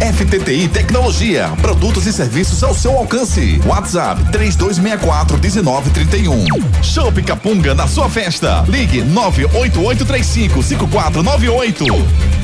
FTTI 0.00 0.68
Tecnologia, 0.68 1.50
produtos 1.60 2.06
e 2.06 2.12
serviços 2.12 2.62
ao 2.62 2.74
seu 2.74 2.96
alcance. 2.96 3.60
WhatsApp 3.66 4.22
3264 4.32 5.38
1931. 5.38 6.82
Show 6.82 7.12
Capunga 7.24 7.74
na 7.74 7.86
sua 7.86 8.08
festa. 8.08 8.64
Ligue 8.68 9.02
98835 9.02 10.62
5498. 10.62 11.84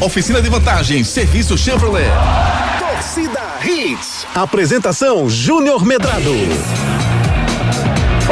Oficina 0.00 0.40
de 0.40 0.48
vantagens, 0.48 1.08
serviço 1.08 1.58
Chevrolet. 1.58 2.10
Torcida 2.78 3.40
Hits. 3.64 4.26
Apresentação 4.34 5.28
Júnior 5.28 5.84
Medrado. 5.84 6.99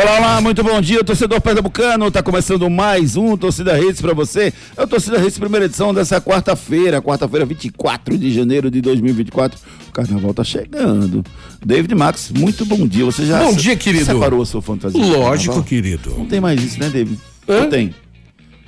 Olá, 0.01 0.17
olá, 0.17 0.41
muito 0.41 0.63
bom 0.63 0.81
dia, 0.81 1.03
torcedor 1.03 1.41
pernambucano. 1.41 2.09
Tá 2.09 2.23
começando 2.23 2.71
mais 2.71 3.17
um 3.17 3.37
Torcida 3.37 3.75
Redes 3.75 4.01
para 4.01 4.15
você. 4.15 4.53
É 4.77 4.85
o 4.85 4.87
Torcida 4.87 5.19
Redes 5.19 5.37
primeira 5.37 5.67
edição 5.67 5.93
dessa 5.93 6.21
quarta-feira, 6.21 7.03
quarta-feira, 7.03 7.45
24 7.45 8.17
de 8.17 8.33
janeiro 8.33 8.71
de 8.71 8.81
2024. 8.81 9.59
O 9.89 9.91
carnaval 9.91 10.33
tá 10.33 10.45
chegando. 10.45 11.25
David 11.67 11.93
Max, 11.97 12.31
muito 12.31 12.65
bom 12.65 12.87
dia. 12.87 13.05
Você 13.07 13.27
já 13.27 13.43
Bom 13.43 13.53
dia, 13.53 13.75
querido. 13.75 14.05
separou 14.05 14.41
a 14.41 14.47
sua 14.47 14.63
fantasia? 14.63 15.03
Lógico, 15.03 15.65
querido. 15.65 16.15
Não 16.17 16.27
tem 16.27 16.41
mais 16.41 16.63
isso, 16.63 16.79
né, 16.79 16.89
David? 16.89 17.19
Hã? 17.49 17.63
Não 17.63 17.69
tem. 17.69 17.93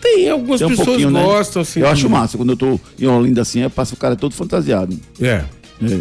Tem 0.01 0.28
algumas 0.31 0.58
Tem 0.58 0.67
um 0.67 0.70
pessoas 0.70 0.89
pouquinho, 0.89 1.11
né? 1.12 1.23
gostam, 1.23 1.62
assim. 1.62 1.78
Eu 1.78 1.89
acho 1.89 2.11
massa. 2.11 2.36
Quando 2.36 2.51
eu 2.51 2.56
tô 2.56 2.81
em 2.98 3.06
Olinda 3.06 3.42
assim, 3.42 3.61
eu 3.61 3.70
passo 3.70 3.95
o 3.95 3.97
cara 3.97 4.17
todo 4.17 4.34
fantasiado. 4.34 4.98
É. 5.20 5.45
É. 5.81 6.01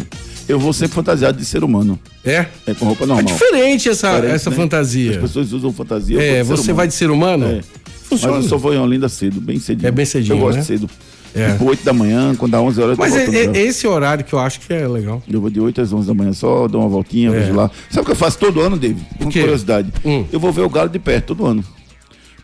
Eu 0.50 0.58
vou 0.58 0.72
sempre 0.72 0.94
fantasiado 0.94 1.38
de 1.38 1.44
ser 1.44 1.62
humano. 1.62 1.98
É? 2.24 2.46
É 2.66 2.74
com 2.74 2.84
roupa 2.86 3.04
É 3.04 3.06
normal. 3.06 3.24
diferente 3.24 3.88
essa, 3.88 4.10
Diferente, 4.14 4.34
essa 4.34 4.50
né? 4.50 4.56
fantasia. 4.56 5.10
As 5.12 5.16
pessoas 5.18 5.52
usam 5.52 5.72
fantasia. 5.72 6.20
É, 6.20 6.42
de 6.42 6.48
você 6.48 6.62
humano. 6.62 6.74
vai 6.76 6.88
de 6.88 6.94
ser 6.94 7.10
humano? 7.10 7.46
É. 7.46 7.60
Funciona. 8.08 8.34
Mas 8.34 8.44
eu 8.44 8.48
só 8.50 8.58
vou 8.58 8.74
em 8.74 8.78
Olinda 8.78 9.08
cedo, 9.08 9.40
bem 9.40 9.58
cedinho. 9.60 9.86
É 9.86 9.90
bem 9.90 10.04
cedinho, 10.04 10.34
Eu 10.36 10.40
gosto 10.40 10.58
né? 10.58 10.64
cedo. 10.64 10.90
É. 11.32 11.52
Tipo 11.52 11.66
8 11.66 11.84
da 11.84 11.92
manhã, 11.92 12.34
quando 12.34 12.50
dá 12.50 12.60
11 12.60 12.82
horas, 12.82 12.98
Mas 12.98 13.14
é, 13.14 13.44
é- 13.44 13.58
esse 13.62 13.86
horário 13.86 14.24
que 14.24 14.32
eu 14.32 14.38
acho 14.40 14.58
que 14.60 14.72
é 14.72 14.88
legal. 14.88 15.22
Eu 15.30 15.40
vou 15.40 15.48
de 15.48 15.60
8 15.60 15.80
às 15.80 15.92
11 15.92 16.08
da 16.08 16.14
manhã, 16.14 16.32
só 16.32 16.66
dou 16.66 16.80
uma 16.80 16.88
voltinha, 16.88 17.28
É. 17.30 17.38
vejo 17.38 17.54
lá. 17.54 17.70
Sabe 17.88 18.02
o 18.02 18.04
que 18.06 18.10
eu 18.10 18.16
faço 18.16 18.36
todo 18.38 18.60
ano, 18.60 18.76
David? 18.76 19.00
Quê? 19.30 19.40
curiosidade. 19.42 19.92
Hum. 20.04 20.24
Eu 20.32 20.40
vou 20.40 20.50
ver 20.52 20.62
o 20.62 20.68
galo 20.68 20.88
de 20.88 20.98
perto 20.98 21.26
todo 21.26 21.46
ano. 21.46 21.62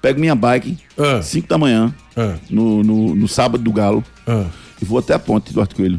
Pego 0.01 0.21
minha 0.21 0.37
bike, 0.37 0.79
Ah. 0.97 1.21
5 1.21 1.49
da 1.49 1.59
manhã, 1.59 1.93
Ah. 2.17 2.35
no, 2.49 2.85
no, 2.85 3.15
no 3.17 3.27
sábado 3.27 3.65
do 3.65 3.73
galo, 3.73 4.05
Ah. 4.25 4.45
e 4.81 4.85
vou 4.85 5.01
até 5.01 5.15
a 5.15 5.19
ponte 5.19 5.53
do 5.53 5.61
Arco 5.61 5.75
Coelho. 5.75 5.99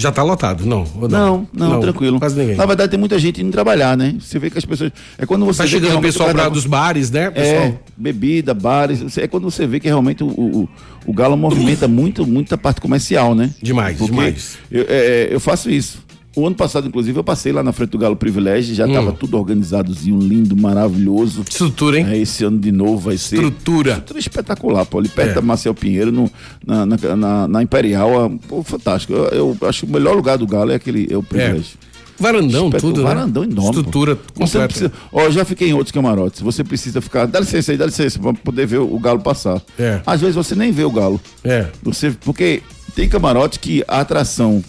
Já 0.00 0.12
tá 0.12 0.22
lotado, 0.22 0.64
não? 0.64 0.86
ou 0.94 1.08
Não, 1.08 1.48
não, 1.52 1.80
tranquilo. 1.80 2.20
Quase 2.20 2.38
ninguém. 2.38 2.54
Na 2.54 2.64
verdade, 2.64 2.88
tem 2.90 3.00
muita 3.00 3.18
gente 3.18 3.42
indo 3.42 3.50
trabalhar, 3.50 3.96
né? 3.96 4.14
Você 4.20 4.38
vê 4.38 4.48
que 4.48 4.56
as 4.56 4.64
pessoas. 4.64 4.92
É 5.18 5.26
quando 5.26 5.44
você. 5.44 5.58
Tá 5.58 5.64
que 5.64 5.70
chegando 5.70 5.98
o 5.98 6.00
pessoal 6.00 6.28
pra, 6.28 6.34
carnaval- 6.34 6.52
dos 6.52 6.66
bares, 6.66 7.10
né, 7.10 7.28
pessoal? 7.32 7.62
É, 7.64 7.74
bebida, 7.96 8.54
bares. 8.54 9.18
É 9.18 9.26
quando 9.26 9.50
você 9.50 9.66
vê 9.66 9.80
que 9.80 9.88
realmente 9.88 10.22
o, 10.22 10.28
o, 10.28 10.68
o 11.04 11.12
Galo 11.12 11.36
movimenta 11.36 11.88
muito, 11.88 12.24
muita 12.24 12.56
parte 12.56 12.80
comercial, 12.80 13.34
né? 13.34 13.50
Demais, 13.60 13.98
Porque 13.98 14.12
demais. 14.12 14.56
Eu, 14.70 14.86
é, 14.88 15.28
eu 15.32 15.40
faço 15.40 15.68
isso. 15.68 15.98
O 16.38 16.46
ano 16.46 16.54
passado, 16.56 16.86
inclusive, 16.86 17.18
eu 17.18 17.24
passei 17.24 17.52
lá 17.52 17.62
na 17.62 17.72
frente 17.72 17.90
do 17.90 17.98
Galo 17.98 18.14
Privilégio, 18.16 18.74
já 18.74 18.86
estava 18.86 19.12
tudo 19.12 19.36
organizadozinho, 19.36 20.18
lindo, 20.20 20.56
maravilhoso. 20.56 21.42
Estrutura, 21.48 21.98
hein? 21.98 22.06
É, 22.08 22.16
esse 22.18 22.44
ano 22.44 22.58
de 22.58 22.70
novo 22.70 22.98
vai 22.98 23.18
ser. 23.18 23.36
Estrutura. 23.36 23.90
Estrutura 23.92 24.18
espetacular, 24.20 24.86
pô. 24.86 24.98
Ali 24.98 25.08
perto 25.08 25.30
É. 25.30 25.34
da 25.34 25.42
Marcel 25.42 25.74
Pinheiro, 25.74 26.12
no, 26.12 26.30
na, 26.66 26.86
na, 26.86 26.96
na- 27.16 27.48
na 27.48 27.62
Imperial, 27.62 28.26
é, 28.26 28.30
pô, 28.46 28.62
fantástico. 28.62 29.12
Eu, 29.14 29.56
eu 29.60 29.68
acho 29.68 29.84
que 29.84 29.90
o 29.90 29.92
melhor 29.94 30.14
lugar 30.14 30.38
do 30.38 30.46
Galo 30.46 30.70
é 30.70 30.74
aquele, 30.76 31.08
é 31.10 31.16
o 31.16 31.22
Privilégio. 31.22 31.76
Varandão, 32.20 32.66
Espeto- 32.66 32.86
tudo, 32.88 33.00
né? 33.02 33.06
varandão 33.08 33.44
enorme. 33.44 33.62
pô. 33.72 33.78
Estrutura 33.78 34.14
Você 34.16 34.32
completa. 34.58 34.66
precisa. 34.68 34.92
Ó, 35.12 35.22
eu 35.22 35.30
já 35.32 35.44
fiquei 35.44 35.68
em 35.68 35.72
outros 35.72 35.92
camarotes. 35.92 36.40
Você 36.40 36.64
precisa 36.64 37.00
ficar. 37.00 37.26
Dá 37.26 37.38
licença 37.38 37.70
aí, 37.70 37.78
dá 37.78 37.86
licença, 37.86 38.18
pra 38.18 38.32
poder 38.32 38.66
ver 38.66 38.78
o 38.78 38.98
galo 38.98 39.20
passar. 39.20 39.62
É. 39.78 40.00
Às 40.04 40.20
vezes 40.20 40.34
você 40.34 40.54
nem 40.56 40.72
vê 40.72 40.82
o 40.84 40.90
galo. 40.90 41.20
É. 41.44 41.66
Você, 41.82 42.10
porque 42.10 42.60
tem 42.96 43.08
camarote 43.08 43.60
que 43.60 43.84
a 43.86 44.00
atração, 44.00 44.64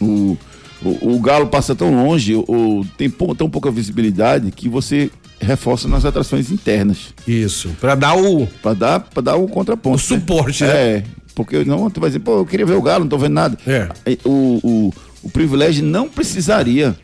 o, 0.00 0.36
o, 0.82 1.14
o 1.16 1.20
galo 1.20 1.46
passa 1.48 1.74
tão 1.74 1.94
longe, 1.94 2.34
ou 2.34 2.84
tem 2.96 3.08
pou- 3.10 3.34
tão 3.34 3.48
pouca 3.50 3.70
visibilidade 3.70 4.50
que 4.50 4.68
você 4.68 5.10
reforça 5.40 5.86
nas 5.88 6.04
atrações 6.04 6.50
internas. 6.50 7.14
Isso. 7.26 7.70
Pra 7.80 7.94
dar 7.94 8.16
o. 8.16 8.46
Pra 8.62 8.74
dar, 8.74 9.00
pra 9.00 9.22
dar 9.22 9.36
o 9.36 9.46
contraponto. 9.48 9.96
O 9.96 9.98
suporte, 9.98 10.64
né? 10.64 10.72
né? 10.72 10.80
É. 10.98 11.04
Porque 11.34 11.64
não, 11.64 11.88
tu 11.88 12.00
vai 12.00 12.10
dizer, 12.10 12.18
pô, 12.20 12.38
eu 12.38 12.46
queria 12.46 12.66
ver 12.66 12.74
o 12.76 12.82
galo, 12.82 13.04
não 13.04 13.08
tô 13.08 13.18
vendo 13.18 13.34
nada. 13.34 13.56
É. 13.66 13.88
O, 14.24 14.58
o, 14.62 14.94
o 15.22 15.30
privilégio 15.30 15.84
não 15.84 16.08
precisaria 16.08 16.96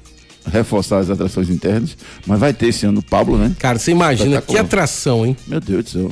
reforçar 0.50 0.98
as 0.98 1.08
atrações 1.08 1.48
internas, 1.48 1.96
mas 2.26 2.38
vai 2.40 2.52
ter 2.52 2.66
esse 2.66 2.84
ano 2.84 2.98
o 2.98 3.04
Pablo, 3.04 3.38
né? 3.38 3.54
Cara, 3.58 3.78
você 3.78 3.92
imagina 3.92 4.42
que 4.42 4.58
atração, 4.58 5.24
hein? 5.24 5.36
Meu 5.46 5.60
Deus 5.60 5.84
do 5.84 5.90
céu. 5.90 6.10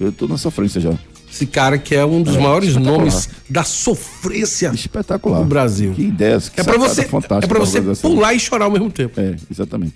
Eu 0.00 0.10
tô 0.12 0.26
na 0.26 0.36
sofrência 0.36 0.80
já. 0.80 0.92
Esse 1.32 1.46
cara 1.46 1.78
que 1.78 1.94
é 1.94 2.04
um 2.04 2.22
dos 2.22 2.36
É, 2.36 2.40
maiores 2.40 2.76
nomes 2.76 3.28
da 3.48 3.62
sofrência 3.64 4.70
Espetacular. 4.74 5.38
do 5.40 5.44
Brasil. 5.46 5.92
Que 5.94 6.02
ideias, 6.02 6.48
que 6.48 6.60
É 6.60 6.64
sacada 6.64 6.78
você, 6.88 7.00
é 7.02 7.04
pra 7.04 7.38
da 7.38 7.64
você 7.64 7.80
pular 8.02 8.34
e 8.34 8.40
chorar 8.40 8.64
ao 8.66 8.70
mesmo 8.70 8.90
tempo. 8.90 9.20
É, 9.20 9.36
exatamente. 9.50 9.94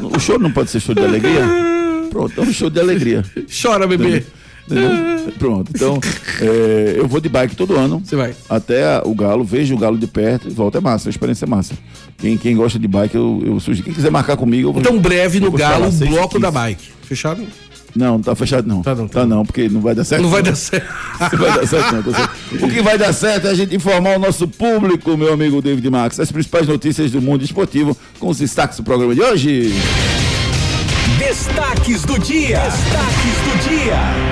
o 0.00 0.18
show 0.18 0.38
não 0.38 0.50
pode 0.50 0.70
ser 0.70 0.80
show 0.80 0.94
de 0.94 1.04
alegria? 1.04 1.42
Pronto, 2.10 2.40
é 2.40 2.44
um 2.44 2.52
show 2.52 2.70
de 2.70 2.80
alegria. 2.80 3.24
Chora, 3.62 3.86
bebê. 3.86 4.24
Entendeu? 4.66 5.32
Pronto. 5.38 5.72
Então, 5.74 5.98
é, 6.40 6.94
eu 6.96 7.08
vou 7.08 7.20
de 7.20 7.28
bike 7.28 7.56
todo 7.56 7.74
ano. 7.76 8.00
Você 8.04 8.14
vai. 8.14 8.32
Até 8.48 9.02
o 9.04 9.14
Galo, 9.14 9.44
vejo 9.44 9.74
o 9.74 9.78
Galo 9.78 9.98
de 9.98 10.06
perto 10.06 10.48
e 10.48 10.52
volta. 10.52 10.78
É 10.78 10.80
massa, 10.80 11.08
a 11.08 11.10
experiência 11.10 11.44
é 11.44 11.48
massa. 11.48 11.74
Quem, 12.18 12.36
quem 12.38 12.56
gosta 12.56 12.78
de 12.78 12.86
bike, 12.86 13.14
eu, 13.16 13.42
eu 13.44 13.60
sugiro. 13.60 13.84
Quem 13.86 13.94
quiser 13.94 14.10
marcar 14.10 14.36
comigo, 14.36 14.68
eu 14.68 14.72
vou. 14.72 14.80
Então, 14.80 14.98
breve 14.98 15.40
no 15.40 15.50
Galo, 15.50 15.88
o 15.88 15.92
bloco 15.92 16.38
da 16.38 16.50
bike. 16.50 16.90
Fechado? 17.02 17.42
Não, 17.94 18.12
não 18.12 18.20
tá 18.20 18.34
fechado 18.34 18.66
não. 18.66 18.82
Tá 18.82 18.94
não, 18.94 19.06
tá 19.06 19.20
Tá 19.20 19.26
não, 19.26 19.44
porque 19.44 19.68
não 19.68 19.80
vai 19.80 19.94
dar 19.94 20.04
certo. 20.04 20.22
Não 20.22 20.30
vai 20.30 20.42
dar 20.42 20.54
certo. 20.54 20.86
Não 21.32 21.38
vai 21.38 21.52
dar 21.58 21.66
certo, 21.66 21.92
não. 21.92 22.14
certo. 22.14 22.64
O 22.64 22.68
que 22.68 22.82
vai 22.82 22.98
dar 22.98 23.12
certo 23.12 23.46
é 23.46 23.50
a 23.50 23.54
gente 23.54 23.74
informar 23.76 24.16
o 24.16 24.18
nosso 24.18 24.48
público, 24.48 25.16
meu 25.16 25.32
amigo 25.32 25.62
David 25.62 25.88
Max, 25.90 26.18
as 26.18 26.32
principais 26.32 26.66
notícias 26.66 27.10
do 27.10 27.20
mundo 27.22 27.44
esportivo 27.44 27.96
com 28.18 28.28
os 28.28 28.38
destaques 28.38 28.78
do 28.78 28.82
programa 28.82 29.14
de 29.14 29.20
hoje. 29.20 29.72
Destaques 31.18 32.02
do 32.02 32.18
dia. 32.18 32.58
Destaques 32.60 33.36
do 33.44 33.68
dia. 33.68 34.31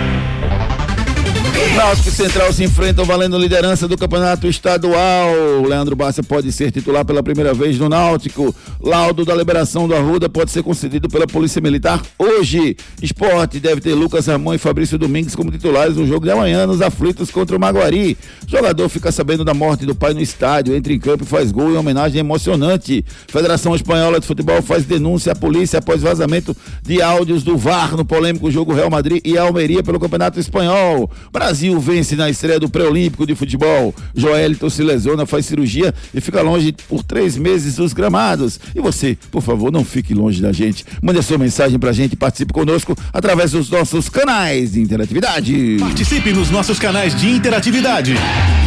Náutico 1.77 2.11
Central 2.11 2.53
se 2.53 2.65
enfrentam 2.65 3.05
valendo 3.05 3.39
liderança 3.39 3.87
do 3.87 3.97
campeonato 3.97 4.47
estadual. 4.49 5.63
Leandro 5.67 5.95
Bassa 5.95 6.23
pode 6.23 6.51
ser 6.51 6.73
titular 6.73 7.05
pela 7.05 7.23
primeira 7.23 7.55
vez 7.55 7.79
no 7.79 7.89
Náutico. 7.89 8.55
Laudo 8.83 9.25
da 9.25 9.35
liberação 9.35 9.87
do 9.87 9.95
Arruda 9.95 10.29
pode 10.29 10.51
ser 10.51 10.63
concedido 10.63 11.09
pela 11.09 11.27
Polícia 11.27 11.61
Militar 11.61 12.03
hoje. 12.19 12.77
Esporte 13.01 13.61
deve 13.61 13.81
ter 13.81 13.95
Lucas 13.95 14.27
Ramon 14.27 14.55
e 14.55 14.59
Fabrício 14.59 14.99
Domingues 14.99 15.37
como 15.37 15.51
titulares 15.51 15.97
no 15.97 16.07
jogo 16.07 16.27
de 16.27 16.33
amanhã 16.33 16.67
nos 16.67 16.83
aflitos 16.83 17.31
contra 17.31 17.57
o 17.57 17.61
Maguari. 17.61 18.19
Jogador 18.47 18.89
fica 18.89 19.13
sabendo 19.13 19.45
da 19.45 19.55
morte 19.55 19.87
do 19.87 19.95
pai 19.95 20.13
no 20.13 20.21
estádio, 20.21 20.75
entra 20.75 20.93
em 20.93 20.99
campo 20.99 21.23
e 21.23 21.27
faz 21.27 21.53
gol 21.53 21.71
em 21.73 21.77
homenagem 21.77 22.19
emocionante. 22.19 23.05
Federação 23.29 23.75
Espanhola 23.77 24.19
de 24.19 24.27
Futebol 24.27 24.61
faz 24.61 24.85
denúncia 24.85 25.33
à 25.33 25.37
polícia 25.37 25.79
após 25.79 26.03
vazamento 26.03 26.55
de 26.83 27.01
áudios 27.01 27.45
do 27.45 27.57
VAR 27.57 27.97
no 27.97 28.05
polêmico 28.05 28.51
jogo 28.51 28.75
Real 28.75 28.91
Madrid 28.91 29.23
e 29.25 29.39
Almeria 29.39 29.83
pelo 29.83 30.01
Campeonato 30.01 30.41
Espanhol. 30.41 31.11
Brasil 31.33 31.60
vence 31.79 32.17
na 32.17 32.31
estreia 32.31 32.59
do 32.59 32.69
pré-olímpico 32.69 33.27
de 33.27 33.35
futebol. 33.35 33.95
Joelito 34.15 34.71
se 34.71 34.83
lesiona, 34.83 35.27
faz 35.27 35.47
cirurgia 35.47 35.95
e 36.15 36.21
fica 36.21 36.43
longe 36.43 36.75
por 36.89 37.03
três 37.03 37.37
meses 37.37 37.77
dos 37.77 37.93
gramados. 37.93 38.59
E 38.75 38.81
você, 38.81 39.17
por 39.31 39.43
favor, 39.43 39.71
não 39.71 39.85
fique 39.85 40.15
longe 40.15 40.41
da 40.41 40.53
gente. 40.53 40.85
Mande 41.03 41.19
a 41.19 41.23
sua 41.23 41.39
mensagem 41.39 41.79
pra 41.79 41.93
gente, 41.93 42.17
participe 42.17 42.53
conosco 42.53 42.97
através 43.13 43.53
dos 43.53 43.71
nossos 43.71 44.09
canais 44.09 44.73
de 44.73 44.81
interatividade. 44.81 45.77
Participe 45.79 46.33
nos 46.33 46.51
nossos 46.51 46.79
canais 46.79 47.15
de 47.15 47.31
interatividade. 47.31 48.15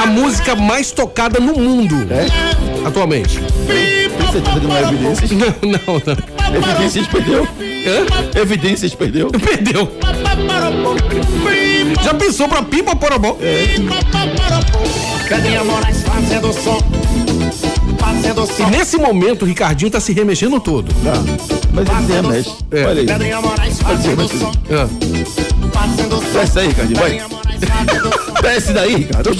A 0.00 0.06
música 0.06 0.56
mais 0.56 0.90
tocada 0.92 1.38
no 1.38 1.52
mundo. 1.52 1.94
É? 2.10 2.26
Atualmente. 2.86 3.38
Tem 3.66 4.32
certeza 4.32 4.60
que 4.60 4.66
não 4.66 4.76
é 4.76 4.82
evidências? 4.82 5.30
Não, 5.30 5.46
não, 5.62 6.02
não. 6.06 6.56
Evidências 6.56 7.06
perdeu. 7.06 7.44
Hã? 7.44 8.40
Evidências 8.40 8.94
perdeu. 8.94 9.30
Perdeu. 9.30 9.92
Já 12.02 12.14
pensou 12.14 12.48
pra 12.48 12.62
pipa 12.62 12.96
porobó? 12.96 13.36
É. 13.42 13.74
Cadinha 15.28 15.62
Moraes 15.64 16.02
fazendo 16.02 16.50
som. 16.52 16.78
E 18.58 18.70
nesse 18.70 18.96
momento 18.96 19.42
o 19.42 19.44
Ricardinho 19.44 19.90
tá 19.90 20.00
se 20.00 20.14
remexendo 20.14 20.58
todo. 20.60 20.92
Tá. 21.04 21.12
Mas 21.74 21.86
ele 21.88 22.06
se 22.06 22.12
remexe. 22.12 22.50
É. 22.70 22.84
Olha 22.86 23.00
aí. 23.02 23.06
Pode 23.82 24.02
ser, 24.02 24.16
pode 24.16 24.28
ser. 24.30 24.46
Ah. 24.74 24.88
Desce 26.32 26.58
aí, 26.58 26.68
Ricardinho, 26.68 26.98
vai. 26.98 27.22
Desce 28.42 28.72
daí, 28.72 28.96
Ricardo. 28.96 29.36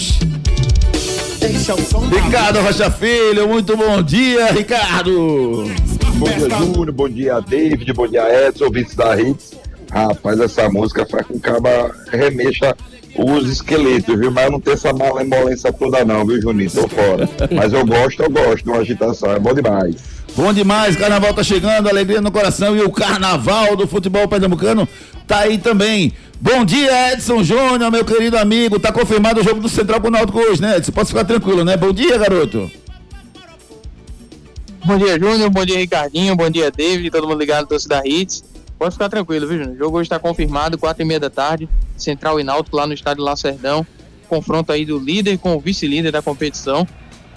Ricardo 1.61 2.61
Rocha 2.63 2.91
Filho, 2.91 3.47
muito 3.47 3.77
bom 3.77 4.03
dia, 4.03 4.51
Ricardo. 4.51 5.71
Bom 6.15 6.25
dia, 6.25 6.49
Júnior. 6.49 6.93
Bom 6.93 7.09
dia, 7.09 7.39
David. 7.41 7.93
Bom 7.93 8.09
dia, 8.09 8.49
Edson, 8.49 8.65
ouvintes 8.65 8.95
da 8.95 9.21
Hits. 9.21 9.53
Rapaz, 9.93 10.41
essa 10.41 10.71
música 10.71 11.05
faz 11.05 11.27
com 11.27 11.35
que 11.35 11.39
o 11.39 11.53
caba 11.53 11.95
remexa 12.11 12.75
os 13.15 13.47
esqueletos, 13.47 14.19
viu? 14.19 14.31
Mas 14.31 14.47
eu 14.47 14.53
não 14.53 14.61
tenho 14.61 14.75
essa 14.75 14.91
malemolência 14.95 15.71
toda 15.71 16.03
não, 16.03 16.25
viu, 16.25 16.41
Juninho? 16.41 16.71
Tô 16.71 16.89
fora. 16.89 17.29
Mas 17.55 17.75
eu 17.75 17.85
gosto, 17.85 18.23
eu 18.23 18.31
gosto 18.31 18.65
de 18.65 18.71
uma 18.71 18.79
agitação. 18.79 19.31
É 19.31 19.39
bom 19.39 19.53
demais. 19.53 19.97
Bom 20.35 20.55
demais, 20.55 20.97
carnaval 20.97 21.35
tá 21.35 21.43
chegando, 21.43 21.89
alegria 21.89 22.23
no 22.23 22.31
coração 22.31 22.75
e 22.75 22.81
o 22.81 22.91
carnaval 22.91 23.77
do 23.77 23.87
futebol 23.87 24.27
pernambucano 24.29 24.89
tá 25.27 25.41
aí 25.41 25.59
também. 25.59 26.15
Bom 26.43 26.65
dia, 26.65 27.13
Edson 27.13 27.43
Júnior, 27.43 27.91
meu 27.91 28.03
querido 28.03 28.39
amigo. 28.39 28.81
Tá 28.81 28.91
confirmado 28.91 29.41
o 29.41 29.45
jogo 29.45 29.61
do 29.61 29.69
Central 29.69 30.01
com 30.01 30.09
o 30.09 30.11
Náutico 30.11 30.39
hoje, 30.39 30.63
né, 30.63 30.79
Edson? 30.79 30.91
Pode 30.91 31.09
ficar 31.09 31.23
tranquilo, 31.23 31.67
né? 31.67 31.77
Bom 31.77 31.93
dia, 31.93 32.17
garoto. 32.17 32.71
Bom 34.83 34.97
dia, 34.97 35.21
Júnior. 35.21 35.51
Bom 35.51 35.67
dia, 35.67 35.77
Ricardinho. 35.77 36.35
Bom 36.35 36.49
dia, 36.49 36.71
David. 36.71 37.11
Todo 37.11 37.29
mundo 37.29 37.39
ligado 37.39 37.67
Torcida 37.67 38.01
Hits. 38.07 38.43
Pode 38.79 38.95
ficar 38.95 39.11
tranquilo, 39.11 39.47
viu, 39.47 39.59
Júnior? 39.59 39.75
O 39.75 39.79
jogo 39.79 39.99
hoje 39.99 40.07
está 40.07 40.19
confirmado, 40.19 40.79
quatro 40.79 41.03
e 41.03 41.05
meia 41.05 41.21
da 41.21 41.29
tarde. 41.29 41.69
Central 41.95 42.41
e 42.41 42.43
Náutico 42.43 42.75
lá 42.75 42.87
no 42.87 42.95
estádio 42.95 43.23
Lacerdão. 43.23 43.87
Confronto 44.27 44.73
aí 44.73 44.87
do 44.87 44.99
líder 44.99 45.37
com 45.37 45.55
o 45.55 45.61
vice-líder 45.61 46.11
da 46.11 46.23
competição. 46.23 46.89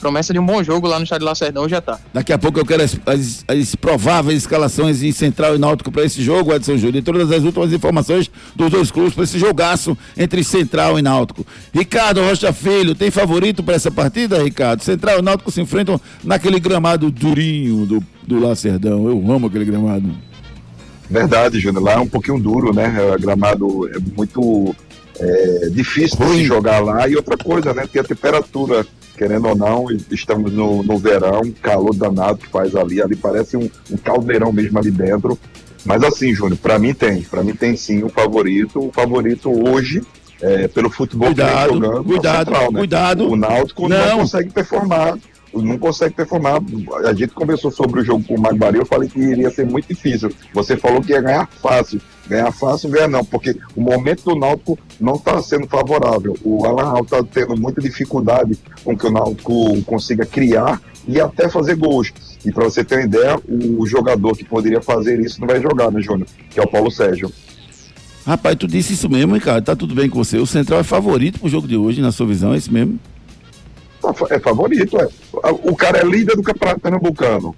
Promessa 0.03 0.33
de 0.33 0.39
um 0.39 0.45
bom 0.45 0.61
jogo 0.61 0.85
lá 0.85 0.97
no 0.99 1.03
estádio 1.05 1.25
Lacerdão 1.25 1.67
já 1.69 1.79
tá. 1.79 1.97
Daqui 2.13 2.33
a 2.33 2.37
pouco 2.37 2.59
eu 2.59 2.65
quero 2.65 2.83
as, 2.83 2.99
as- 3.05 3.45
as 3.47 3.73
prováveis 3.75 4.39
escalações 4.39 5.01
em 5.01 5.11
Central 5.13 5.55
e 5.55 5.57
Náutico 5.57 5.89
para 5.91 6.03
esse 6.03 6.21
jogo, 6.21 6.53
Edson 6.53 6.75
Júnior. 6.77 6.97
E 6.97 7.01
todas 7.01 7.31
as 7.31 7.43
últimas 7.43 7.71
informações 7.71 8.29
dos 8.55 8.69
dois 8.69 8.91
clubes 8.91 9.13
para 9.13 9.23
esse 9.23 9.39
jogaço 9.39 9.97
entre 10.17 10.43
Central 10.43 10.99
e 10.99 11.01
Náutico. 11.01 11.45
Ricardo 11.73 12.21
Rocha 12.21 12.51
Filho, 12.51 12.93
tem 12.93 13.09
favorito 13.09 13.63
para 13.63 13.75
essa 13.75 13.89
partida, 13.89 14.43
Ricardo? 14.43 14.81
Central 14.83 15.19
e 15.19 15.21
Náutico 15.21 15.49
se 15.51 15.61
enfrentam 15.61 15.99
naquele 16.23 16.59
gramado 16.59 17.09
durinho 17.09 17.85
do, 17.85 18.03
do 18.27 18.39
Lacerdão. 18.39 19.07
Eu 19.07 19.31
amo 19.31 19.47
aquele 19.47 19.63
gramado. 19.65 20.09
Verdade, 21.09 21.59
Júnior. 21.59 21.83
Lá 21.83 21.93
é 21.93 21.99
um 21.99 22.07
pouquinho 22.07 22.39
duro, 22.39 22.73
né? 22.73 22.93
O 23.15 23.21
gramado 23.21 23.87
é 23.89 23.99
muito 24.17 24.75
é, 25.19 25.69
difícil 25.69 26.17
de 26.17 26.25
se 26.33 26.43
jogar 26.45 26.79
lá. 26.79 27.07
E 27.07 27.15
outra 27.15 27.37
coisa, 27.37 27.73
né? 27.73 27.85
Tem 27.91 28.01
a 28.01 28.05
temperatura, 28.05 28.85
querendo 29.17 29.47
ou 29.47 29.55
não, 29.55 29.87
estamos 30.11 30.51
no, 30.51 30.83
no 30.83 30.97
verão, 30.97 31.41
calor 31.61 31.93
danado 31.93 32.37
que 32.39 32.47
faz 32.47 32.75
ali. 32.75 33.01
Ali 33.01 33.15
parece 33.15 33.57
um, 33.57 33.69
um 33.91 33.97
caldeirão 33.97 34.51
mesmo 34.51 34.77
ali 34.79 34.91
dentro. 34.91 35.37
Mas 35.85 36.03
assim, 36.03 36.33
Júnior, 36.33 36.57
pra 36.57 36.79
mim 36.79 36.93
tem. 36.93 37.21
Pra 37.23 37.43
mim 37.43 37.53
tem 37.53 37.75
sim 37.75 38.03
o 38.03 38.09
favorito. 38.09 38.87
O 38.87 38.91
favorito 38.91 39.49
hoje, 39.67 40.01
é, 40.41 40.67
pelo 40.67 40.89
futebol 40.89 41.27
Cuidado, 41.27 41.73
que 41.73 41.79
vem 41.79 41.81
jogando, 41.81 41.99
é 41.99 42.13
cuidado, 42.13 42.45
Central, 42.45 42.71
né? 42.71 42.79
cuidado. 42.79 43.29
O 43.29 43.35
Náutico 43.35 43.89
Não. 43.89 44.07
não 44.07 44.17
consegue 44.19 44.51
performar 44.51 45.17
não 45.61 45.77
consegue 45.77 46.15
performar. 46.15 46.59
A 47.05 47.13
gente 47.13 47.33
conversou 47.33 47.69
sobre 47.69 48.01
o 48.01 48.03
jogo 48.03 48.23
com 48.23 48.35
o 48.35 48.41
Maguari, 48.41 48.79
eu 48.79 48.85
falei 48.85 49.07
que 49.07 49.19
iria 49.19 49.51
ser 49.51 49.65
muito 49.65 49.87
difícil. 49.87 50.31
Você 50.53 50.75
falou 50.75 51.01
que 51.01 51.11
ia 51.11 51.21
ganhar 51.21 51.47
fácil. 51.61 52.01
Ganhar 52.27 52.51
fácil, 52.51 52.89
ganhar 52.89 53.09
não, 53.09 53.23
porque 53.23 53.55
o 53.75 53.81
momento 53.81 54.23
do 54.23 54.35
Náutico 54.35 54.79
não 54.99 55.15
está 55.15 55.41
sendo 55.41 55.67
favorável. 55.67 56.37
O 56.43 56.65
Alan 56.65 56.85
Hall 56.85 57.03
está 57.03 57.21
tendo 57.23 57.55
muita 57.57 57.81
dificuldade 57.81 58.57
com 58.83 58.97
que 58.97 59.05
o 59.05 59.11
Náutico 59.11 59.81
consiga 59.83 60.25
criar 60.25 60.81
e 61.07 61.19
até 61.19 61.49
fazer 61.49 61.75
gols. 61.75 62.13
E 62.45 62.51
para 62.51 62.63
você 62.63 62.83
ter 62.83 62.95
uma 62.95 63.05
ideia, 63.05 63.39
o 63.47 63.85
jogador 63.85 64.35
que 64.37 64.45
poderia 64.45 64.81
fazer 64.81 65.19
isso 65.19 65.39
não 65.41 65.47
vai 65.47 65.61
jogar, 65.61 65.91
né, 65.91 66.01
Júnior? 66.01 66.27
Que 66.49 66.59
é 66.59 66.63
o 66.63 66.67
Paulo 66.67 66.89
Sérgio. 66.89 67.31
Rapaz, 68.25 68.55
tu 68.55 68.67
disse 68.67 68.93
isso 68.93 69.09
mesmo, 69.09 69.33
Ricardo. 69.33 69.65
Tá 69.65 69.75
tudo 69.75 69.93
bem 69.93 70.09
com 70.09 70.23
você. 70.23 70.37
O 70.37 70.47
Central 70.47 70.79
é 70.79 70.83
favorito 70.83 71.39
pro 71.39 71.49
jogo 71.49 71.67
de 71.67 71.75
hoje, 71.75 72.01
na 72.01 72.11
sua 72.11 72.25
visão, 72.25 72.53
é 72.53 72.57
isso 72.57 72.71
mesmo? 72.71 72.97
Tá 74.01 74.13
É 74.29 74.39
favorito, 74.39 74.97
é. 74.99 75.07
O 75.63 75.75
cara 75.75 75.99
é 75.99 76.03
líder 76.05 76.35
do 76.35 76.43
Campeonato 76.43 76.79
Pernambucano, 76.79 77.55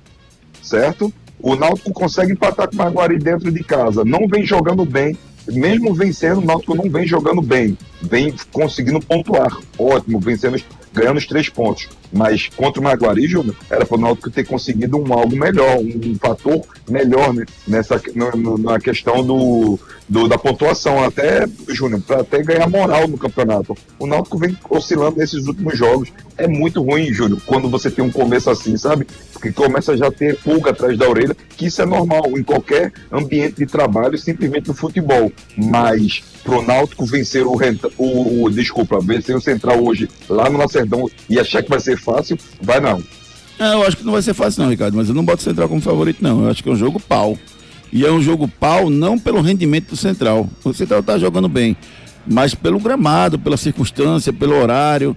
certo? 0.61 1.13
O 1.39 1.55
Náutico 1.55 1.91
consegue 1.91 2.33
empatar 2.33 2.67
com 2.67 2.75
o 2.75 2.77
Maguari 2.77 3.17
dentro 3.17 3.51
de 3.51 3.63
casa. 3.63 4.03
Não 4.03 4.27
vem 4.27 4.45
jogando 4.45 4.85
bem. 4.85 5.17
Mesmo 5.47 5.93
vencendo, 5.93 6.39
o 6.39 6.45
Náutico 6.45 6.75
não 6.75 6.89
vem 6.89 7.05
jogando 7.05 7.41
bem. 7.41 7.77
Vem 8.01 8.33
conseguindo 8.51 8.99
pontuar. 8.99 9.55
Ótimo, 9.77 10.19
vencendo, 10.19 10.59
ganhando 10.91 11.17
os 11.17 11.27
três 11.27 11.49
pontos. 11.49 11.87
Mas 12.13 12.49
contra 12.55 12.79
o 12.79 12.83
Maguari, 12.83 13.27
Júnior, 13.27 13.55
era 13.69 13.85
para 13.85 13.97
o 13.97 13.99
Náutico 14.01 14.29
ter 14.29 14.45
conseguido 14.45 14.97
um 14.97 15.13
algo 15.13 15.35
melhor, 15.35 15.77
um, 15.79 16.15
fator 16.19 16.61
melhor 16.89 17.33
né? 17.33 17.45
nessa 17.67 18.01
no- 18.15 18.57
na 18.57 18.79
questão 18.79 19.23
do, 19.25 19.77
do- 20.07 20.27
da 20.27 20.37
pontuação. 20.37 21.03
Até, 21.03 21.45
Júnior, 21.69 22.01
para 22.01 22.21
até 22.21 22.41
ganhar 22.43 22.67
moral 22.69 23.07
no 23.07 23.17
campeonato. 23.17 23.75
O 23.99 24.07
Náutico 24.07 24.37
vem 24.37 24.57
oscilando 24.69 25.17
nesses 25.17 25.45
últimos 25.47 25.77
jogos. 25.77 26.09
É 26.37 26.47
muito 26.47 26.81
ruim, 26.83 27.13
Júnior, 27.13 27.39
quando 27.45 27.69
você 27.69 27.89
tem 27.89 28.03
um 28.03 28.11
começo 28.11 28.49
assim, 28.49 28.75
sabe? 28.77 29.07
Porque 29.31 29.51
começa 29.51 29.95
já 29.95 30.07
a 30.07 30.11
ter 30.11 30.37
pulga 30.39 30.71
atrás 30.71 30.97
da 30.97 31.07
orelha, 31.09 31.35
que 31.55 31.67
isso 31.67 31.81
é 31.81 31.85
normal 31.85 32.23
em 32.37 32.43
qualquer 32.43 32.91
ambiente 33.11 33.55
de 33.57 33.65
trabalho, 33.65 34.17
simplesmente 34.17 34.67
no 34.67 34.73
futebol. 34.73 35.31
Mas 35.57 36.23
pro 36.43 36.61
Náutico 36.61 37.05
vencer 37.05 37.45
o, 37.47 37.57
o, 37.97 38.43
o 38.43 38.49
desculpa, 38.49 38.99
vencer 39.01 39.35
o 39.35 39.41
Central 39.41 39.81
hoje 39.83 40.09
lá 40.29 40.49
no 40.49 40.57
Lacerdão 40.59 41.09
e 41.29 41.39
achar 41.39 41.63
que 41.63 41.69
vai 41.69 41.79
ser 41.79 41.94
fácil, 41.97 42.37
vai 42.61 42.79
não. 42.79 43.01
É, 43.57 43.73
eu 43.73 43.83
acho 43.83 43.95
que 43.97 44.03
não 44.03 44.13
vai 44.13 44.21
ser 44.21 44.33
fácil 44.33 44.63
não, 44.63 44.69
Ricardo, 44.69 44.95
mas 44.97 45.07
eu 45.07 45.15
não 45.15 45.23
boto 45.23 45.39
o 45.39 45.43
Central 45.43 45.69
como 45.69 45.81
favorito 45.81 46.17
não. 46.21 46.43
Eu 46.43 46.49
acho 46.51 46.61
que 46.61 46.69
é 46.69 46.71
um 46.71 46.75
jogo 46.75 46.99
pau. 46.99 47.37
E 47.91 48.05
é 48.05 48.11
um 48.11 48.21
jogo 48.21 48.47
pau 48.47 48.89
não 48.89 49.17
pelo 49.17 49.39
rendimento 49.41 49.89
do 49.91 49.95
Central. 49.95 50.49
O 50.63 50.73
Central 50.73 51.01
tá 51.01 51.17
jogando 51.17 51.47
bem, 51.47 51.77
mas 52.27 52.53
pelo 52.53 52.79
gramado, 52.79 53.39
pela 53.39 53.55
circunstância, 53.55 54.33
pelo 54.33 54.55
horário, 54.57 55.15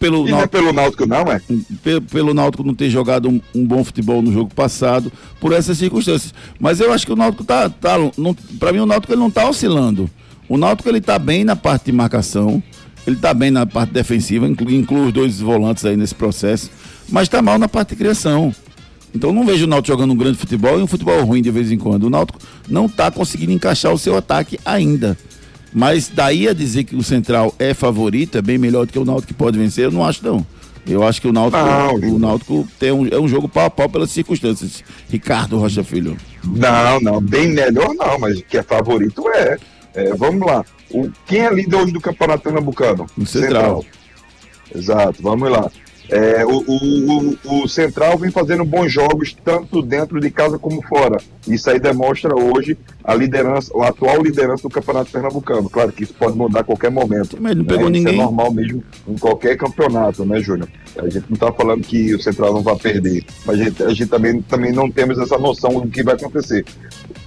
pelo 0.00 0.24
E 0.26 0.28
é 0.28 0.32
Náutico, 0.32 0.48
pelo 0.50 0.72
Náutico 0.72 1.06
não, 1.06 1.22
é? 1.30 1.40
pe- 1.82 2.00
pelo 2.00 2.32
Náutico 2.32 2.62
não 2.62 2.74
ter 2.74 2.88
jogado 2.88 3.28
um, 3.28 3.40
um 3.54 3.66
bom 3.66 3.84
futebol 3.84 4.22
no 4.22 4.32
jogo 4.32 4.54
passado, 4.54 5.12
por 5.38 5.52
essas 5.52 5.76
circunstâncias. 5.76 6.32
Mas 6.58 6.80
eu 6.80 6.92
acho 6.92 7.04
que 7.04 7.12
o 7.12 7.16
Náutico 7.16 7.44
tá, 7.44 7.68
tá 7.68 7.96
não, 8.16 8.32
para 8.58 8.72
mim 8.72 8.78
o 8.78 8.86
Náutico 8.86 9.12
ele 9.12 9.20
não 9.20 9.30
tá 9.30 9.46
oscilando. 9.48 10.08
O 10.48 10.56
Náutico 10.56 10.88
ele 10.88 11.00
tá 11.00 11.18
bem 11.18 11.44
na 11.44 11.56
parte 11.56 11.86
de 11.86 11.92
marcação, 11.92 12.62
ele 13.06 13.16
tá 13.16 13.32
bem 13.32 13.50
na 13.50 13.64
parte 13.64 13.92
defensiva, 13.92 14.48
inclui, 14.48 14.76
inclui 14.76 15.06
os 15.06 15.12
dois 15.12 15.40
volantes 15.40 15.84
aí 15.84 15.96
nesse 15.96 16.14
processo, 16.14 16.70
mas 17.08 17.28
tá 17.28 17.40
mal 17.40 17.58
na 17.58 17.68
parte 17.68 17.90
de 17.90 17.96
criação. 17.96 18.54
Então 19.14 19.30
eu 19.30 19.34
não 19.34 19.46
vejo 19.46 19.64
o 19.64 19.66
Náutico 19.68 19.94
jogando 19.94 20.12
um 20.12 20.16
grande 20.16 20.36
futebol 20.36 20.78
e 20.78 20.82
um 20.82 20.86
futebol 20.86 21.24
ruim 21.24 21.40
de 21.40 21.50
vez 21.50 21.72
em 21.72 21.78
quando. 21.78 22.04
O 22.04 22.10
Náutico 22.10 22.38
não 22.68 22.88
tá 22.88 23.10
conseguindo 23.10 23.52
encaixar 23.52 23.92
o 23.92 23.98
seu 23.98 24.16
ataque 24.16 24.58
ainda. 24.64 25.16
Mas 25.72 26.10
daí 26.12 26.48
a 26.48 26.52
dizer 26.52 26.84
que 26.84 26.96
o 26.96 27.02
Central 27.02 27.54
é 27.58 27.72
favorito, 27.72 28.36
é 28.38 28.42
bem 28.42 28.58
melhor 28.58 28.86
do 28.86 28.92
que 28.92 28.98
o 28.98 29.04
Náutico 29.04 29.28
que 29.28 29.34
pode 29.34 29.58
vencer, 29.58 29.84
eu 29.84 29.90
não 29.90 30.04
acho 30.04 30.24
não. 30.24 30.44
Eu 30.86 31.02
acho 31.02 31.20
que 31.20 31.26
o 31.26 31.32
Náutico, 31.32 32.06
o 32.06 32.18
Náutico 32.18 32.68
tem 32.78 32.92
um, 32.92 33.06
é 33.08 33.18
um 33.18 33.26
jogo 33.26 33.48
pau 33.48 33.64
a 33.66 33.70
pau 33.70 33.88
pelas 33.88 34.10
circunstâncias. 34.10 34.84
Ricardo 35.08 35.58
Rocha 35.58 35.82
Filho. 35.82 36.16
Não, 36.44 37.00
não, 37.00 37.20
bem 37.20 37.48
melhor 37.48 37.92
não, 37.94 38.18
mas 38.18 38.40
que 38.42 38.56
é 38.56 38.62
favorito 38.62 39.28
é. 39.30 39.58
É, 39.96 40.14
vamos 40.14 40.46
lá. 40.46 40.64
O, 40.90 41.10
quem 41.26 41.40
é 41.40 41.52
líder 41.52 41.76
hoje 41.76 41.92
do 41.92 42.00
Campeonato 42.00 42.44
Pernambucano? 42.44 43.06
O 43.18 43.26
Central. 43.26 43.84
Exato, 44.74 45.22
vamos 45.22 45.50
lá. 45.50 45.70
É, 46.08 46.44
o, 46.44 46.64
o, 46.66 47.36
o, 47.44 47.62
o 47.62 47.68
Central 47.68 48.16
vem 48.16 48.30
fazendo 48.30 48.64
bons 48.64 48.92
jogos, 48.92 49.36
tanto 49.44 49.82
dentro 49.82 50.20
de 50.20 50.30
casa 50.30 50.58
como 50.58 50.82
fora. 50.82 51.18
Isso 51.48 51.68
aí 51.70 51.78
demonstra 51.80 52.34
hoje 52.36 52.76
a 53.02 53.14
liderança, 53.14 53.72
a 53.80 53.88
atual 53.88 54.22
liderança 54.22 54.64
do 54.64 54.70
Campeonato 54.70 55.10
Pernambucano. 55.10 55.70
Claro 55.70 55.92
que 55.92 56.04
isso 56.04 56.14
pode 56.14 56.36
mudar 56.36 56.60
a 56.60 56.64
qualquer 56.64 56.90
momento. 56.90 57.36
Mas 57.40 57.56
não 57.56 57.62
né? 57.62 57.68
pegou 57.68 57.84
Isso 57.84 57.92
ninguém. 57.92 58.14
é 58.14 58.22
normal 58.22 58.52
mesmo 58.52 58.82
em 59.06 59.16
qualquer 59.16 59.56
campeonato, 59.56 60.24
né, 60.24 60.40
Júnior? 60.40 60.68
A 60.96 61.08
gente 61.08 61.26
não 61.28 61.34
está 61.34 61.52
falando 61.52 61.82
que 61.82 62.14
o 62.14 62.20
Central 62.20 62.52
não 62.52 62.62
vai 62.62 62.76
perder, 62.76 63.24
mas 63.44 63.60
a 63.60 63.64
gente, 63.64 63.82
a 63.82 63.88
gente 63.90 64.06
também, 64.06 64.42
também 64.42 64.72
não 64.72 64.90
temos 64.90 65.18
essa 65.18 65.38
noção 65.38 65.80
do 65.80 65.88
que 65.88 66.02
vai 66.02 66.14
acontecer. 66.14 66.64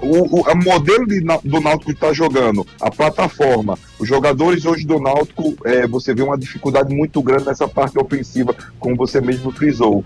O, 0.01 0.39
o 0.39 0.49
a 0.49 0.55
modelo 0.55 1.05
de, 1.05 1.19
do 1.19 1.59
Náutico 1.59 1.91
está 1.91 2.13
jogando, 2.13 2.65
a 2.79 2.89
plataforma, 2.89 3.77
os 3.99 4.07
jogadores 4.07 4.65
hoje 4.65 4.85
do 4.85 4.99
Náutico, 4.99 5.55
é, 5.65 5.85
você 5.87 6.13
vê 6.13 6.21
uma 6.21 6.37
dificuldade 6.37 6.93
muito 6.93 7.21
grande 7.21 7.45
nessa 7.45 7.67
parte 7.67 7.99
ofensiva, 7.99 8.55
como 8.77 8.95
você 8.95 9.21
mesmo 9.21 9.51
frisou. 9.51 10.03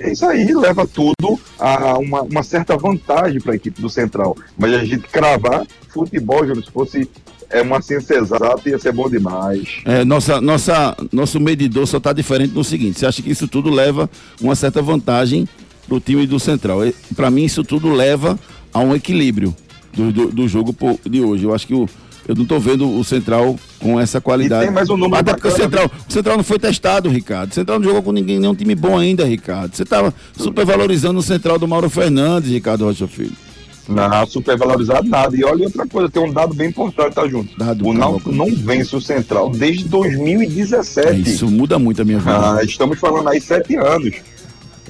Isso 0.00 0.24
aí 0.24 0.52
leva 0.54 0.86
tudo 0.86 1.38
a 1.58 1.98
uma, 1.98 2.22
uma 2.22 2.42
certa 2.42 2.76
vantagem 2.76 3.40
para 3.40 3.52
a 3.52 3.56
equipe 3.56 3.80
do 3.80 3.90
Central. 3.90 4.36
Mas 4.56 4.72
a 4.72 4.84
gente 4.84 5.06
cravar 5.08 5.66
futebol, 5.88 6.46
Júlio, 6.46 6.64
se 6.64 6.70
fosse 6.70 7.10
é 7.50 7.62
uma 7.62 7.80
ciência 7.80 8.14
exata, 8.14 8.68
ia 8.68 8.78
ser 8.78 8.92
bom 8.92 9.08
demais. 9.08 9.82
É, 9.84 10.04
nossa, 10.04 10.40
nossa, 10.40 10.96
nosso 11.12 11.38
medidor 11.38 11.86
só 11.86 11.98
está 11.98 12.12
diferente 12.12 12.52
no 12.54 12.64
seguinte: 12.64 12.98
você 12.98 13.06
acha 13.06 13.22
que 13.22 13.30
isso 13.30 13.46
tudo 13.46 13.70
leva 13.70 14.10
uma 14.40 14.56
certa 14.56 14.82
vantagem 14.82 15.48
pro 15.86 16.00
time 16.00 16.26
do 16.26 16.40
Central? 16.40 16.80
Para 17.14 17.30
mim, 17.30 17.44
isso 17.44 17.62
tudo 17.62 17.92
leva 17.92 18.38
a 18.72 18.80
um 18.80 18.94
equilíbrio 18.94 19.54
do, 19.92 20.12
do, 20.12 20.32
do 20.32 20.48
jogo 20.48 20.74
de 21.04 21.20
hoje. 21.20 21.44
Eu 21.44 21.54
acho 21.54 21.66
que 21.66 21.74
o, 21.74 21.88
Eu 22.26 22.34
não 22.34 22.44
tô 22.44 22.58
vendo 22.58 22.90
o 22.90 23.04
Central 23.04 23.56
com 23.78 24.00
essa 24.00 24.20
qualidade. 24.20 24.64
E 24.64 24.66
tem 24.66 24.74
mais 24.74 24.88
um 24.88 24.96
número 24.96 25.20
Até 25.20 25.34
porque 25.34 25.48
o 25.48 25.50
Central, 25.50 25.90
o 26.08 26.12
Central 26.12 26.36
não 26.36 26.44
foi 26.44 26.58
testado, 26.58 27.10
Ricardo. 27.10 27.50
O 27.50 27.54
Central 27.54 27.78
não 27.78 27.86
jogou 27.86 28.02
com 28.02 28.12
ninguém, 28.12 28.38
nenhum 28.38 28.54
time 28.54 28.74
bom 28.74 28.98
ainda, 28.98 29.24
Ricardo. 29.24 29.74
Você 29.74 29.84
tava 29.84 30.12
supervalorizando 30.36 31.18
o 31.18 31.22
Central 31.22 31.58
do 31.58 31.68
Mauro 31.68 31.90
Fernandes, 31.90 32.50
Ricardo 32.50 32.84
Rocha 32.84 33.06
Filho. 33.06 33.32
Não, 33.88 34.26
super 34.26 34.56
valorizado 34.56 35.08
nada. 35.08 35.36
E 35.36 35.44
olha 35.44 35.64
outra 35.64 35.86
coisa, 35.86 36.08
tem 36.08 36.22
um 36.22 36.32
dado 36.32 36.54
bem 36.54 36.70
importante, 36.70 37.14
tá 37.14 37.28
junto. 37.28 37.56
Dado, 37.58 37.86
o 37.86 37.92
Náutico 37.92 38.32
não 38.32 38.46
vence 38.54 38.96
o 38.96 39.00
Central 39.00 39.50
desde 39.50 39.84
2017. 39.84 41.08
É, 41.08 41.14
isso 41.14 41.50
muda 41.50 41.78
muito 41.78 42.00
a 42.00 42.04
minha 42.04 42.18
vida. 42.18 42.58
Ah, 42.58 42.64
estamos 42.64 42.98
falando 42.98 43.28
aí 43.28 43.40
sete 43.40 43.76
anos. 43.76 44.14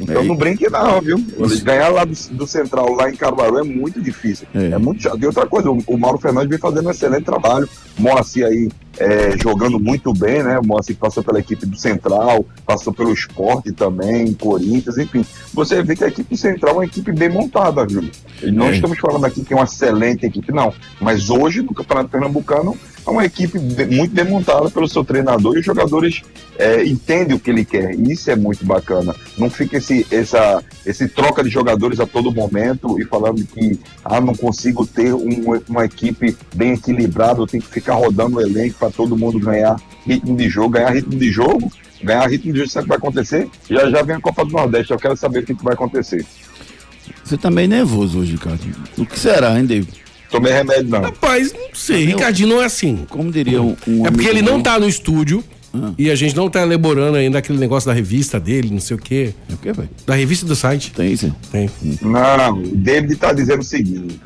Então 0.01 0.23
É. 0.23 0.25
não 0.25 0.35
brinque 0.37 0.69
não, 0.69 1.01
viu? 1.01 1.17
Isso. 1.47 1.65
Ganhar 1.65 1.89
lá 1.89 2.05
do, 2.05 2.13
do 2.33 2.47
Central, 2.47 2.93
lá 2.95 3.09
em 3.11 3.15
Caruaru, 3.17 3.59
é 3.59 3.63
muito 3.63 4.01
difícil. 4.03 4.47
É. 4.55 4.71
É, 4.73 4.79
muito 4.79 5.03
chato. 5.03 5.19
E 5.23 5.27
outra 5.27 5.47
coisa, 5.47 5.71
o, 5.71 5.79
o 5.87 5.97
Mauro 5.97 6.19
Fernandes 6.19 6.49
vem 6.51 6.59
fazendo 6.59 6.87
um 6.87 6.91
excelente 6.91 7.25
trabalho. 7.25 7.69
Moacir 7.97 8.45
aí 8.45 8.69
é, 8.99 9.37
jogando 9.41 9.79
muito 9.79 10.13
bem, 10.13 10.43
né? 10.43 10.59
O 10.59 10.67
Moacir 10.67 10.97
passou 10.97 11.23
pela 11.23 11.39
equipe 11.39 11.65
do 11.65 11.77
Central, 11.77 12.45
passou 12.67 12.93
pelo 12.93 13.13
esporte 13.13 13.71
também, 13.73 14.33
Corinthians, 14.35 14.99
enfim. 14.99 15.25
Você 15.53 15.81
vê 15.83 15.95
que 15.95 16.03
a 16.05 16.09
equipe 16.09 16.37
Central 16.37 16.73
é 16.75 16.79
uma 16.79 16.85
equipe 16.85 17.13
bem 17.13 17.29
montada, 17.29 17.87
Júlio. 17.89 18.11
E 18.43 18.51
não 18.51 18.67
É. 18.67 18.73
estamos 18.73 18.99
falando 18.99 19.25
aqui 19.27 19.45
que 19.45 19.53
é 19.53 19.57
uma 19.57 19.65
excelente 19.65 20.27
equipe, 20.27 20.53
não. 20.53 20.73
Mas 21.01 21.31
hoje, 21.31 21.63
no 21.63 21.73
Campeonato 21.73 22.11
Pernambucano, 22.11 22.77
é 23.07 23.11
uma 23.11 23.25
equipe 23.25 23.59
muito 23.59 24.15
bem 24.15 24.25
montada 24.25 24.71
pelo 24.71 24.89
seu 24.89 25.05
treinador 25.05 25.57
e 25.57 25.61
os 25.61 25.67
jogadores 25.67 26.23
é, 26.59 26.85
entendem 26.85 27.37
o 27.37 27.41
que 27.41 27.51
ele 27.51 27.65
quer. 27.65 27.95
E 27.95 28.13
isso 28.13 28.31
é 28.31 28.37
muito 28.37 28.65
bacana. 28.65 29.15
Não 29.37 29.51
fica 29.51 29.77
esse, 29.77 30.07
essa, 30.11 30.63
esse 30.87 31.09
troca 31.09 31.43
de 31.45 31.51
jogadores 31.51 32.01
a 32.01 32.07
todo 32.07 32.33
momento 32.33 32.99
e 33.01 33.05
falando 33.05 33.45
que 33.45 33.79
ah, 34.05 34.21
não 34.21 34.35
consigo 34.35 34.87
ter 34.87 35.13
um- 35.13 35.61
uma 35.69 35.85
equipe 35.85 36.37
bem 36.55 36.73
equilibrada, 36.75 37.41
eu 37.41 37.47
tenho 37.47 37.63
que 37.63 37.69
ficar 37.71 37.95
rodando 37.95 38.37
o 38.37 38.41
elenco 38.41 38.77
para 38.79 38.91
todo 38.91 39.17
mundo 39.17 39.39
ganhar 39.39 39.77
ritmo 40.07 40.37
de 40.37 40.49
jogo. 40.49 40.71
Ganhar 40.71 40.91
ritmo 40.95 41.19
de 41.19 41.31
jogo, 41.31 41.73
ganhar 42.03 42.27
ritmo 42.29 42.53
de 42.53 42.59
jogo, 42.61 42.71
sabe 42.71 42.83
o 42.83 42.85
que 42.85 42.89
vai 42.89 42.99
acontecer? 42.99 43.49
Já 43.69 43.91
já 43.91 44.03
vem 44.03 44.17
a 44.17 44.21
Copa 44.21 44.45
do 44.45 44.53
Nordeste, 44.53 44.93
eu 44.93 44.99
quero 44.99 45.17
saber 45.17 45.41
o 45.41 45.43
que, 45.45 45.53
vai 45.63 45.75
acontecer. 45.75 46.25
Você 47.23 47.37
tá 47.37 47.51
meio 47.51 47.69
nervoso 47.69 48.21
hoje, 48.21 48.33
Ricardo. 48.33 48.61
O 48.97 49.05
que 49.05 49.19
será, 49.19 49.59
hein, 49.59 49.67
David? 49.67 50.04
Tomei 50.35 50.53
remédio, 50.53 50.89
não. 50.91 51.01
Rapaz, 51.01 51.53
não 51.53 51.69
sei. 51.73 52.07
Ricardinho 52.07 52.49
não 52.49 52.61
é 52.61 52.65
assim. 52.65 53.07
Como 53.09 53.31
diria 53.31 53.63
um 53.63 53.77
É 54.05 54.11
porque 54.11 54.27
ele 54.27 54.43
não 54.43 54.61
tá 54.61 54.81
no 54.81 54.89
estúdio 54.89 55.45
Ah. 55.73 55.93
e 55.97 56.11
a 56.11 56.15
gente 56.17 56.35
não 56.35 56.51
tá 56.51 56.63
elaborando 56.63 57.17
ainda 57.17 57.39
aquele 57.39 57.57
negócio 57.59 57.87
da 57.89 57.95
revista 57.95 58.41
dele, 58.41 58.69
não 58.73 58.81
sei 58.81 58.97
o 58.97 58.99
quê. 58.99 59.33
É 59.49 59.55
o 59.55 59.57
quê, 59.59 59.73
velho? 59.73 59.89
Da 60.05 60.15
revista 60.17 60.45
do 60.45 60.57
site. 60.57 60.93
Tem 60.93 61.13
isso? 61.13 61.33
Tem. 61.53 61.71
Não, 62.03 62.59
o 62.59 62.77
David 62.77 63.13
está 63.13 63.33
dizendo 63.33 63.61
o 63.61 63.65
seguinte: 63.65 64.19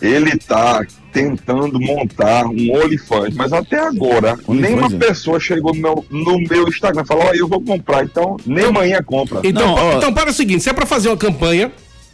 ele 0.00 0.30
está 0.30 0.82
tentando 1.12 1.78
montar 1.80 2.46
um 2.46 2.74
OnlyFans, 2.74 3.34
mas 3.34 3.52
até 3.52 3.78
agora 3.78 4.38
nenhuma 4.48 4.86
é. 4.86 4.98
pessoa 4.98 5.38
chegou 5.40 5.74
no 5.74 5.80
meu, 5.82 6.04
no 6.10 6.38
meu 6.40 6.68
Instagram 6.68 7.02
e 7.02 7.06
falou: 7.06 7.24
Ó, 7.24 7.34
eu 7.34 7.46
vou 7.48 7.60
comprar, 7.60 8.04
então 8.04 8.36
nem 8.46 8.64
amanhã 8.64 9.02
compra. 9.02 9.40
Então, 9.44 9.66
Não, 9.66 9.74
ó. 9.74 9.96
então 9.98 10.12
para 10.14 10.30
o 10.30 10.32
seguinte, 10.32 10.62
se 10.62 10.70
é 10.70 10.72
pra 10.72 10.86
fazer 10.86 11.08
uma 11.08 11.16
campanha, 11.18 11.70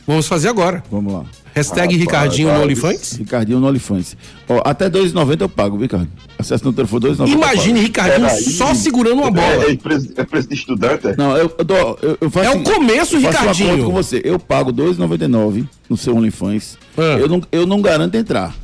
vamos 0.07 0.27
fazer 0.27 0.49
agora. 0.49 0.83
Vamos 0.91 1.13
lá. 1.13 1.25
Hashtag 1.55 1.81
Rapaz, 1.95 2.01
Ricardinho 2.01 2.49
no 2.49 2.55
rapaz. 2.55 2.65
OnlyFans. 2.67 3.13
Ricardinho 3.19 3.61
no 3.61 3.67
OnlyFans. 3.69 4.17
Ó, 4.49 4.63
até 4.65 4.89
2,90 4.89 5.41
eu 5.43 5.49
pago, 5.49 5.77
viu, 5.77 5.83
Ricardo? 5.83 6.09
Acesso 6.39 6.65
no 6.65 6.73
telefone 6.73 7.07
2,90. 7.07 7.21
eu 7.21 7.27
Imagine. 7.29 7.81
Ricardinho 7.81 8.27
Peraí. 8.27 8.43
só 8.43 8.75
segurando 8.75 9.21
uma 9.21 9.31
bola. 9.31 9.65
É, 9.67 9.73
é, 9.73 9.77
preço, 9.77 10.09
é 10.17 10.25
preço 10.25 10.49
de 10.49 10.55
estudante? 10.55 11.09
é? 11.09 11.15
Não, 11.17 11.37
eu, 11.37 11.55
eu, 11.59 11.65
dou- 11.65 11.99
eu, 12.03 12.19
eu 12.23 12.31
faço. 12.31 12.47
É 12.47 12.51
o 12.51 12.63
começo, 12.63 13.17
eu 13.17 13.21
Ricardinho. 13.21 13.85
com 13.85 13.93
você. 13.93 14.21
Eu 14.25 14.39
pago 14.39 14.73
2,99 14.73 15.67
no 15.91 15.97
seu 15.97 16.17
OnlyFans. 16.17 16.79
Ah. 16.97 17.03
Eu, 17.21 17.29
não, 17.29 17.43
eu 17.53 17.67
não 17.67 17.83
garanto 17.83 18.15
entrar. 18.15 18.55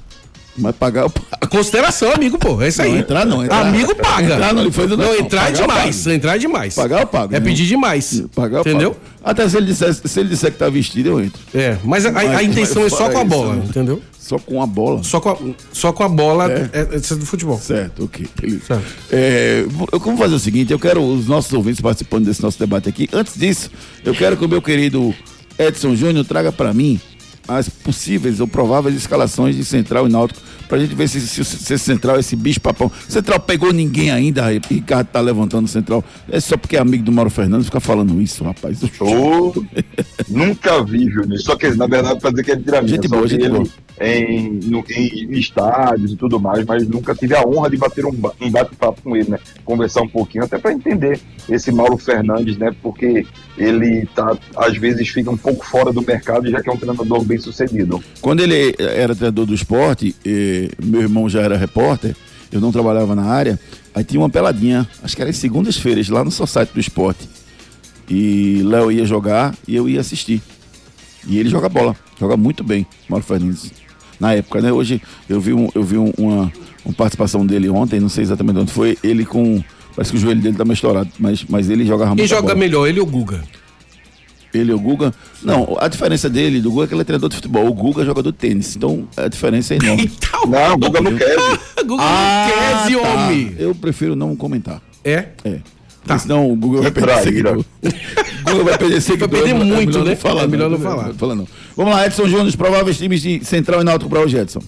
Mas 0.58 0.74
pagar 0.76 1.02
eu 1.02 1.10
pago. 1.10 1.26
Consideração, 1.48 2.12
amigo, 2.12 2.36
pô. 2.38 2.60
É 2.60 2.68
isso 2.68 2.82
aí. 2.82 2.92
Não, 2.92 2.98
entrar 2.98 3.24
não, 3.26 3.44
entrar. 3.44 3.66
Amigo 3.66 3.94
paga. 3.94 4.34
Entrar 4.34 4.54
OnlyFans 4.54 4.90
eu 4.90 4.96
não- 4.96 5.04
Não, 5.06 5.12
não, 5.14 5.20
entrar 5.20 5.48
é 5.48 5.52
demais. 5.52 6.06
Entrar 6.06 6.34
é 6.36 6.38
demais. 6.38 6.74
Pagar 6.74 7.00
eu 7.00 7.06
pago. 7.06 7.34
É 7.34 7.40
pedir 7.40 7.66
demais. 7.66 8.22
Pagar 8.34 8.58
eu 8.58 8.60
Entendeu? 8.60 8.90
pago. 8.92 9.02
Até 9.24 9.48
se 9.48 9.56
ele, 9.56 9.66
disser, 9.66 9.94
se 9.94 10.20
ele 10.20 10.28
disser 10.28 10.50
que 10.52 10.58
tá 10.58 10.68
vestido, 10.68 11.08
eu 11.08 11.20
entro. 11.22 11.40
É, 11.54 11.76
mas 11.84 12.04
a, 12.06 12.10
a- 12.10 12.12
a 12.20 12.24
Mas- 12.34 12.46
intenção 12.48 12.82
mas 12.82 12.92
é 12.92 12.96
só 12.96 13.08
com 13.10 13.18
a 13.18 13.20
isso, 13.20 13.28
bola, 13.30 13.54
né? 13.56 13.62
entendeu? 13.68 14.02
Só 14.18 14.38
com 14.38 14.62
a 14.62 14.66
bola. 14.66 15.02
Só 15.04 15.20
com 15.20 15.30
a, 15.30 15.36
só 15.72 15.92
com 15.92 16.02
a 16.02 16.08
bola 16.08 16.50
É. 16.52 16.70
é, 16.72 16.80
é 16.96 17.14
do 17.16 17.26
futebol. 17.26 17.58
Certo, 17.58 18.04
ok. 18.04 18.26
beleza. 18.40 18.62
Certo. 18.66 18.84
É, 19.10 19.64
eu 19.92 19.98
vou 19.98 20.16
fazer 20.16 20.34
o 20.34 20.38
seguinte, 20.38 20.72
eu 20.72 20.78
quero 20.78 21.02
os 21.02 21.26
nossos 21.26 21.52
ouvintes 21.52 21.80
participando 21.80 22.26
desse 22.26 22.42
nosso 22.42 22.58
debate 22.58 22.88
aqui. 22.88 23.08
Antes 23.12 23.34
disso, 23.36 23.70
eu 24.04 24.14
quero 24.14 24.36
que 24.36 24.44
o 24.44 24.48
meu 24.48 24.60
querido 24.60 25.14
Edson 25.58 25.94
Júnior 25.96 26.24
traga 26.24 26.52
para 26.52 26.72
mim 26.74 27.00
as 27.48 27.68
possíveis 27.68 28.40
ou 28.40 28.46
prováveis 28.46 28.94
escalações 28.94 29.56
de 29.56 29.64
Central 29.64 30.06
e 30.06 30.10
Náutico 30.10 30.40
pra 30.68 30.78
gente 30.78 30.94
ver 30.94 31.08
se, 31.08 31.20
se, 31.20 31.44
se 31.44 31.74
esse 31.74 31.78
Central, 31.78 32.20
esse 32.20 32.36
bicho 32.36 32.60
papão. 32.60 32.92
Central 33.08 33.40
pegou 33.40 33.72
ninguém 33.72 34.10
ainda, 34.10 34.46
Ricardo 34.70 35.08
tá 35.08 35.20
levantando 35.20 35.64
o 35.64 35.68
Central. 35.68 36.04
É 36.30 36.38
só 36.38 36.56
porque 36.56 36.76
é 36.76 36.80
amigo 36.80 37.02
do 37.02 37.10
Mauro 37.10 37.30
Fernandes 37.30 37.66
ficar 37.66 37.80
falando 37.80 38.20
isso, 38.20 38.44
rapaz. 38.44 38.78
Ô, 39.00 39.64
nunca 40.28 40.84
vi, 40.84 41.08
Júnior. 41.08 41.38
Só 41.40 41.56
que, 41.56 41.70
na 41.70 41.86
verdade, 41.86 42.20
pra 42.20 42.30
dizer 42.30 42.44
que 42.44 42.52
é 42.52 42.56
tiramento. 42.56 42.88
Gente 42.88 43.08
boa, 43.08 43.26
gente 43.26 43.44
ele 43.44 43.54
boa. 43.54 43.68
Em, 44.00 44.60
no- 44.64 44.84
em 44.90 45.32
estádios 45.32 46.12
e 46.12 46.16
tudo 46.16 46.38
mais, 46.38 46.64
mas 46.64 46.86
nunca 46.86 47.14
tive 47.16 47.34
a 47.34 47.42
honra 47.44 47.68
de 47.68 47.76
bater 47.76 48.04
um, 48.06 48.12
um 48.40 48.50
bate-papo 48.50 49.02
com 49.02 49.16
ele, 49.16 49.30
né? 49.30 49.38
Conversar 49.64 50.02
um 50.02 50.08
pouquinho, 50.08 50.44
até 50.44 50.56
para 50.56 50.72
entender 50.72 51.20
esse 51.48 51.72
Mauro 51.72 51.98
Fernandes, 51.98 52.56
né? 52.56 52.72
Porque 52.80 53.26
ele 53.56 54.06
tá, 54.14 54.38
às 54.56 54.76
vezes, 54.76 55.08
fica 55.08 55.30
um 55.30 55.36
pouco 55.36 55.66
fora 55.66 55.92
do 55.92 56.00
mercado, 56.00 56.48
já 56.48 56.62
que 56.62 56.70
é 56.70 56.72
um 56.72 56.76
treinador 56.76 57.24
bem 57.24 57.38
sucedido. 57.38 58.00
Quando 58.20 58.38
ele 58.40 58.74
era 58.78 59.16
treinador 59.16 59.46
do 59.46 59.54
esporte, 59.54 60.14
meu 60.80 61.00
irmão 61.00 61.28
já 61.28 61.40
era 61.42 61.56
repórter, 61.56 62.14
eu 62.52 62.60
não 62.60 62.70
trabalhava 62.70 63.16
na 63.16 63.24
área, 63.24 63.58
aí 63.92 64.04
tinha 64.04 64.20
uma 64.20 64.30
peladinha, 64.30 64.86
acho 65.02 65.16
que 65.16 65.22
era 65.22 65.30
em 65.30 65.34
segundas-feiras, 65.34 66.08
lá 66.08 66.22
no 66.24 66.30
site 66.30 66.70
do 66.72 66.78
esporte. 66.78 67.28
E 68.08 68.62
Léo 68.64 68.92
ia 68.92 69.04
jogar 69.04 69.54
e 69.66 69.74
eu 69.74 69.88
ia 69.88 70.00
assistir. 70.00 70.40
E 71.26 71.36
ele 71.38 71.48
joga 71.50 71.68
bola, 71.68 71.96
joga 72.18 72.36
muito 72.36 72.62
bem, 72.62 72.86
Mauro 73.08 73.24
Fernandes. 73.24 73.72
Na 74.20 74.34
época, 74.34 74.60
né? 74.60 74.72
Hoje 74.72 75.00
eu 75.28 75.40
vi, 75.40 75.52
um, 75.52 75.68
eu 75.74 75.82
vi 75.82 75.96
um- 75.98 76.12
uma, 76.18 76.52
uma 76.84 76.94
participação 76.96 77.46
dele 77.46 77.68
ontem, 77.68 78.00
não 78.00 78.08
sei 78.08 78.24
exatamente 78.24 78.58
onde 78.58 78.72
foi, 78.72 78.98
ele 79.02 79.24
com. 79.24 79.62
Parece 79.94 80.12
que 80.12 80.18
o 80.18 80.20
joelho 80.20 80.40
dele 80.40 80.56
tá 80.56 80.64
meio 80.64 80.74
estourado, 80.74 81.08
mas, 81.18 81.44
mas 81.48 81.68
ele 81.70 81.84
jogava 81.84 82.10
muito. 82.10 82.20
Quem 82.20 82.28
joga 82.28 82.54
melhor, 82.54 82.86
ele 82.86 83.00
ou 83.00 83.06
o 83.06 83.10
Guga? 83.10 83.42
Ele 84.54 84.70
e 84.70 84.74
o 84.74 84.78
Guga. 84.80 85.12
Não, 85.42 85.76
a 85.78 85.88
diferença 85.88 86.28
dele, 86.30 86.60
do 86.60 86.70
Guga, 86.70 86.84
é 86.84 86.86
que 86.88 86.94
ele 86.94 87.02
é 87.02 87.04
treinador 87.04 87.28
de 87.28 87.36
futebol. 87.36 87.66
O 87.66 87.72
Guga 87.74 88.02
é 88.02 88.04
jogador 88.06 88.32
de 88.32 88.38
tênis. 88.38 88.74
Então 88.76 89.06
a 89.16 89.28
diferença 89.28 89.74
é 89.74 89.76
enorme. 89.82 90.10
Então, 90.16 90.46
Não, 90.46 90.74
o 90.74 90.78
Guga 90.78 91.00
não 91.02 91.16
quer. 91.16 91.36
Guga 91.84 92.02
Ah, 92.02 92.46
não 92.48 92.88
quer, 92.88 93.02
tá. 93.02 93.08
homem. 93.26 93.54
Eu 93.58 93.74
prefiro 93.74 94.16
não 94.16 94.34
comentar. 94.34 94.80
É? 95.04 95.28
É. 95.44 95.58
Porque 96.08 96.22
senão 96.22 96.50
o 96.50 96.56
Google 96.56 96.82
vai 96.82 96.90
perder 96.90 97.18
seguidor. 97.18 97.64
O 98.38 98.50
Google 98.50 98.64
vai 98.64 98.78
perder 98.78 99.00
seguidor. 99.02 99.28
perder 99.28 99.50
é 99.50 99.54
muito, 99.54 99.88
melhor 99.88 100.04
né? 100.04 100.10
Não 100.10 100.16
falar, 100.16 100.42
É 100.42 100.46
melhor 100.46 100.70
não 100.70 100.78
falar. 100.78 101.12
Fala 101.12 101.34
não. 101.34 101.46
Vamos 101.76 101.94
lá, 101.94 102.06
Edson 102.06 102.26
Júnior, 102.26 102.46
os 102.46 102.56
prováveis 102.56 102.96
times 102.96 103.20
de 103.20 103.44
Central 103.44 103.82
e 103.82 103.84
Náutico 103.84 104.08
para 104.08 104.20
hoje, 104.20 104.38
Edson. 104.38 104.62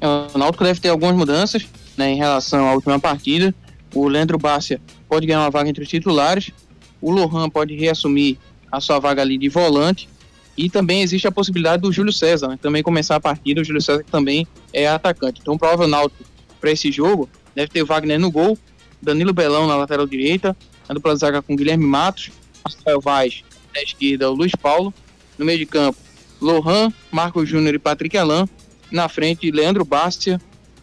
O 0.00 0.38
Náutico 0.38 0.62
deve 0.62 0.78
ter 0.78 0.88
algumas 0.88 1.16
mudanças 1.16 1.66
né, 1.96 2.12
em 2.12 2.16
relação 2.16 2.68
à 2.68 2.74
última 2.74 3.00
partida. 3.00 3.52
O 3.92 4.06
Leandro 4.06 4.38
Bárcia 4.38 4.80
pode 5.08 5.26
ganhar 5.26 5.40
uma 5.40 5.50
vaga 5.50 5.68
entre 5.68 5.82
os 5.82 5.88
titulares. 5.88 6.52
O 7.00 7.10
Lohan 7.10 7.50
pode 7.50 7.74
reassumir 7.74 8.36
a 8.70 8.80
sua 8.80 9.00
vaga 9.00 9.20
ali 9.20 9.36
de 9.36 9.48
volante. 9.48 10.08
E 10.56 10.70
também 10.70 11.02
existe 11.02 11.26
a 11.26 11.32
possibilidade 11.32 11.82
do 11.82 11.92
Júlio 11.92 12.12
César 12.12 12.48
né, 12.48 12.58
também 12.62 12.84
começar 12.84 13.16
a 13.16 13.20
partida. 13.20 13.60
O 13.60 13.64
Júlio 13.64 13.82
César 13.82 14.04
que 14.04 14.10
também 14.12 14.46
é 14.72 14.86
atacante. 14.86 15.40
Então, 15.40 15.54
o 15.54 15.58
provável 15.58 15.88
Náutico 15.88 16.24
para 16.60 16.70
esse 16.70 16.92
jogo 16.92 17.28
deve 17.56 17.68
ter 17.68 17.82
o 17.82 17.86
Wagner 17.86 18.20
no 18.20 18.30
gol, 18.30 18.56
Danilo 19.00 19.32
Belão 19.32 19.66
na 19.66 19.76
lateral 19.76 20.06
direita, 20.06 20.56
na 20.88 20.94
dupla 20.94 21.16
zaga 21.16 21.42
com 21.42 21.56
Guilherme 21.56 21.84
Matos, 21.84 22.30
Rafael 22.64 23.00
Vaz 23.00 23.44
na 23.74 23.82
esquerda, 23.82 24.30
o 24.30 24.34
Luiz 24.34 24.52
Paulo. 24.54 24.92
No 25.38 25.44
meio 25.44 25.58
de 25.58 25.66
campo, 25.66 25.98
Lohan, 26.40 26.92
Marcos 27.10 27.48
Júnior 27.48 27.74
e 27.74 27.78
Patrick 27.78 28.16
Alain. 28.16 28.48
Na 28.90 29.08
frente, 29.08 29.50
Leandro 29.50 29.84
Bastia. 29.84 30.40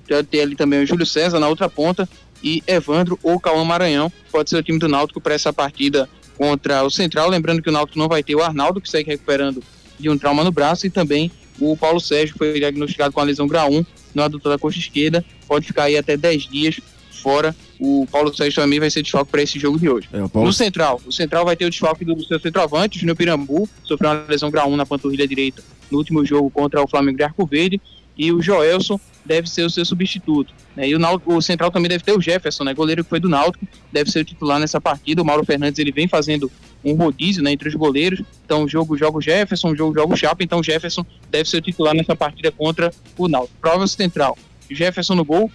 Deve 0.08 0.24
ter 0.24 0.42
ali 0.42 0.56
também 0.56 0.84
o 0.84 0.86
Júlio 0.86 1.06
César 1.06 1.40
na 1.40 1.48
outra 1.48 1.68
ponta. 1.70 2.08
E 2.44 2.62
Evandro 2.68 3.18
ou 3.24 3.40
Cauã 3.40 3.64
Maranhão. 3.64 4.12
Pode 4.32 4.50
ser 4.50 4.58
o 4.58 4.64
time 4.64 4.78
do 4.78 4.88
Náutico 4.88 5.22
para 5.22 5.34
essa 5.34 5.52
partida 5.52 6.10
contra 6.38 6.84
o 6.84 6.90
Central. 6.92 7.30
Lembrando 7.30 7.62
que 7.62 7.70
o 7.70 7.72
Náutico 7.72 7.98
não 7.98 8.08
vai 8.08 8.22
ter 8.22 8.36
o 8.36 8.44
Arnaldo, 8.44 8.82
que 8.82 8.90
segue 8.90 9.10
recuperando 9.10 9.64
de 9.98 10.10
um 10.10 10.18
trauma 10.18 10.44
no 10.44 10.52
braço. 10.52 10.86
E 10.86 10.90
também 10.90 11.32
o 11.60 11.78
Paulo 11.78 12.00
Sérgio, 12.00 12.36
foi 12.38 12.60
diagnosticado 12.60 13.14
com 13.14 13.22
a 13.22 13.24
lesão 13.24 13.48
grau 13.48 13.72
1 13.72 13.86
no 14.14 14.24
adutor 14.24 14.52
da 14.52 14.60
coxa 14.60 14.78
esquerda. 14.78 15.24
Pode 15.48 15.66
ficar 15.66 15.84
aí 15.84 15.98
até 15.98 16.18
10 16.18 16.44
dias 16.44 16.80
fora. 17.24 17.56
O 17.80 18.06
Paulo 18.12 18.36
Sérgio 18.36 18.62
também 18.62 18.80
vai 18.80 18.90
ser 18.90 19.02
desfalque 19.02 19.32
para 19.32 19.42
esse 19.42 19.58
jogo 19.58 19.80
de 19.80 19.90
hoje. 19.90 20.08
É, 20.14 20.22
o 20.24 20.30
Paulo- 20.30 20.48
No 20.48 20.54
Central, 20.54 21.02
o 21.06 21.12
Central 21.12 21.46
vai 21.46 21.56
ter 21.56 21.66
o 21.66 21.70
desfalque 21.70 22.04
do 22.06 22.22
seu 22.26 22.40
centroavante, 22.40 22.98
o 22.98 23.00
Júnior 23.00 23.16
Pirambu, 23.18 23.68
sofreu 23.84 24.12
uma 24.12 24.26
lesão 24.28 24.52
grau 24.52 24.70
1 24.70 24.76
na 24.76 24.86
panturrilha 24.86 25.28
direita 25.28 25.64
no 25.90 25.98
último 25.98 26.26
jogo 26.26 26.50
contra 26.50 26.82
o 26.84 26.88
Flamengo 26.88 27.18
de 27.18 27.24
Arco 27.24 27.46
Verde. 27.46 27.80
e 28.18 28.32
o 28.32 28.42
Joelson 28.42 29.00
deve 29.26 29.50
ser 29.50 29.64
o 29.64 29.70
seu 29.70 29.84
substituto. 29.86 30.54
Né? 30.76 30.90
E 30.90 30.96
o, 30.96 31.00
Náutico, 31.00 31.34
o 31.36 31.42
Central 31.42 31.72
também 31.72 31.90
deve 31.90 32.04
ter 32.04 32.12
o 32.16 32.22
Jefferson, 32.22 32.64
né? 32.64 32.74
goleiro 32.74 33.04
que 33.04 33.10
foi 33.10 33.20
do 33.20 33.28
Náutico, 33.30 33.66
deve 33.92 34.12
ser 34.12 34.20
o 34.20 34.26
titular 34.26 34.60
nessa 34.60 34.80
partida. 34.82 35.22
O 35.22 35.26
Mauro 35.26 35.44
Fernandes 35.46 35.80
ele 35.80 35.92
vem 35.92 36.08
fazendo 36.08 36.52
um 36.86 36.94
rodízio 36.94 37.42
né, 37.42 37.52
entre 37.52 37.70
os 37.70 37.74
goleiros. 37.76 38.22
Então, 38.46 38.68
jogo 38.68 38.96
joga 38.98 39.18
o 39.18 39.22
Jefferson, 39.22 39.72
o 39.72 39.76
jogo 39.76 39.96
joga 39.96 40.14
o 40.14 40.18
Chapa. 40.18 40.44
Então, 40.44 40.60
o 40.60 40.64
Jefferson 40.64 41.04
deve 41.32 41.50
ser 41.50 41.58
o 41.58 41.62
titular 41.62 41.96
nessa 41.96 42.16
partida 42.16 42.52
contra 42.52 42.92
o 43.18 43.28
Náutico. 43.28 43.58
Prova 43.62 43.88
central: 43.88 44.38
Jefferson 44.70 45.16
no 45.16 45.24
gol, 45.26 45.50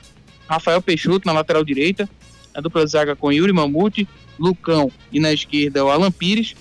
Rafael 0.49 0.81
Peixoto 0.81 1.27
na 1.27 1.33
lateral 1.33 1.65
direita, 1.65 2.09
a 2.55 2.61
dupla 2.61 2.85
de 2.85 2.91
zaga 2.91 3.15
com 3.15 3.33
Yuri 3.33 3.53
Mamute, 3.53 4.09
Lucão 4.39 4.91
e 5.13 5.21
na 5.21 5.33
esquerda 5.33 5.85
o 5.85 5.91
Alan 5.91 6.11
Pires. 6.11 6.55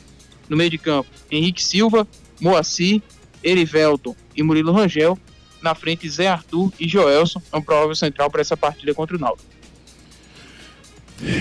No 0.49 0.55
meio 0.55 0.69
de 0.69 0.77
campo, 0.77 1.09
Henrique 1.29 1.63
Silva, 1.63 2.07
Moacir, 2.39 3.01
Erivelton 3.43 4.15
e 4.35 4.43
Murilo 4.43 4.71
Rangel. 4.71 5.17
Na 5.61 5.73
frente, 5.73 6.07
Zé 6.07 6.27
Arthur 6.27 6.71
e 6.79 6.87
Joelson. 6.87 7.41
É 7.51 7.57
um 7.57 7.61
provável 7.61 7.95
central 7.95 8.29
para 8.29 8.41
essa 8.41 8.55
partida 8.55 8.93
contra 8.93 9.17
o 9.17 9.19
Náutico. 9.19 9.57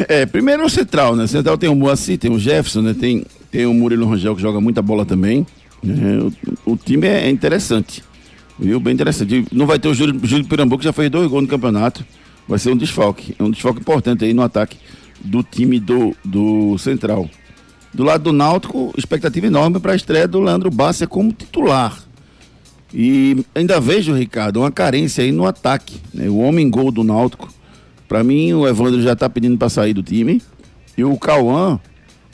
É, 0.09 0.25
primeiro 0.25 0.65
o 0.65 0.71
Central, 0.71 1.15
né? 1.15 1.25
O 1.25 1.29
Central 1.29 1.59
tem 1.59 1.69
o 1.69 1.75
Moacir, 1.75 2.19
tem 2.19 2.33
o 2.33 2.39
Jefferson, 2.39 2.81
né? 2.81 2.95
Tem, 2.99 3.25
tem 3.51 3.67
o 3.67 3.75
Murilo 3.75 4.09
Rangel 4.09 4.35
que 4.35 4.41
joga 4.41 4.61
muita 4.61 4.81
bola 4.81 5.05
também. 5.05 5.47
É, 5.85 6.49
o, 6.67 6.73
o, 6.73 6.77
time 6.77 7.07
é 7.07 7.29
interessante. 7.29 8.03
Viu? 8.59 8.81
Bem 8.81 8.95
interessante. 8.95 9.45
Não 9.53 9.67
vai 9.67 9.79
ter 9.79 9.89
o 9.89 9.95
Júlio, 9.95 10.19
Júlio 10.25 10.47
Pirambu 10.47 10.79
que 10.79 10.85
já 10.85 10.93
fez 10.93 11.11
dois 11.11 11.29
gols 11.29 11.43
no 11.43 11.49
campeonato. 11.49 12.05
Vai 12.49 12.59
ser 12.59 12.71
um 12.71 12.77
desfalque. 12.77 13.35
É 13.39 13.43
um 13.43 13.51
desfalque 13.51 13.81
importante 13.81 14.25
aí 14.25 14.33
no 14.33 14.43
ataque 14.43 14.79
do 15.21 15.43
time 15.43 15.81
do, 15.81 16.15
do 16.25 16.79
Central. 16.79 17.29
Do 17.93 18.05
lado 18.05 18.25
do 18.25 18.33
Náutico, 18.33 18.93
expectativa 18.97 19.47
enorme 19.47 19.81
para 19.81 19.93
a 19.93 19.97
estreia 19.97 20.29
do 20.29 20.41
Leandro 20.41 20.71
Bassa 20.71 21.07
como 21.07 21.33
titular. 21.33 21.99
E 22.93 23.45
ainda 23.55 23.81
vejo, 23.81 24.15
Ricardo, 24.15 24.61
uma 24.61 24.71
carência 24.71 25.25
aí 25.25 25.33
no 25.33 25.47
ataque. 25.47 26.01
Né? 26.13 26.29
O 26.29 26.39
homem 26.39 26.69
gol 26.71 26.93
do 26.93 27.03
Náutico 27.03 27.49
para 28.09 28.23
mim, 28.23 28.53
o 28.53 28.67
Evandro 28.67 29.03
já 29.03 29.17
tá 29.17 29.29
pedindo 29.29 29.59
para 29.59 29.69
sair 29.69 29.93
do 29.93 30.03
time. 30.03 30.41
E 30.97 31.05
o 31.05 31.17
Cauã, 31.19 31.81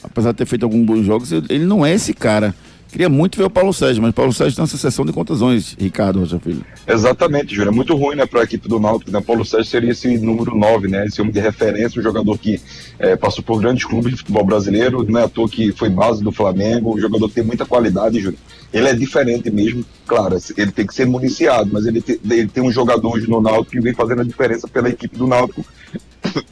apesar 0.03 0.33
de 0.33 0.39
ter 0.39 0.47
feito 0.47 0.65
alguns 0.65 0.85
bons 0.85 1.05
jogos, 1.05 1.33
ele 1.33 1.65
não 1.65 1.85
é 1.85 1.93
esse 1.95 2.13
cara. 2.13 2.55
Queria 2.93 3.09
muito 3.09 3.39
ver 3.39 3.45
o 3.45 3.51
Paulo 3.51 3.73
Sérgio, 3.73 4.03
mas 4.03 4.11
o 4.11 4.13
Paulo 4.13 4.35
Sérgio 4.35 4.55
tem 4.55 4.63
uma 4.63 4.69
sucessão 4.69 5.03
de 5.07 5.15
contusões, 5.15 5.75
Ricardo 5.81 6.21
Rocha 6.21 6.39
Filho. 6.39 6.63
Exatamente, 6.87 7.55
Júlio. 7.55 7.71
É 7.71 7.75
muito 7.75 7.97
ruim 7.97 8.17
né, 8.17 8.27
para 8.27 8.43
a 8.43 8.45
equipe 8.45 8.69
do 8.69 8.79
Náutico. 8.79 9.11
Né? 9.11 9.19
Paulo 9.23 9.47
Sérgio 9.47 9.71
seria 9.71 9.93
esse 9.93 10.19
número 10.19 10.55
9, 10.55 10.89
né? 10.89 11.07
Esse 11.07 11.23
homem 11.23 11.33
de 11.33 11.41
referência, 11.41 11.99
um 11.99 12.03
jogador 12.03 12.37
que 12.37 12.61
é, 12.99 13.17
passou 13.17 13.43
por 13.43 13.59
grandes 13.59 13.87
clubes 13.87 14.11
de 14.11 14.19
futebol 14.19 14.45
brasileiro, 14.45 15.03
não 15.09 15.19
é 15.19 15.25
à 15.25 15.29
toa 15.29 15.49
que 15.49 15.73
foi 15.73 15.89
base 15.89 16.23
do 16.23 16.31
Flamengo, 16.31 16.95
um 16.95 17.01
jogador 17.01 17.31
que 17.31 17.37
tem 17.37 17.45
muita 17.45 17.65
qualidade, 17.65 18.21
Júlio. 18.21 18.39
Ele 18.71 18.87
é 18.87 18.95
diferente 18.95 19.51
mesmo, 19.51 19.83
claro, 20.07 20.37
ele 20.55 20.71
tem 20.71 20.87
que 20.87 20.95
ser 20.95 21.07
municiado, 21.07 21.71
mas 21.73 21.87
ele, 21.87 22.03
te, 22.03 22.21
ele 22.23 22.47
tem 22.47 22.63
um 22.63 22.71
jogador 22.71 23.17
hoje 23.17 23.27
no 23.27 23.41
Náutico 23.41 23.71
que 23.71 23.81
vem 23.81 23.95
fazendo 23.95 24.21
a 24.21 24.25
diferença 24.25 24.69
pela 24.69 24.91
equipe 24.91 25.17
do 25.17 25.27
Náutico, 25.27 25.65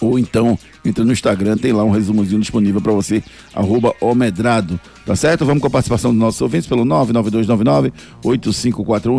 ou 0.00 0.18
então 0.18 0.58
entra 0.84 1.04
no 1.04 1.12
Instagram, 1.12 1.56
tem 1.56 1.72
lá 1.72 1.84
um 1.84 1.90
resumozinho 1.90 2.40
disponível 2.40 2.80
para 2.80 2.92
você, 2.92 3.22
arroba 3.54 3.94
omedrado, 4.00 4.80
tá 5.04 5.14
certo? 5.16 5.44
Vamos 5.44 5.60
com 5.60 5.66
a 5.66 5.70
participação 5.70 6.10
dos 6.10 6.20
nossos 6.20 6.40
ouvintes 6.40 6.66
pelo 6.68 6.84
99299-8541, 6.84 7.92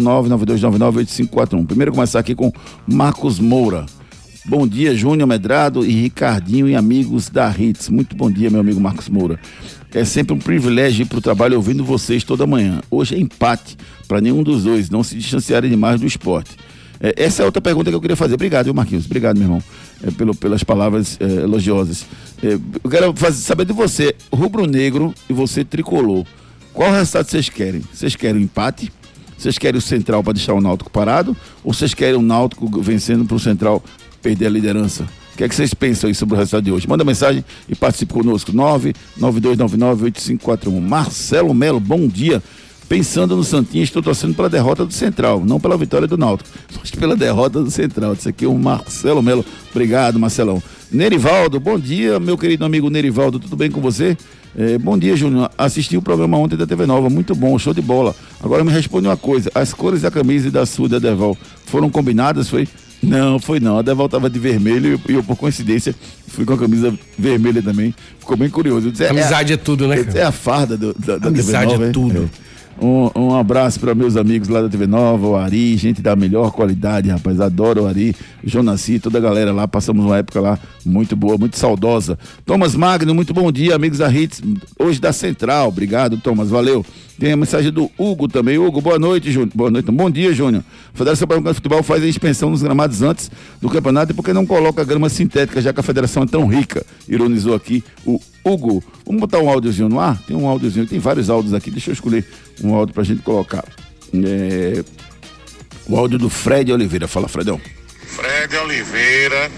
99299-8541. 0.02 1.66
Primeiro 1.68 1.92
começar 1.92 2.20
aqui 2.20 2.34
com 2.34 2.52
Marcos 2.88 3.40
Moura. 3.40 3.86
Bom 4.46 4.66
dia, 4.68 4.96
Júnior 4.96 5.28
Medrado 5.28 5.86
e 5.86 5.92
Ricardinho 5.92 6.68
e 6.68 6.76
amigos 6.76 7.30
da 7.30 7.54
Hits. 7.56 7.90
Muito 7.90 8.16
bom 8.16 8.32
dia, 8.32 8.50
meu 8.50 8.62
amigo 8.62 8.80
Marcos 8.80 9.10
Moura. 9.10 9.40
É 9.94 10.06
sempre 10.06 10.34
um 10.34 10.40
privilégio 10.40 11.04
ir 11.04 11.06
para 11.06 11.18
o 11.18 11.22
trabalho 11.22 11.56
ouvindo 11.56 11.84
vocês 11.84 12.24
toda 12.24 12.48
manhã. 12.48 12.82
Hoje 12.90 13.16
é 13.16 13.20
empate 13.20 13.78
para 14.08 14.22
nenhum 14.22 14.42
dos 14.42 14.64
dois, 14.64 14.90
não 14.90 15.04
se 15.04 15.16
distanciarem 15.16 15.70
demais 15.70 16.00
do 16.00 16.08
esporte. 16.08 16.56
É, 17.00 17.14
essa 17.16 17.44
é 17.44 17.46
outra 17.46 17.62
pergunta 17.62 17.90
que 17.90 17.96
eu 17.96 18.02
queria 18.02 18.16
fazer. 18.16 18.36
Obrigado, 18.36 18.66
viu, 18.66 18.74
Marquinhos? 18.74 19.06
Obrigado, 19.06 19.38
meu 19.38 19.46
irmão, 19.46 19.64
é, 20.04 20.12
pelo, 20.12 20.36
pelas 20.36 20.64
palavras 20.64 21.18
é, 21.20 21.24
elogiosas. 21.24 22.06
É, 22.44 22.60
eu 22.84 22.90
quero 22.90 23.14
fazer, 23.16 23.42
saber 23.42 23.66
de 23.66 23.74
você, 23.74 24.16
rubro-negro 24.32 25.14
e 25.30 25.34
você 25.34 25.64
tricolor. 25.64 26.26
Qual 26.74 26.92
resultado 26.92 27.30
vocês 27.30 27.50
querem? 27.50 27.82
Vocês 27.94 28.16
querem 28.16 28.42
um 28.42 28.44
empate? 28.44 28.92
Vocês 29.38 29.58
querem 29.58 29.78
o 29.78 29.82
Central 29.82 30.24
para 30.24 30.34
deixar 30.34 30.54
o 30.54 30.62
Náutico 30.62 30.90
parado? 30.90 31.38
Ou 31.64 31.74
vocês 31.74 31.94
querem 31.94 32.16
o 32.16 32.22
Náutico 32.22 32.82
vencendo 32.82 33.26
para 33.26 33.36
o 33.36 33.40
Central 33.40 33.84
perder 34.22 34.48
a 34.48 34.50
liderança? 34.50 35.04
O 35.34 35.38
que 35.38 35.44
é 35.46 35.50
que 35.50 35.56
vocês 35.56 35.74
pensam 35.74 36.10
aí 36.10 36.16
sobre 36.16 36.36
o 36.36 36.38
resultado 36.38 36.66
de 36.66 36.72
hoje? 36.72 36.86
Manda 36.88 37.06
mensagem 37.06 37.44
e 37.68 37.76
participe 37.76 38.14
conosco. 38.14 38.52
992998541. 38.52 40.82
Marcelo 40.82 41.54
Melo, 41.54 41.80
bom 41.80 42.08
dia 42.08 42.44
pensando 42.90 43.36
no 43.36 43.44
Santinha, 43.44 43.84
estou 43.84 44.02
torcendo 44.02 44.34
pela 44.34 44.50
derrota 44.50 44.84
do 44.84 44.92
Central, 44.92 45.46
não 45.46 45.60
pela 45.60 45.78
vitória 45.78 46.08
do 46.08 46.18
Náutico, 46.18 46.50
mas 46.78 46.90
pela 46.90 47.16
derrota 47.16 47.62
do 47.62 47.70
Central. 47.70 48.14
Isso 48.14 48.28
aqui 48.28 48.46
é 48.46 48.48
o 48.48 48.58
Marcelo 48.58 49.22
Melo. 49.22 49.46
Obrigado, 49.70 50.20
Marcelão. 50.20 50.62
Nerivaldo, 50.92 51.60
bom 51.60 51.78
dia, 51.78 52.20
meu 52.20 52.36
querido 52.36 52.66
amigo 52.66 52.90
Nerivaldo, 52.90 53.40
tudo 53.40 53.56
bem 53.56 53.70
com 53.70 53.80
você? 53.80 54.18
É, 54.58 54.80
bom 54.80 54.98
dia, 54.98 55.16
Júnior. 55.16 55.52
Assisti 55.56 55.96
o 55.96 56.02
programa 56.02 56.36
ontem 56.36 56.58
da 56.58 56.66
TV 56.66 56.88
Nova, 56.88 57.08
muito 57.08 57.36
bom, 57.36 57.58
show 57.60 57.76
de 57.76 57.82
bola. 57.82 58.16
Agora 58.42 58.64
me 58.64 58.72
responde 58.72 59.08
uma 59.08 59.16
coisa: 59.16 59.52
as 59.54 59.72
cores 59.72 60.02
da 60.02 60.10
camisa 60.10 60.48
e 60.48 60.52
da 60.52 60.66
sua 60.66 60.90
da 60.90 60.98
Deval 60.98 61.38
foram 61.68 61.92
combinadas? 61.92 62.50
Foi? 62.50 62.68
Não, 63.04 63.40
foi 63.40 63.60
não. 63.60 63.78
A 63.78 63.84
Deval 63.84 64.08
estava 64.08 64.28
de 64.28 64.40
vermelho 64.40 65.00
e 65.08 65.14
eu, 65.14 65.24
por 65.24 65.38
coincidência, 65.38 65.94
fui 66.28 66.44
com 66.44 66.54
a 66.54 66.58
camisa 66.58 66.92
vermelha 67.18 67.62
também. 67.62 67.94
Ficou 68.20 68.36
bem 68.36 68.50
curioso. 68.50 68.90
Disse, 68.90 69.06
Amizade 69.06 69.52
é, 69.52 69.54
é, 69.54 69.58
tudo, 69.58 69.88
né? 69.88 70.04
É, 70.16 70.24
a 70.24 70.32
farda 70.32 70.76
do, 70.76 70.96
da, 70.98 71.20
da 71.20 71.28
Amizade 71.28 71.68
TV 71.68 71.78
Nova, 71.78 71.86
é 71.86 71.92
tudo. 71.92 72.24
É. 72.46 72.49
Um, 72.82 73.10
um 73.16 73.36
abraço 73.36 73.80
para 73.80 73.94
meus 73.94 74.16
amigos 74.16 74.48
lá 74.48 74.62
da 74.62 74.70
TV 74.70 74.88
Nova, 74.88 75.28
o 75.28 75.36
Ari, 75.36 75.76
gente 75.76 76.02
da 76.02 76.16
melhor 76.16 76.52
qualidade, 76.52 77.10
rapaz. 77.10 77.42
Adoro 77.42 77.84
o 77.84 77.88
Ari, 77.88 78.16
o 78.44 78.50
Jonassi, 78.50 79.00
toda 79.00 79.18
a 79.18 79.22
galera 79.22 79.52
lá. 79.52 79.68
Passamos 79.68 80.06
uma 80.06 80.18
época 80.18 80.40
lá 80.40 80.58
muito 80.86 81.16
boa, 81.16 81.38
muito 81.38 81.58
saudosa. 81.58 82.18
Thomas 82.46 82.76
Magno, 82.76 83.14
muito 83.14 83.34
bom 83.34 83.52
dia, 83.52 83.76
amigos 83.76 83.98
da 83.98 84.10
Hits. 84.10 84.42
Hoje 84.80 85.00
da 85.00 85.12
Central. 85.12 85.68
Obrigado, 85.68 86.18
Thomas. 86.18 86.50
Valeu. 86.50 86.86
Tem 87.20 87.34
a 87.34 87.38
mensagem 87.38 87.70
do 87.70 87.92
Hugo 87.98 88.30
também. 88.30 88.58
Hugo, 88.58 88.80
boa 88.80 88.98
noite, 88.98 89.30
Júnior. 89.30 89.52
Boa 89.54 89.70
noite. 89.70 89.92
Bom 89.92 90.10
dia, 90.10 90.34
Júnior. 90.34 90.64
A 90.94 90.98
Federação 90.98 91.28
Pernambucana 91.28 91.54
de 91.54 91.56
Futebol 91.58 91.84
faz 91.84 92.02
a 92.02 92.08
expansão 92.08 92.50
nos 92.50 92.62
gramados 92.62 93.02
antes 93.02 93.30
do 93.62 93.70
campeonato 93.70 94.14
e 94.14 94.16
por 94.16 94.24
que 94.24 94.32
não 94.32 94.46
coloca 94.46 94.86
grama 94.86 95.10
sintética, 95.10 95.62
já 95.62 95.74
que 95.74 95.80
a 95.82 95.84
federação 95.84 96.24
é 96.24 96.26
tão 96.26 96.48
rica? 96.48 96.86
Ironizou 97.10 97.54
aqui 97.54 97.84
o 98.06 98.22
Hugo. 98.44 98.82
Vamos 99.06 99.20
botar 99.20 99.40
um 99.40 99.50
áudiozinho 99.50 99.90
no 99.90 100.00
ar? 100.00 100.18
Tem 100.26 100.36
um 100.36 100.48
áudiozinho, 100.48 100.88
tem 100.88 100.98
vários 100.98 101.30
áudios 101.30 101.54
aqui. 101.54 101.70
Deixa 101.70 101.90
eu 101.90 101.94
escolher 101.94 102.26
um 102.64 102.74
áudio 102.74 102.96
pra 102.96 103.04
gente 103.04 103.22
colocar. 103.22 103.66
É... 104.14 104.82
O 105.88 105.98
áudio 105.98 106.18
do 106.18 106.30
Fred 106.30 106.72
Oliveira. 106.72 107.06
Fala, 107.06 107.28
Fredão. 107.28 107.60
Fred 108.06 108.56
Oliveira. 108.56 109.52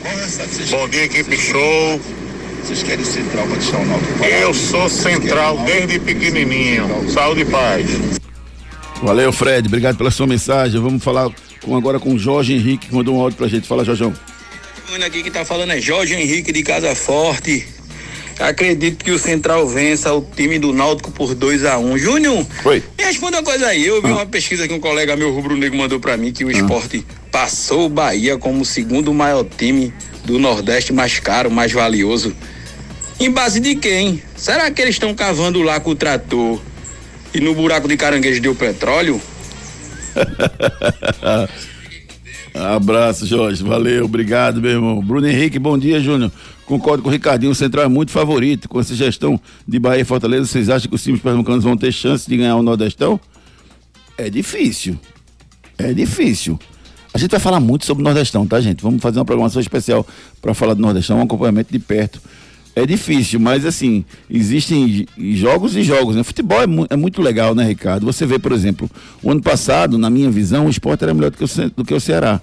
Bom 0.71 0.89
dia, 0.89 1.03
equipe 1.03 1.37
show. 1.37 2.01
Vocês 2.63 2.83
querem 2.83 3.03
central 3.03 3.45
para 3.47 3.55
deixar 3.57 3.77
o 3.77 3.85
Náutico 3.85 4.23
Eu 4.23 4.53
sou 4.53 4.87
central 4.89 5.57
desde 5.65 5.99
pequenininho. 5.99 7.09
Saúde 7.11 7.41
e 7.41 7.45
paz. 7.45 7.85
Valeu, 9.01 9.33
Fred. 9.33 9.67
Obrigado 9.67 9.97
pela 9.97 10.11
sua 10.11 10.27
mensagem. 10.27 10.79
Vamos 10.79 11.03
falar 11.03 11.29
com, 11.63 11.75
agora 11.75 11.99
com 11.99 12.13
o 12.13 12.19
Jorge 12.19 12.53
Henrique, 12.53 12.87
que 12.87 12.95
mandou 12.95 13.15
um 13.15 13.19
áudio 13.21 13.37
pra 13.37 13.47
gente. 13.47 13.67
Fala, 13.67 13.83
Jorjão. 13.83 14.13
Aqui 15.05 15.23
que 15.23 15.31
tá 15.31 15.45
falando 15.45 15.71
é 15.71 15.79
Jorge 15.79 16.13
Henrique 16.13 16.51
de 16.51 16.63
Casa 16.63 16.93
Forte. 16.93 17.65
Acredito 18.39 19.03
que 19.05 19.11
o 19.11 19.19
Central 19.19 19.67
vença 19.67 20.13
o 20.13 20.21
time 20.21 20.59
do 20.59 20.73
Náutico 20.73 21.11
por 21.11 21.33
2 21.33 21.63
a 21.65 21.77
1 21.77 21.91
um. 21.91 21.97
Júnior, 21.97 22.45
Oi. 22.65 22.83
me 22.97 23.03
responda 23.05 23.37
uma 23.37 23.43
coisa 23.43 23.67
aí. 23.67 23.85
Eu 23.85 24.01
vi 24.01 24.09
Ah. 24.09 24.15
uma 24.15 24.25
pesquisa 24.25 24.67
que 24.67 24.73
um 24.73 24.79
colega 24.79 25.15
meu 25.15 25.31
rubro-negro 25.31 25.77
mandou 25.77 25.99
pra 25.99 26.17
mim 26.17 26.31
que 26.31 26.43
o 26.43 26.51
esporte 26.51 27.05
passou 27.31 27.85
o 27.85 27.89
Bahia 27.89 28.37
como 28.37 28.61
o 28.61 28.65
segundo 28.65 29.13
maior 29.13 29.45
time 29.45 29.93
do 30.25 30.37
Nordeste 30.39 30.91
mais 30.91 31.19
caro, 31.19 31.49
mais 31.49 31.71
valioso. 31.71 32.35
Em 33.21 33.29
base 33.29 33.59
de 33.59 33.75
quem? 33.75 34.19
Será 34.35 34.71
que 34.71 34.81
eles 34.81 34.95
estão 34.95 35.13
cavando 35.13 35.61
lá 35.61 35.79
com 35.79 35.91
o 35.91 35.95
trator 35.95 36.59
e 37.31 37.39
no 37.39 37.53
buraco 37.53 37.87
de 37.87 37.95
caranguejo 37.95 38.41
deu 38.41 38.55
petróleo? 38.55 39.21
Abraço, 42.51 43.27
Jorge. 43.27 43.63
Valeu, 43.63 44.05
obrigado, 44.05 44.59
meu 44.59 44.71
irmão. 44.71 44.99
Bruno 45.03 45.27
Henrique, 45.27 45.59
bom 45.59 45.77
dia, 45.77 46.01
Júnior. 46.01 46.31
Concordo 46.65 47.03
com 47.03 47.09
o 47.09 47.11
Ricardinho, 47.11 47.51
o 47.51 47.55
Central 47.55 47.85
é 47.85 47.87
muito 47.87 48.11
favorito. 48.11 48.67
Com 48.67 48.79
essa 48.79 48.95
gestão 48.95 49.39
de 49.67 49.77
Bahia 49.77 50.01
e 50.01 50.03
Fortaleza, 50.03 50.47
vocês 50.47 50.67
acham 50.67 50.89
que 50.89 50.95
os 50.95 51.03
times 51.03 51.21
pernambucanos 51.21 51.63
vão 51.63 51.77
ter 51.77 51.91
chance 51.91 52.27
de 52.27 52.35
ganhar 52.35 52.55
o 52.55 52.63
Nordestão? 52.63 53.19
É 54.17 54.31
difícil. 54.31 54.97
É 55.77 55.93
difícil. 55.93 56.59
A 57.13 57.19
gente 57.19 57.29
vai 57.29 57.39
falar 57.39 57.59
muito 57.59 57.85
sobre 57.85 58.01
o 58.01 58.03
Nordestão, 58.03 58.47
tá, 58.47 58.59
gente? 58.59 58.81
Vamos 58.81 58.99
fazer 58.99 59.19
uma 59.19 59.25
programação 59.25 59.61
especial 59.61 60.07
para 60.41 60.55
falar 60.55 60.73
do 60.73 60.81
Nordestão, 60.81 61.19
um 61.19 61.21
acompanhamento 61.21 61.71
de 61.71 61.77
perto. 61.77 62.19
É 62.73 62.85
difícil, 62.85 63.39
mas 63.39 63.65
assim, 63.65 64.05
existem 64.29 65.05
jogos 65.33 65.75
e 65.75 65.83
jogos, 65.83 66.15
né? 66.15 66.23
Futebol 66.23 66.61
é, 66.61 66.67
mu 66.67 66.87
é, 66.89 66.95
muito 66.95 67.21
legal, 67.21 67.53
né, 67.53 67.65
Ricardo? 67.65 68.05
Você 68.05 68.25
vê, 68.25 68.39
por 68.39 68.53
exemplo, 68.53 68.89
o 69.21 69.29
ano 69.29 69.41
passado, 69.41 69.97
na 69.97 70.09
minha 70.09 70.31
visão, 70.31 70.67
o 70.67 70.69
esporte 70.69 71.03
era 71.03 71.13
melhor 71.13 71.31
do 71.31 71.37
que 71.37 71.43
o, 71.43 71.69
do 71.75 71.83
que 71.83 71.93
o 71.93 71.99
Ceará. 71.99 72.39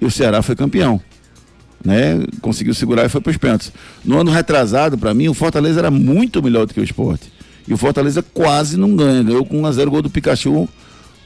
E 0.00 0.04
o 0.04 0.10
Ceará 0.10 0.42
foi 0.42 0.54
campeão. 0.54 1.00
Né? 1.82 2.22
Conseguiu 2.42 2.74
segurar 2.74 3.06
e 3.06 3.08
foi 3.08 3.22
para 3.22 3.30
os 3.30 3.38
pênaltis. 3.38 3.72
No 4.04 4.18
ano 4.18 4.30
retrasado, 4.30 4.98
para 4.98 5.14
mim, 5.14 5.28
o 5.28 5.34
Fortaleza 5.34 5.80
era 5.80 5.90
muito 5.90 6.42
melhor 6.42 6.66
do 6.66 6.74
que 6.74 6.80
o 6.80 6.84
esporte. 6.84 7.32
E 7.66 7.72
o 7.72 7.76
Fortaleza 7.78 8.22
quase 8.22 8.76
não 8.76 8.94
ganha. 8.94 9.22
Ganhou 9.22 9.46
com 9.46 9.62
1x0 9.62 9.88
gol 9.88 10.02
do 10.02 10.10
Pikachu, 10.10 10.68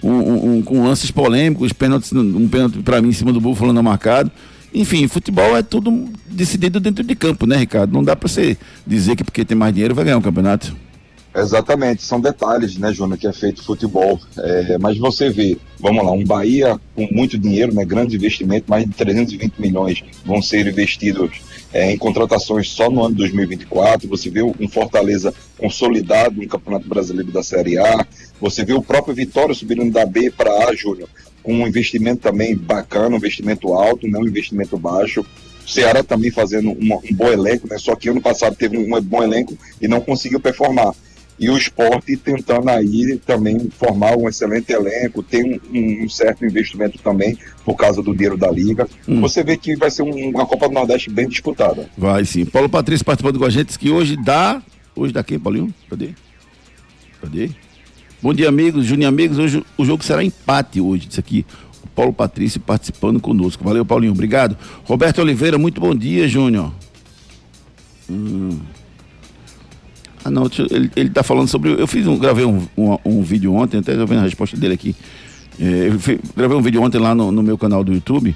um, 0.01 0.11
um, 0.11 0.57
um, 0.57 0.63
com 0.63 0.85
lances 0.85 1.11
polêmicos, 1.11 1.73
pênaltis, 1.73 2.13
um 2.13 2.49
pênalti 2.49 2.79
para 2.79 3.03
mim 3.03 3.09
em 3.09 3.13
cima 3.13 3.33
do 3.33 3.41
Búfalo 3.41 3.73
não 3.73 3.83
marcado. 3.83 4.31
Enfim, 4.75 5.07
futebol 5.07 5.57
é 5.57 5.63
tudo 5.63 6.09
decidido 6.27 6.81
dentro 6.81 7.05
de 7.05 7.15
campo, 7.15 7.47
né, 7.47 7.57
Ricardo? 7.59 7.93
Não 7.93 8.03
dá 8.03 8.17
para 8.17 8.29
você 8.29 8.59
dizer 8.85 9.15
que 9.15 9.23
porque 9.23 9.45
tem 9.45 9.57
mais 9.57 9.73
dinheiro 9.73 9.95
vai 9.95 10.05
ganhar 10.05 10.19
um 10.19 10.23
campeonato. 10.23 10.75
Exatamente, 11.37 12.03
são 12.03 12.21
detalhes, 12.21 12.77
né, 12.77 12.93
Júnior, 12.93 13.19
que 13.19 13.27
é 13.27 13.33
feito 13.33 13.63
futebol. 13.63 14.21
É, 14.39 14.79
mas 14.79 14.97
você 14.99 15.31
vê, 15.31 15.59
vamos 15.81 16.05
lá, 16.05 16.13
um 16.13 16.25
Bahia 16.25 16.79
com 16.95 17.09
muito 17.11 17.37
dinheiro, 17.37 17.75
né, 17.75 17.85
grande 17.85 18.15
investimento, 18.15 18.67
mais 18.69 18.85
de 18.85 18.93
320 18.93 19.59
milhões 19.59 20.05
vão 20.25 20.41
ser 20.41 20.67
investidos 20.67 21.41
é, 21.73 21.91
em 21.91 21.99
contratações 21.99 22.71
só 22.71 22.89
no 22.89 23.03
ano 23.05 23.15
de 23.15 23.19
2024. 23.19 24.09
Você 24.09 24.31
vê 24.31 24.43
um 24.43 24.69
Fortaleza 24.69 25.35
consolidado 25.59 26.41
no 26.41 26.47
Campeonato 26.47 26.89
Brasileiro 26.89 27.33
da 27.33 27.43
Série 27.43 27.79
A. 27.79 28.07
Você 28.41 28.65
vê 28.65 28.73
o 28.73 28.83
próprio 28.83 29.15
Vitória 29.15 29.55
subindo 29.55 29.91
da 29.91 30.07
B 30.07 30.31
para 30.31 30.69
A, 30.69 30.75
Júnior, 30.75 31.09
com 31.45 31.55
um 31.55 31.69
investimento 31.69 32.23
também 32.23 32.57
bacana, 32.57 33.15
um 33.15 33.19
investimento 33.19 33.73
alto, 33.73 34.09
não 34.09 34.23
um 34.23 34.27
investimento 34.27 34.77
baixo. 34.77 35.21
O 35.21 35.71
Ceará 35.71 36.03
também 36.03 36.31
fazendo 36.31 36.71
um, 36.71 36.95
um 36.95 37.15
bom 37.15 37.29
elenco, 37.29 37.69
né? 37.69 37.79
Só 37.79 37.95
que 37.95 38.09
ano 38.09 38.21
passado 38.21 38.57
teve 38.57 38.77
um 38.77 39.01
bom 39.03 39.23
elenco 39.23 39.57
e 39.81 39.87
não 39.87 40.01
conseguiu 40.01 40.41
performar. 40.41 40.93
E 41.39 41.51
o 41.51 41.59
esporte 41.59 42.17
tentando 42.17 42.71
aí 42.71 43.21
também 43.27 43.69
formar 43.77 44.17
um 44.17 44.29
excelente 44.29 44.73
elenco, 44.73 45.23
tem 45.23 45.61
um, 45.73 46.05
um 46.05 46.09
certo 46.09 46.45
investimento 46.45 46.99
também 46.99 47.37
por 47.65 47.75
causa 47.75 48.03
do 48.03 48.13
dinheiro 48.13 48.37
da 48.37 48.51
liga. 48.51 48.89
Hum. 49.07 49.21
Você 49.21 49.43
vê 49.43 49.57
que 49.57 49.77
vai 49.77 49.91
ser 49.91 50.03
um, 50.03 50.31
uma 50.31 50.47
Copa 50.47 50.69
do 50.69 50.75
Nordeste 50.75 51.11
bem 51.11 51.29
disputada. 51.29 51.91
Vai 51.99 52.25
sim. 52.25 52.45
Paulo 52.45 52.69
Patrício 52.69 53.05
participando 53.05 53.39
com 53.39 53.45
a 53.45 53.51
gente, 53.51 53.79
que 53.79 53.91
hoje 53.91 54.17
dá. 54.17 54.63
Hoje 54.97 55.13
dá 55.13 55.25
quem, 55.25 55.39
Paulinho? 55.39 55.75
Cadê? 55.91 56.11
Cadê? 57.21 57.51
Bom 58.25 58.33
dia, 58.33 58.49
amigos, 58.49 58.87
Juninho 58.87 59.07
amigos. 59.07 59.39
Hoje 59.39 59.63
o 59.77 59.85
jogo 59.85 60.03
será 60.03 60.25
empate 60.25 60.81
hoje. 60.81 61.09
Isso 61.11 61.21
aqui. 61.21 61.45
O 61.85 61.89
Paulo 61.89 62.11
Patrício 62.11 62.59
participando 62.59 63.21
conosco. 63.21 63.63
Valeu, 63.63 63.85
Paulinho. 63.85 64.13
Obrigado. 64.13 64.57
Roberto 64.85 65.19
Oliveira, 65.19 65.59
muito 65.59 65.79
bom 65.79 65.95
dia, 65.95 66.27
Júnior. 66.27 66.73
Hum. 68.09 68.61
Ah, 70.25 70.31
não, 70.31 70.49
ele, 70.71 70.91
ele 70.97 71.11
tá 71.11 71.23
falando 71.23 71.49
sobre. 71.49 71.79
Eu 71.79 71.87
fiz 71.87 72.07
um, 72.07 72.17
gravei 72.17 72.47
um, 72.47 72.67
um, 72.79 72.97
um 73.05 73.23
vídeo 73.23 73.53
ontem, 73.53 73.81
até 73.81 73.95
já 73.95 74.07
vendo 74.07 74.21
a 74.21 74.23
resposta 74.23 74.57
dele 74.57 74.73
aqui. 74.73 74.97
É, 75.61 75.91
eu 75.91 76.19
gravei 76.35 76.57
um 76.57 76.63
vídeo 76.63 76.81
ontem 76.81 76.97
lá 76.97 77.15
no, 77.15 77.31
no, 77.31 77.43
meu 77.43 77.59
canal 77.59 77.85
do 77.85 77.93
YouTube. 77.93 78.35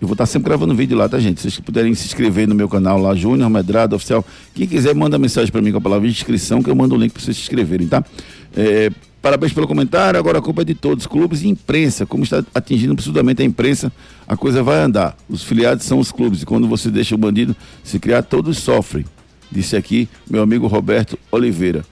Eu 0.00 0.06
vou 0.06 0.14
estar 0.14 0.26
sempre 0.26 0.48
gravando 0.48 0.74
vídeo 0.74 0.96
lá, 0.96 1.08
tá, 1.08 1.18
gente? 1.18 1.40
Se 1.40 1.50
vocês 1.50 1.60
puderem 1.60 1.94
se 1.94 2.06
inscrever 2.06 2.46
no 2.46 2.54
meu 2.54 2.68
canal 2.68 2.98
lá, 2.98 3.14
Júnior 3.14 3.48
Medrado 3.48 3.96
Oficial. 3.96 4.24
Quem 4.54 4.66
quiser, 4.66 4.94
manda 4.94 5.18
mensagem 5.18 5.50
para 5.50 5.62
mim 5.62 5.72
com 5.72 5.78
a 5.78 5.80
palavra 5.80 6.06
inscrição, 6.06 6.62
que 6.62 6.68
eu 6.68 6.74
mando 6.74 6.94
o 6.94 6.98
link 6.98 7.12
para 7.12 7.22
vocês 7.22 7.36
se 7.36 7.42
inscreverem, 7.42 7.86
tá? 7.86 8.04
É, 8.54 8.90
parabéns 9.22 9.52
pelo 9.52 9.66
comentário. 9.66 10.20
Agora 10.20 10.38
a 10.38 10.42
culpa 10.42 10.62
é 10.62 10.64
de 10.64 10.74
todos, 10.74 11.06
clubes 11.06 11.42
e 11.42 11.48
imprensa. 11.48 12.04
Como 12.04 12.24
está 12.24 12.44
atingindo 12.54 12.92
absurdamente 12.92 13.40
a 13.40 13.44
imprensa, 13.44 13.90
a 14.28 14.36
coisa 14.36 14.62
vai 14.62 14.80
andar. 14.80 15.16
Os 15.28 15.42
filiados 15.42 15.86
são 15.86 15.98
os 15.98 16.12
clubes. 16.12 16.42
E 16.42 16.46
quando 16.46 16.68
você 16.68 16.90
deixa 16.90 17.14
o 17.14 17.18
bandido 17.18 17.56
se 17.82 17.98
criar, 17.98 18.22
todos 18.22 18.58
sofrem 18.58 19.04
disse 19.50 19.76
aqui 19.76 20.08
meu 20.28 20.42
amigo 20.42 20.66
Roberto 20.66 21.18
Oliveira. 21.30 21.84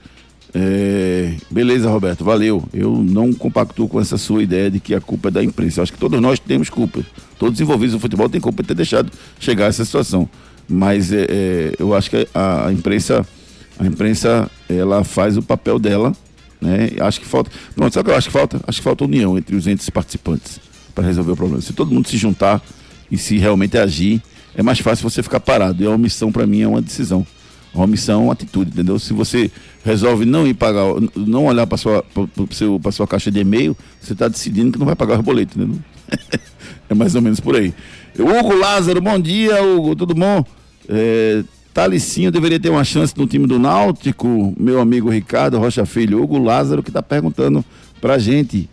É, 0.53 1.33
beleza, 1.51 1.89
Roberto, 1.89 2.23
valeu. 2.23 2.63
Eu 2.73 3.03
não 3.03 3.33
compactuo 3.33 3.89
com 3.89 3.99
essa 3.99 4.17
sua 4.17 4.41
ideia 4.41 4.71
de 4.71 4.79
que 4.79 4.95
a 4.95 5.01
culpa 5.01 5.27
é 5.27 5.31
da 5.31 5.43
imprensa. 5.43 5.79
Eu 5.79 5.83
acho 5.83 5.91
que 5.91 5.99
todos 5.99 6.19
nós 6.21 6.39
temos 6.39 6.69
culpa. 6.69 7.03
Todos 7.37 7.59
envolvidos 7.59 7.93
no 7.93 7.99
futebol 7.99 8.29
têm 8.29 8.41
culpa 8.41 8.63
de 8.63 8.67
ter 8.67 8.75
deixado 8.75 9.11
chegar 9.39 9.65
a 9.65 9.67
essa 9.67 9.83
situação. 9.83 10.29
Mas 10.67 11.11
é, 11.11 11.25
é, 11.29 11.75
eu 11.77 11.93
acho 11.93 12.09
que 12.09 12.27
a, 12.33 12.67
a, 12.67 12.73
imprensa, 12.73 13.25
a 13.77 13.85
imprensa, 13.85 14.49
ela 14.69 15.03
faz 15.03 15.37
o 15.37 15.41
papel 15.41 15.77
dela, 15.77 16.13
né? 16.59 16.89
Acho 16.99 17.19
que 17.19 17.25
falta. 17.25 17.51
Pronto, 17.75 17.93
sabe 17.93 18.01
o 18.01 18.05
que 18.05 18.11
eu 18.11 18.17
acho 18.17 18.27
que 18.27 18.33
falta? 18.33 18.59
Acho 18.65 18.79
que 18.79 18.83
falta 18.83 19.03
união 19.03 19.37
entre 19.37 19.55
os 19.55 19.67
entes 19.67 19.89
participantes 19.89 20.59
para 20.93 21.05
resolver 21.05 21.33
o 21.33 21.35
problema. 21.35 21.61
Se 21.61 21.73
todo 21.73 21.91
mundo 21.91 22.07
se 22.07 22.17
juntar 22.17 22.61
e 23.11 23.17
se 23.17 23.37
realmente 23.37 23.77
agir, 23.77 24.21
é 24.55 24.63
mais 24.63 24.79
fácil 24.79 25.07
você 25.07 25.21
ficar 25.21 25.39
parado. 25.39 25.83
E 25.83 25.85
a 25.85 25.89
omissão, 25.91 26.31
para 26.31 26.47
mim, 26.47 26.61
é 26.61 26.67
uma 26.67 26.81
decisão. 26.81 27.25
A 27.73 27.81
omissão 27.81 28.21
é 28.21 28.23
uma 28.23 28.33
atitude, 28.33 28.71
entendeu? 28.71 28.97
Se 28.97 29.13
você 29.13 29.51
resolve 29.83 30.23
não 30.23 30.47
ir 30.47 30.53
pagar, 30.53 30.85
não 31.15 31.45
olhar 31.45 31.67
para 31.67 31.77
sua, 31.77 32.03
sua 32.91 33.05
caixa 33.05 33.29
de 33.29 33.41
e-mail, 33.41 33.75
você 34.01 34.13
está 34.13 34.29
decidindo 34.29 34.71
que 34.71 34.79
não 34.79 34.85
vai 34.85 34.95
pagar 34.95 35.19
o 35.19 35.23
boleto, 35.23 35.59
entendeu? 35.59 35.79
é 36.89 36.93
mais 36.93 37.15
ou 37.15 37.21
menos 37.21 37.39
por 37.39 37.55
aí. 37.55 37.73
Hugo 38.17 38.55
Lázaro, 38.55 39.01
bom 39.01 39.19
dia, 39.19 39.61
Hugo, 39.63 39.95
tudo 39.95 40.13
bom? 40.13 40.43
É, 40.87 41.43
Talicinho 41.73 42.31
deveria 42.31 42.59
ter 42.59 42.69
uma 42.69 42.83
chance 42.83 43.13
no 43.17 43.27
time 43.27 43.45
do 43.45 43.59
Náutico, 43.59 44.53
meu 44.57 44.79
amigo 44.79 45.09
Ricardo 45.09 45.59
Rocha 45.59 45.85
Filho. 45.85 46.23
Hugo 46.23 46.37
Lázaro 46.37 46.81
que 46.81 46.89
está 46.89 47.03
perguntando 47.03 47.63
pra 47.99 48.17
gente. 48.17 48.69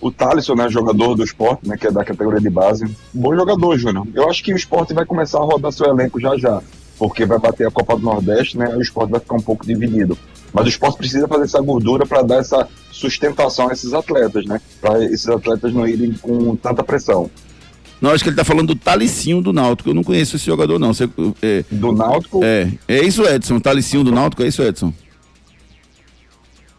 O 0.00 0.10
Thalisson, 0.10 0.54
né, 0.54 0.68
jogador 0.68 1.14
do 1.14 1.22
esporte, 1.22 1.68
né, 1.68 1.76
que 1.76 1.86
é 1.86 1.92
da 1.92 2.02
categoria 2.04 2.40
de 2.40 2.48
base. 2.48 2.90
Bom 3.12 3.36
jogador, 3.36 3.76
Júnior. 3.78 4.06
Eu 4.14 4.28
acho 4.28 4.42
que 4.42 4.52
o 4.52 4.56
esporte 4.56 4.94
vai 4.94 5.04
começar 5.04 5.38
a 5.38 5.44
rodar 5.44 5.70
seu 5.70 5.86
elenco 5.86 6.18
já 6.18 6.36
já 6.36 6.62
porque 7.00 7.24
vai 7.24 7.38
bater 7.38 7.66
a 7.66 7.70
Copa 7.70 7.96
do 7.96 8.02
Nordeste, 8.02 8.58
né? 8.58 8.76
O 8.76 8.82
esporte 8.82 9.10
vai 9.10 9.20
ficar 9.20 9.36
um 9.36 9.40
pouco 9.40 9.64
dividido. 9.66 10.18
Mas 10.52 10.66
o 10.66 10.68
esporte 10.68 10.98
precisa 10.98 11.26
fazer 11.26 11.44
essa 11.44 11.58
gordura 11.62 12.04
para 12.04 12.20
dar 12.20 12.36
essa 12.36 12.68
sustentação 12.92 13.70
a 13.70 13.72
esses 13.72 13.94
atletas, 13.94 14.44
né? 14.44 14.60
Para 14.82 15.02
esses 15.02 15.26
atletas 15.26 15.72
não 15.72 15.88
irem 15.88 16.12
com 16.12 16.54
tanta 16.56 16.84
pressão. 16.84 17.30
Não, 18.02 18.10
acho 18.10 18.22
que 18.22 18.28
ele 18.28 18.34
está 18.34 18.44
falando 18.44 18.74
do 18.74 18.76
Talicinho 18.76 19.40
do 19.40 19.50
Náutico. 19.50 19.88
Eu 19.88 19.94
não 19.94 20.04
conheço 20.04 20.36
esse 20.36 20.44
jogador, 20.44 20.78
não. 20.78 20.92
Você, 20.92 21.08
é, 21.40 21.64
do 21.70 21.90
Náutico? 21.90 22.44
É. 22.44 22.70
É 22.86 23.02
isso, 23.02 23.24
Edson. 23.24 23.58
Talicinho 23.58 24.04
do 24.04 24.12
Náutico, 24.12 24.42
é 24.42 24.48
isso, 24.48 24.62
Edson? 24.62 24.92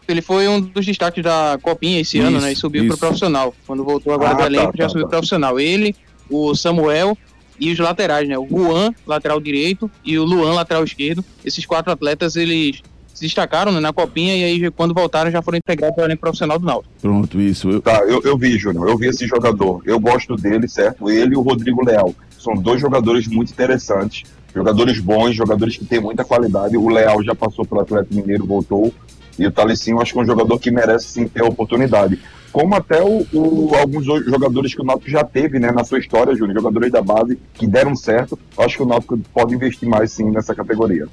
ele 0.06 0.20
foi 0.20 0.46
um 0.46 0.60
dos 0.60 0.84
destaques 0.84 1.24
da 1.24 1.58
Copinha 1.62 2.00
esse 2.00 2.18
Isso, 2.18 2.26
ano, 2.26 2.40
né? 2.40 2.52
E 2.52 2.56
subiu 2.56 2.84
isso. 2.84 2.90
pro 2.90 3.08
profissional. 3.08 3.54
Quando 3.66 3.82
voltou 3.82 4.12
agora 4.12 4.30
Ah, 4.30 4.34
do 4.34 4.38
tá, 4.40 4.46
elenco, 4.46 4.72
já 4.76 4.84
tá, 4.84 4.88
subiu 4.88 5.02
tá. 5.04 5.08
pro 5.08 5.18
profissional. 5.18 5.58
Ele, 5.58 5.96
o 6.28 6.54
Samuel 6.54 7.16
e 7.58 7.70
os 7.72 7.78
laterais, 7.78 8.28
né? 8.28 8.36
O 8.38 8.46
Juan, 8.48 8.92
lateral 9.06 9.40
direito, 9.40 9.90
e 10.04 10.18
o 10.18 10.24
Luan, 10.24 10.52
lateral 10.54 10.84
esquerdo. 10.84 11.24
Esses 11.44 11.64
quatro 11.66 11.92
atletas, 11.92 12.36
eles 12.36 12.82
se 13.14 13.20
destacaram 13.26 13.70
né, 13.70 13.78
na 13.78 13.92
Copinha 13.92 14.34
e 14.36 14.42
aí 14.44 14.70
quando 14.70 14.94
voltaram 14.94 15.30
já 15.30 15.42
foram 15.42 15.58
integrados 15.58 15.98
ao 15.98 16.04
elenco 16.06 16.20
profissional 16.22 16.58
do 16.58 16.64
Náutico. 16.66 16.92
Pronto, 17.00 17.40
isso. 17.40 17.68
Eu- 17.70 17.80
Tá, 17.82 18.00
eu, 18.06 18.20
eu 18.24 18.36
vi, 18.38 18.56
Júnior, 18.58 18.88
eu 18.88 18.96
vi 18.96 19.06
esse 19.08 19.26
jogador. 19.26 19.82
Eu 19.84 20.00
gosto 20.00 20.34
dele, 20.34 20.66
certo? 20.66 21.10
Ele 21.10 21.34
e 21.34 21.36
o 21.36 21.42
Rodrigo 21.42 21.84
Leal. 21.84 22.14
São 22.38 22.54
dois 22.54 22.80
jogadores 22.80 23.28
muito 23.28 23.52
interessantes. 23.52 24.22
Jogadores 24.54 24.98
bons, 24.98 25.34
jogadores 25.34 25.76
que 25.76 25.84
têm 25.84 26.00
muita 26.00 26.24
qualidade. 26.24 26.76
O 26.76 26.88
Leal 26.88 27.22
já 27.22 27.34
passou 27.34 27.64
pelo 27.64 27.80
Atlético 27.82 28.14
Mineiro, 28.14 28.44
voltou. 28.46 28.92
E 29.38 29.46
o 29.46 29.50
Talicinho, 29.50 30.00
acho 30.00 30.12
que 30.12 30.18
é 30.18 30.22
um 30.22 30.26
jogador 30.26 30.58
que 30.58 30.70
merece 30.70 31.06
sim 31.08 31.28
ter 31.28 31.42
a 31.42 31.46
oportunidade. 31.46 32.18
Como 32.52 32.74
até 32.74 33.02
o, 33.02 33.26
o- 33.32 33.74
alguns 33.74 34.04
jogadores 34.04 34.74
que 34.74 34.82
o 34.82 34.84
Náutico 34.84 35.10
já 35.10 35.24
teve 35.24 35.58
né, 35.58 35.72
na 35.72 35.84
sua 35.84 35.98
história, 35.98 36.34
Júnior, 36.34 36.56
jogadores 36.60 36.92
da 36.92 37.00
base 37.00 37.38
que 37.54 37.66
deram 37.66 37.96
certo. 37.96 38.38
Acho 38.58 38.76
que 38.76 38.82
o 38.82 38.86
Náutico 38.86 39.18
pode 39.32 39.54
investir 39.54 39.88
mais 39.88 40.12
sim 40.12 40.30
nessa 40.30 40.54
categoria. 40.54 41.06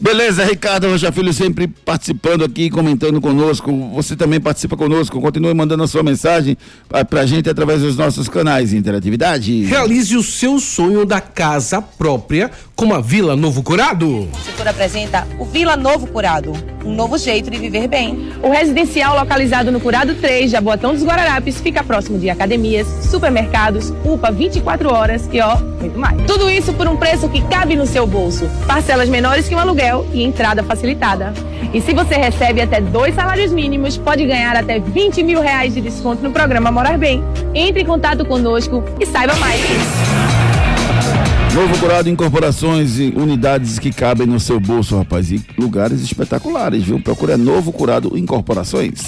Beleza, 0.00 0.44
Ricardo 0.44 0.88
Rocha 0.88 1.10
Filho 1.10 1.32
sempre 1.32 1.66
participando 1.66 2.44
aqui, 2.44 2.70
comentando 2.70 3.20
conosco. 3.20 3.72
Você 3.94 4.14
também 4.14 4.40
participa 4.40 4.76
conosco. 4.76 5.20
Continue 5.20 5.52
mandando 5.54 5.82
a 5.82 5.88
sua 5.88 6.04
mensagem 6.04 6.56
pra, 6.88 7.04
pra 7.04 7.26
gente 7.26 7.50
através 7.50 7.80
dos 7.80 7.96
nossos 7.96 8.28
canais 8.28 8.70
de 8.70 8.76
interatividade. 8.76 9.64
Realize 9.64 10.16
o 10.16 10.22
seu 10.22 10.60
sonho 10.60 11.04
da 11.04 11.20
casa 11.20 11.82
própria 11.82 12.48
com 12.76 12.94
a 12.94 13.00
Vila 13.00 13.34
Novo 13.34 13.60
Curado. 13.60 14.06
O 14.06 14.44
setor 14.44 14.68
apresenta 14.68 15.26
o 15.36 15.44
Vila 15.44 15.76
Novo 15.76 16.06
Curado, 16.06 16.52
um 16.84 16.94
novo 16.94 17.18
jeito 17.18 17.50
de 17.50 17.58
viver 17.58 17.88
bem. 17.88 18.30
O 18.40 18.50
residencial 18.50 19.18
localizado 19.18 19.72
no 19.72 19.80
Curado 19.80 20.14
3, 20.14 20.48
Jaboatão 20.48 20.94
dos 20.94 21.02
Guararapes, 21.02 21.60
fica 21.60 21.82
próximo 21.82 22.20
de 22.20 22.30
academias, 22.30 22.86
supermercados, 23.10 23.92
UPA 24.04 24.30
24 24.30 24.94
horas 24.94 25.28
e 25.32 25.40
ó, 25.40 25.56
muito 25.80 25.98
mais. 25.98 26.24
Tudo 26.24 26.48
isso 26.48 26.72
por 26.72 26.86
um 26.86 26.96
preço 26.96 27.28
que 27.28 27.42
cabe 27.48 27.74
no 27.74 27.84
seu 27.84 28.06
bolso. 28.06 28.48
Parcelas 28.64 29.08
menores 29.08 29.48
que 29.48 29.56
um 29.56 29.58
aluguel 29.58 29.87
e 30.12 30.22
entrada 30.22 30.62
facilitada. 30.62 31.32
E 31.72 31.80
se 31.80 31.92
você 31.92 32.16
recebe 32.16 32.60
até 32.60 32.80
dois 32.80 33.14
salários 33.14 33.52
mínimos, 33.52 33.96
pode 33.96 34.24
ganhar 34.24 34.56
até 34.56 34.78
20 34.78 35.22
mil 35.22 35.40
reais 35.40 35.74
de 35.74 35.80
desconto 35.80 36.22
no 36.22 36.30
programa 36.30 36.70
Morar 36.70 36.96
Bem. 36.98 37.22
Entre 37.54 37.82
em 37.82 37.86
contato 37.86 38.24
conosco 38.24 38.82
e 39.00 39.06
saiba 39.06 39.34
mais. 39.36 39.60
Novo 41.54 41.78
Curado 41.78 42.08
Incorporações 42.08 42.98
e 42.98 43.12
unidades 43.16 43.78
que 43.78 43.92
cabem 43.92 44.26
no 44.26 44.38
seu 44.38 44.60
bolso, 44.60 44.96
rapaz. 44.96 45.30
E 45.30 45.44
lugares 45.58 46.00
espetaculares, 46.02 46.84
viu? 46.84 47.00
Procura 47.00 47.36
Novo 47.36 47.72
Curado 47.72 48.16
Incorporações. 48.16 49.00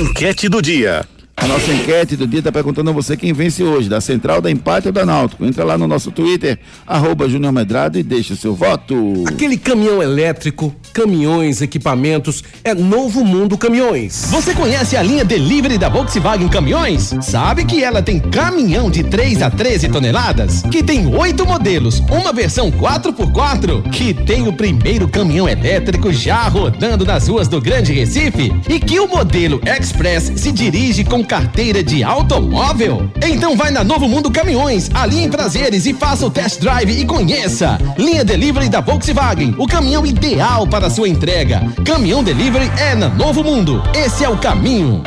Enquete 0.00 0.48
do 0.48 0.60
dia. 0.60 1.06
A 1.44 1.46
nossa 1.46 1.70
enquete 1.74 2.16
do 2.16 2.26
dia 2.26 2.38
está 2.38 2.50
perguntando 2.50 2.88
a 2.88 2.92
você 2.94 3.18
quem 3.18 3.34
vence 3.34 3.62
hoje, 3.62 3.86
da 3.86 4.00
Central, 4.00 4.40
da 4.40 4.50
Empate 4.50 4.86
ou 4.86 4.92
da 4.92 5.04
Náutico. 5.04 5.44
Entra 5.44 5.62
lá 5.62 5.76
no 5.76 5.86
nosso 5.86 6.10
Twitter, 6.10 6.58
arroba 6.86 7.28
Júnior 7.28 7.52
Medrado 7.52 7.98
e 7.98 8.02
deixa 8.02 8.32
o 8.32 8.36
seu 8.36 8.54
voto. 8.54 9.24
Aquele 9.26 9.58
caminhão 9.58 10.02
elétrico, 10.02 10.74
caminhões, 10.94 11.60
equipamentos, 11.60 12.42
é 12.64 12.72
Novo 12.72 13.22
Mundo 13.22 13.58
Caminhões. 13.58 14.28
Você 14.30 14.54
conhece 14.54 14.96
a 14.96 15.02
linha 15.02 15.22
Delivery 15.22 15.76
da 15.76 15.90
Volkswagen 15.90 16.48
Caminhões? 16.48 17.14
Sabe 17.20 17.66
que 17.66 17.84
ela 17.84 18.00
tem 18.00 18.18
caminhão 18.18 18.90
de 18.90 19.04
3 19.04 19.42
a 19.42 19.50
13 19.50 19.90
toneladas? 19.90 20.62
Que 20.62 20.82
tem 20.82 21.14
oito 21.14 21.44
modelos, 21.44 21.98
uma 22.10 22.32
versão 22.32 22.72
4x4? 22.72 23.90
Que 23.90 24.14
tem 24.14 24.48
o 24.48 24.52
primeiro 24.54 25.06
caminhão 25.08 25.46
elétrico 25.46 26.10
já 26.10 26.48
rodando 26.48 27.04
nas 27.04 27.28
ruas 27.28 27.48
do 27.48 27.60
Grande 27.60 27.92
Recife? 27.92 28.50
E 28.66 28.80
que 28.80 28.98
o 28.98 29.06
modelo 29.06 29.60
Express 29.66 30.32
se 30.36 30.50
dirige 30.50 31.04
com 31.04 31.22
carteira 31.34 31.82
de 31.82 32.04
automóvel? 32.04 33.10
Então 33.20 33.56
vai 33.56 33.72
na 33.72 33.82
Novo 33.82 34.08
Mundo 34.08 34.30
Caminhões, 34.30 34.88
ali 34.94 35.18
em 35.18 35.28
Prazeres 35.28 35.84
e 35.84 35.92
faça 35.92 36.24
o 36.24 36.30
test 36.30 36.60
drive 36.60 36.92
e 36.92 37.04
conheça. 37.04 37.76
Linha 37.98 38.24
Delivery 38.24 38.68
da 38.68 38.80
Volkswagen, 38.80 39.52
o 39.58 39.66
caminhão 39.66 40.06
ideal 40.06 40.64
para 40.64 40.88
sua 40.88 41.08
entrega. 41.08 41.60
Caminhão 41.84 42.22
Delivery 42.22 42.70
é 42.78 42.94
na 42.94 43.08
Novo 43.08 43.42
Mundo. 43.42 43.82
Esse 43.92 44.24
é 44.24 44.28
o 44.28 44.36
caminho. 44.38 45.02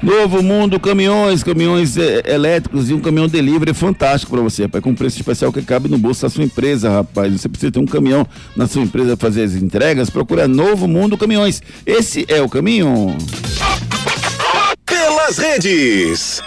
Novo 0.00 0.44
Mundo 0.44 0.78
Caminhões, 0.78 1.42
caminhões 1.42 1.96
eh, 1.96 2.22
elétricos 2.26 2.88
e 2.88 2.94
um 2.94 3.00
caminhão 3.00 3.26
delivery 3.26 3.74
fantástico 3.74 4.30
para 4.30 4.42
você, 4.42 4.64
rapaz, 4.64 4.84
com 4.84 4.94
preço 4.94 5.16
especial 5.16 5.52
que 5.52 5.62
cabe 5.62 5.88
no 5.88 5.98
bolso 5.98 6.22
da 6.22 6.30
sua 6.30 6.44
empresa, 6.44 6.88
rapaz. 6.88 7.32
Você 7.32 7.48
precisa 7.48 7.72
ter 7.72 7.80
um 7.80 7.86
caminhão 7.86 8.24
na 8.54 8.68
sua 8.68 8.82
empresa 8.82 9.16
fazer 9.16 9.42
as 9.42 9.54
entregas, 9.54 10.08
procura 10.08 10.46
Novo 10.46 10.86
Mundo 10.86 11.18
Caminhões. 11.18 11.60
Esse 11.84 12.24
é 12.28 12.40
o 12.40 12.48
caminho. 12.48 13.16
Pelas 15.24 15.38
redes. 15.38 16.42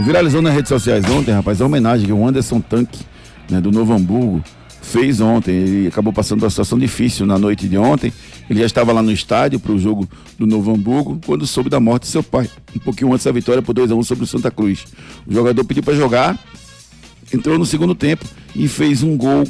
Viralizou 0.00 0.42
nas 0.42 0.52
redes 0.52 0.68
sociais 0.68 1.04
ontem, 1.08 1.30
rapaz, 1.30 1.60
a 1.60 1.66
homenagem 1.66 2.04
que 2.04 2.12
o 2.12 2.26
Anderson 2.26 2.60
Tanque, 2.60 3.04
né, 3.48 3.60
do 3.60 3.70
Novo 3.70 3.92
Hamburgo, 3.92 4.42
fez 4.82 5.20
ontem. 5.20 5.52
Ele 5.54 5.86
acabou 5.86 6.12
passando 6.12 6.42
uma 6.42 6.50
situação 6.50 6.80
difícil 6.80 7.26
na 7.26 7.38
noite 7.38 7.68
de 7.68 7.78
ontem. 7.78 8.12
Ele 8.50 8.58
já 8.58 8.66
estava 8.66 8.92
lá 8.92 9.00
no 9.04 9.12
estádio 9.12 9.60
para 9.60 9.70
o 9.70 9.78
jogo 9.78 10.08
do 10.36 10.48
Novo 10.48 10.74
Hamburgo 10.74 11.20
quando 11.24 11.46
soube 11.46 11.70
da 11.70 11.78
morte 11.78 12.02
de 12.02 12.08
seu 12.08 12.24
pai. 12.24 12.50
Um 12.74 12.80
pouquinho 12.80 13.12
antes 13.12 13.24
da 13.24 13.30
vitória 13.30 13.62
por 13.62 13.72
2 13.72 13.92
a 13.92 13.94
1 13.94 14.02
sobre 14.02 14.24
o 14.24 14.26
Santa 14.26 14.50
Cruz. 14.50 14.84
O 15.24 15.32
jogador 15.32 15.64
pediu 15.64 15.84
para 15.84 15.94
jogar, 15.94 16.36
entrou 17.32 17.56
no 17.56 17.64
segundo 17.64 17.94
tempo 17.94 18.24
e 18.56 18.66
fez 18.66 19.04
um 19.04 19.16
gol 19.16 19.44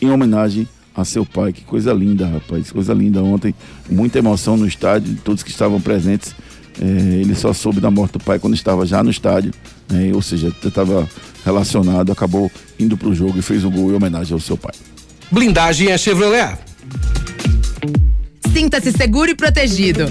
em 0.00 0.08
homenagem 0.08 0.68
a 0.94 1.04
seu 1.04 1.26
pai. 1.26 1.52
Que 1.52 1.62
coisa 1.62 1.92
linda, 1.92 2.24
rapaz. 2.24 2.70
Coisa 2.70 2.94
linda 2.94 3.20
ontem. 3.20 3.52
Muita 3.90 4.20
emoção 4.20 4.56
no 4.56 4.68
estádio, 4.68 5.18
todos 5.24 5.42
que 5.42 5.50
estavam 5.50 5.80
presentes. 5.80 6.36
É, 6.80 6.84
ele 6.84 7.34
só 7.34 7.52
soube 7.52 7.78
da 7.80 7.90
morte 7.90 8.12
do 8.12 8.20
pai 8.20 8.38
quando 8.38 8.54
estava 8.54 8.86
já 8.86 9.02
no 9.02 9.10
estádio, 9.10 9.52
né? 9.88 10.10
ou 10.14 10.22
seja, 10.22 10.52
estava 10.64 11.06
relacionado, 11.44 12.10
acabou 12.10 12.50
indo 12.78 12.96
para 12.96 13.08
o 13.08 13.14
jogo 13.14 13.38
e 13.38 13.42
fez 13.42 13.64
um 13.64 13.70
gol 13.70 13.90
em 13.90 13.94
homenagem 13.94 14.32
ao 14.32 14.40
seu 14.40 14.56
pai. 14.56 14.72
Blindagem 15.30 15.90
é 15.90 15.98
Chevrolet. 15.98 16.58
Sinta-se 18.52 18.92
seguro 18.92 19.30
e 19.30 19.34
protegido. 19.34 20.10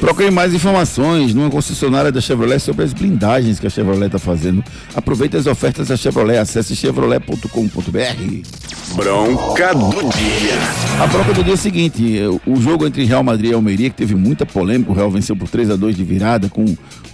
Procure 0.00 0.30
mais 0.30 0.54
informações 0.54 1.34
numa 1.34 1.50
concessionária 1.50 2.12
da 2.12 2.20
Chevrolet 2.20 2.60
sobre 2.60 2.84
as 2.84 2.92
blindagens 2.92 3.58
que 3.58 3.66
a 3.66 3.70
Chevrolet 3.70 4.06
está 4.06 4.18
fazendo. 4.18 4.62
Aproveite 4.94 5.36
as 5.36 5.46
ofertas 5.46 5.88
da 5.88 5.96
Chevrolet. 5.96 6.38
Acesse 6.38 6.76
chevrolet.com.br. 6.76 8.94
Bronca 8.94 9.74
do 9.74 9.90
dia. 9.90 11.02
A 11.02 11.06
bronca 11.06 11.34
do 11.34 11.42
dia 11.42 11.52
é 11.52 11.54
o 11.54 11.58
seguinte: 11.58 12.20
o 12.46 12.60
jogo 12.60 12.86
entre 12.86 13.04
Real 13.04 13.22
Madrid 13.22 13.50
e 13.50 13.54
Almeria, 13.54 13.90
que 13.90 13.96
teve 13.96 14.14
muita 14.14 14.46
polêmica, 14.46 14.90
o 14.90 14.94
Real 14.94 15.10
venceu 15.10 15.36
por 15.36 15.48
3 15.48 15.70
a 15.70 15.76
2 15.76 15.96
de 15.96 16.04
virada, 16.04 16.48
com 16.48 16.64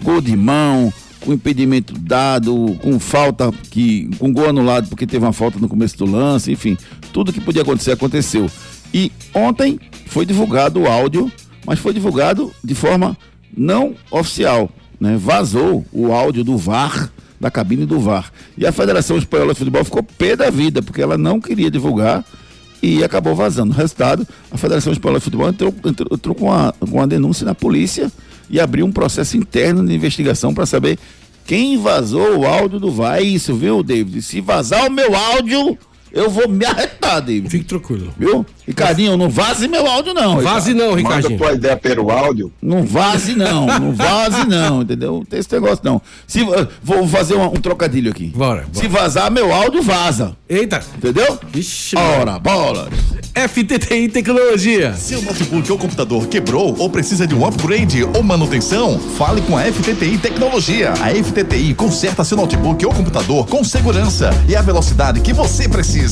gol 0.02 0.20
de 0.20 0.36
mão, 0.36 0.92
com 1.20 1.32
impedimento 1.32 1.94
dado, 1.98 2.78
com 2.82 2.98
falta 3.00 3.50
que. 3.70 4.08
com 4.18 4.32
gol 4.32 4.48
anulado 4.48 4.88
porque 4.88 5.06
teve 5.06 5.24
uma 5.24 5.32
falta 5.32 5.58
no 5.58 5.68
começo 5.68 5.96
do 5.98 6.04
lance, 6.04 6.52
enfim, 6.52 6.76
tudo 7.12 7.32
que 7.32 7.40
podia 7.40 7.62
acontecer 7.62 7.92
aconteceu. 7.92 8.48
E 8.92 9.10
ontem 9.32 9.80
foi 10.06 10.24
divulgado 10.24 10.80
o 10.80 10.86
áudio, 10.86 11.30
mas 11.66 11.78
foi 11.78 11.92
divulgado 11.92 12.52
de 12.62 12.74
forma 12.74 13.16
não 13.56 13.94
oficial. 14.10 14.70
Né? 15.00 15.16
Vazou 15.16 15.84
o 15.92 16.12
áudio 16.12 16.44
do 16.44 16.56
VAR, 16.56 17.10
da 17.40 17.50
cabine 17.50 17.86
do 17.86 18.00
VAR. 18.00 18.32
E 18.56 18.66
a 18.66 18.72
Federação 18.72 19.16
Espanhola 19.16 19.52
de 19.52 19.58
Futebol 19.58 19.84
ficou 19.84 20.02
pé 20.02 20.36
da 20.36 20.50
vida, 20.50 20.82
porque 20.82 21.02
ela 21.02 21.18
não 21.18 21.40
queria 21.40 21.70
divulgar 21.70 22.24
e 22.82 23.02
acabou 23.02 23.34
vazando. 23.34 23.72
O 23.72 23.76
resultado, 23.76 24.26
a 24.50 24.58
Federação 24.58 24.92
Espanhola 24.92 25.18
de 25.18 25.24
Futebol 25.24 25.48
entrou, 25.48 25.74
entrou, 25.84 26.08
entrou 26.12 26.34
com, 26.34 26.46
uma, 26.46 26.72
com 26.72 27.08
denúncia 27.08 27.44
na 27.44 27.54
polícia 27.54 28.10
e 28.48 28.60
abriu 28.60 28.84
um 28.84 28.92
processo 28.92 29.36
interno 29.36 29.84
de 29.84 29.94
investigação 29.94 30.52
para 30.52 30.66
saber 30.66 30.98
quem 31.46 31.78
vazou 31.78 32.38
o 32.38 32.46
áudio 32.46 32.78
do 32.78 32.90
VAR. 32.90 33.18
É 33.18 33.22
isso, 33.22 33.54
viu, 33.54 33.82
David? 33.82 34.22
Se 34.22 34.40
vazar 34.40 34.86
o 34.86 34.90
meu 34.90 35.14
áudio, 35.14 35.78
eu 36.14 36.30
vou 36.30 36.48
me 36.48 36.64
arretar, 36.64 37.20
David. 37.20 37.50
Fique 37.50 37.64
tranquilo. 37.64 38.12
Viu? 38.18 38.46
Ricardinho, 38.66 39.16
não 39.16 39.28
vaze 39.28 39.68
meu 39.68 39.86
áudio, 39.86 40.14
não. 40.14 40.40
Vaze 40.40 40.72
não, 40.72 40.94
Ricardinho. 40.94 41.32
Manda 41.32 41.44
tua 41.44 41.52
ideia 41.52 41.76
pelo 41.76 42.10
áudio. 42.10 42.50
Não 42.62 42.82
vaze 42.84 43.34
não, 43.34 43.66
não 43.66 43.92
vaze 43.94 44.46
não, 44.46 44.80
entendeu? 44.82 45.12
Não 45.14 45.24
tem 45.24 45.38
esse 45.40 45.52
negócio 45.52 45.80
não. 45.84 46.00
Se, 46.26 46.40
uh, 46.42 46.66
vou 46.82 47.06
fazer 47.06 47.34
uma- 47.34 47.48
um 47.48 47.54
trocadilho 47.60 48.10
aqui. 48.10 48.28
Bora, 48.34 48.62
bora. 48.62 48.68
Se 48.72 48.88
vazar 48.88 49.30
meu 49.30 49.52
áudio, 49.52 49.82
vaza. 49.82 50.34
Eita. 50.48 50.82
Entendeu? 50.96 51.38
Ixi, 51.54 51.96
Ora, 51.96 52.38
bola. 52.38 52.88
FTTI 53.34 54.08
Tecnologia. 54.08 54.94
Seu 54.94 55.20
notebook 55.20 55.70
ou 55.72 55.76
computador 55.76 56.26
quebrou 56.28 56.74
ou 56.78 56.88
precisa 56.88 57.26
de 57.26 57.34
um 57.34 57.44
upgrade 57.44 58.04
ou 58.04 58.22
manutenção? 58.22 58.98
Fale 59.18 59.42
com 59.42 59.56
a 59.58 59.62
FTTI 59.64 60.18
Tecnologia. 60.18 60.92
A 60.92 61.10
FTTI 61.10 61.74
conserta 61.74 62.22
seu 62.24 62.36
notebook 62.36 62.86
ou 62.86 62.94
computador 62.94 63.46
com 63.48 63.64
segurança 63.64 64.30
e 64.48 64.54
a 64.54 64.62
velocidade 64.62 65.20
que 65.20 65.32
você 65.32 65.68
precisa. 65.68 66.03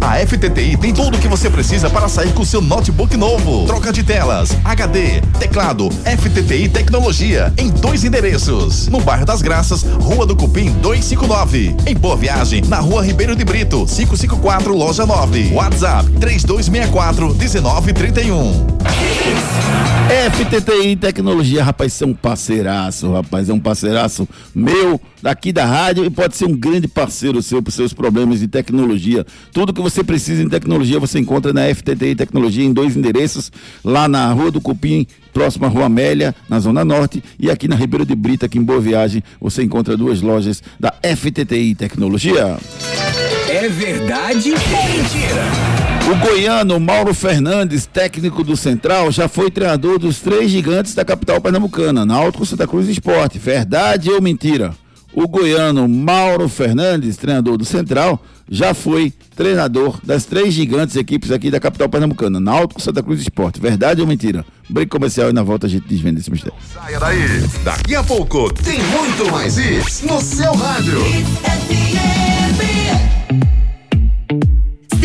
A 0.00 0.14
FTTI 0.24 0.76
tem 0.76 0.94
tudo 0.94 1.16
o 1.16 1.20
que 1.20 1.26
você 1.26 1.50
precisa 1.50 1.90
para 1.90 2.08
sair 2.08 2.32
com 2.32 2.44
seu 2.44 2.60
notebook 2.60 3.16
novo. 3.16 3.66
Troca 3.66 3.92
de 3.92 4.04
telas, 4.04 4.56
HD, 4.64 5.20
teclado, 5.40 5.88
FTTI 5.90 6.68
Tecnologia 6.68 7.52
em 7.58 7.68
dois 7.68 8.04
endereços. 8.04 8.86
No 8.86 9.00
bairro 9.00 9.26
das 9.26 9.42
Graças, 9.42 9.82
Rua 9.82 10.24
do 10.24 10.36
Cupim 10.36 10.70
259. 10.74 11.74
Em 11.84 11.96
Boa 11.96 12.16
Viagem, 12.16 12.62
na 12.68 12.78
Rua 12.78 13.04
Ribeiro 13.04 13.34
de 13.34 13.44
Brito, 13.44 13.84
554, 13.86 14.72
loja 14.72 15.04
9. 15.04 15.52
WhatsApp 15.52 16.08
3264 16.20 17.34
1931. 17.34 18.66
FTTI 20.32 20.96
Tecnologia, 20.96 21.64
rapaz, 21.64 21.92
isso 21.92 22.04
é 22.04 22.06
um 22.06 22.14
parceiraço, 22.14 23.12
rapaz, 23.12 23.48
é 23.48 23.52
um 23.52 23.60
parceiraço 23.60 24.28
meu 24.54 25.00
daqui 25.22 25.52
da 25.52 25.64
rádio 25.64 26.04
e 26.04 26.10
pode 26.10 26.36
ser 26.36 26.46
um 26.46 26.56
grande 26.56 26.88
parceiro 26.88 27.42
seu 27.42 27.62
para 27.62 27.72
seus 27.72 27.92
problemas 27.92 28.40
de 28.40 28.48
tecnologia. 28.48 29.24
Tudo 29.52 29.72
que 29.72 29.80
você 29.80 30.04
precisa 30.04 30.42
em 30.42 30.48
tecnologia 30.48 31.00
você 31.00 31.18
encontra 31.18 31.52
na 31.52 31.62
FTTI 31.74 32.14
Tecnologia 32.14 32.64
em 32.64 32.72
dois 32.72 32.96
endereços, 32.96 33.50
lá 33.84 34.08
na 34.08 34.32
Rua 34.32 34.50
do 34.50 34.60
Cupim, 34.60 35.06
próxima 35.32 35.66
à 35.66 35.70
Rua 35.70 35.86
Amélia, 35.86 36.34
na 36.48 36.60
Zona 36.60 36.84
Norte, 36.84 37.22
e 37.38 37.50
aqui 37.50 37.66
na 37.68 37.76
Ribeiro 37.76 38.04
de 38.04 38.14
Brita, 38.14 38.46
aqui 38.46 38.58
em 38.58 38.62
Boa 38.62 38.80
Viagem, 38.80 39.22
você 39.40 39.62
encontra 39.62 39.96
duas 39.96 40.20
lojas 40.20 40.62
da 40.78 40.92
FTTI 41.02 41.74
Tecnologia. 41.74 42.58
É 43.48 43.68
verdade 43.68 44.52
ou 44.52 44.58
mentira? 44.58 45.70
O 46.10 46.14
goiano 46.16 46.80
Mauro 46.80 47.14
Fernandes, 47.14 47.86
técnico 47.86 48.42
do 48.42 48.56
Central, 48.56 49.12
já 49.12 49.28
foi 49.28 49.50
treinador 49.50 49.98
dos 49.98 50.18
três 50.18 50.50
gigantes 50.50 50.94
da 50.94 51.04
capital 51.04 51.40
pernambucana, 51.40 52.04
Náutico, 52.04 52.46
Santa 52.46 52.66
Cruz 52.66 52.88
e 52.88 52.92
Esporte. 52.92 53.38
Verdade 53.38 54.10
ou 54.10 54.20
mentira? 54.20 54.74
O 55.12 55.26
goiano 55.26 55.88
Mauro 55.88 56.48
Fernandes, 56.48 57.16
treinador 57.16 57.56
do 57.56 57.64
Central, 57.64 58.22
já 58.48 58.72
foi 58.72 59.12
treinador 59.34 59.98
das 60.04 60.24
três 60.24 60.54
gigantes 60.54 60.94
equipes 60.94 61.32
aqui 61.32 61.50
da 61.50 61.58
capital 61.58 61.88
pernambucana, 61.88 62.38
Náutico, 62.38 62.80
Santa 62.80 63.02
Cruz 63.02 63.18
e 63.18 63.22
Esporte. 63.22 63.60
Verdade 63.60 64.00
ou 64.00 64.06
mentira? 64.06 64.44
Break 64.68 64.88
comercial 64.88 65.30
e 65.30 65.32
na 65.32 65.42
volta 65.42 65.66
a 65.66 65.70
gente 65.70 65.88
desvenda 65.88 66.20
esse 66.20 66.30
mistério. 66.30 66.56
Saia 66.72 67.00
daí. 67.00 67.18
Daqui 67.64 67.94
a 67.94 68.04
pouco 68.04 68.52
tem 68.54 68.78
muito 68.78 69.32
mais 69.32 69.58
isso 69.58 70.06
no 70.06 70.20
seu 70.20 70.52
rádio. 70.54 71.00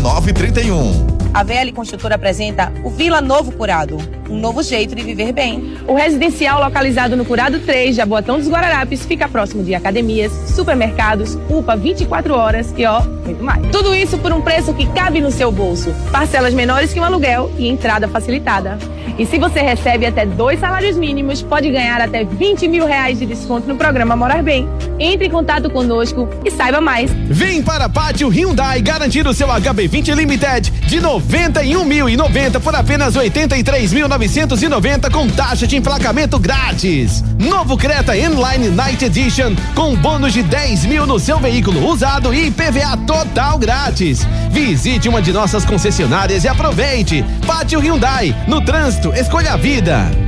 1931. 0.00 1.27
A 1.32 1.42
VL 1.42 1.72
Construtora 1.74 2.14
apresenta 2.14 2.72
o 2.82 2.90
Vila 2.90 3.20
Novo 3.20 3.52
Curado, 3.52 3.98
um 4.28 4.38
novo 4.38 4.62
jeito 4.62 4.94
de 4.94 5.02
viver 5.02 5.32
bem. 5.32 5.76
O 5.86 5.94
residencial 5.94 6.60
localizado 6.60 7.16
no 7.16 7.24
Curado 7.24 7.60
3, 7.60 7.96
Jaboatão 7.96 8.38
dos 8.38 8.48
Guararapes, 8.48 9.04
fica 9.04 9.28
próximo 9.28 9.62
de 9.62 9.74
academias, 9.74 10.32
supermercados, 10.54 11.38
UPA 11.48 11.76
24 11.76 12.34
horas 12.34 12.72
e 12.76 12.84
ó, 12.84 13.02
muito 13.24 13.42
mais. 13.42 13.64
Tudo 13.70 13.94
isso 13.94 14.18
por 14.18 14.32
um 14.32 14.40
preço 14.40 14.72
que 14.74 14.86
cabe 14.86 15.20
no 15.20 15.30
seu 15.30 15.52
bolso. 15.52 15.94
Parcelas 16.10 16.54
menores 16.54 16.92
que 16.92 17.00
um 17.00 17.04
aluguel 17.04 17.50
e 17.58 17.68
entrada 17.68 18.08
facilitada. 18.08 18.78
E 19.18 19.26
se 19.26 19.36
você 19.36 19.60
recebe 19.60 20.06
até 20.06 20.24
dois 20.24 20.60
salários 20.60 20.96
mínimos, 20.96 21.42
pode 21.42 21.68
ganhar 21.70 22.00
até 22.00 22.24
20 22.24 22.68
mil 22.68 22.86
reais 22.86 23.18
de 23.18 23.26
desconto 23.26 23.66
no 23.66 23.74
programa 23.74 24.14
Morar 24.14 24.44
Bem. 24.44 24.68
Entre 24.98 25.26
em 25.26 25.30
contato 25.30 25.68
conosco 25.68 26.28
e 26.44 26.50
saiba 26.52 26.80
mais. 26.80 27.10
Vem 27.26 27.60
para 27.60 27.88
Pátio 27.88 28.28
Hyundai 28.28 28.80
garantir 28.80 29.26
o 29.26 29.34
seu 29.34 29.48
HB20 29.48 30.14
Limited 30.14 30.70
de 30.70 31.00
91.090 31.20 32.60
por 32.60 32.74
apenas 32.74 33.14
83.990 33.14 35.10
com 35.10 35.28
taxa 35.28 35.66
de 35.66 35.76
emplacamento 35.76 36.38
grátis. 36.38 37.24
Novo 37.38 37.76
Creta 37.76 38.16
Inline 38.16 38.68
Night 38.70 39.04
Edition 39.04 39.54
com 39.74 39.94
bônus 39.96 40.32
de 40.32 40.42
10 40.42 40.84
mil 40.86 41.06
no 41.06 41.18
seu 41.18 41.38
veículo 41.38 41.86
usado 41.86 42.32
e 42.32 42.46
IPVA 42.46 42.96
total 43.06 43.58
grátis. 43.58 44.26
Visite 44.50 45.08
uma 45.08 45.22
de 45.22 45.32
nossas 45.32 45.64
concessionárias 45.64 46.44
e 46.44 46.48
aproveite. 46.48 47.24
Pátio 47.46 47.80
Hyundai, 47.80 48.34
no 48.46 48.60
trânsito, 48.60 49.12
escolha 49.14 49.52
a 49.52 49.56
vida. 49.56 50.27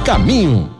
caminho. 0.00 0.79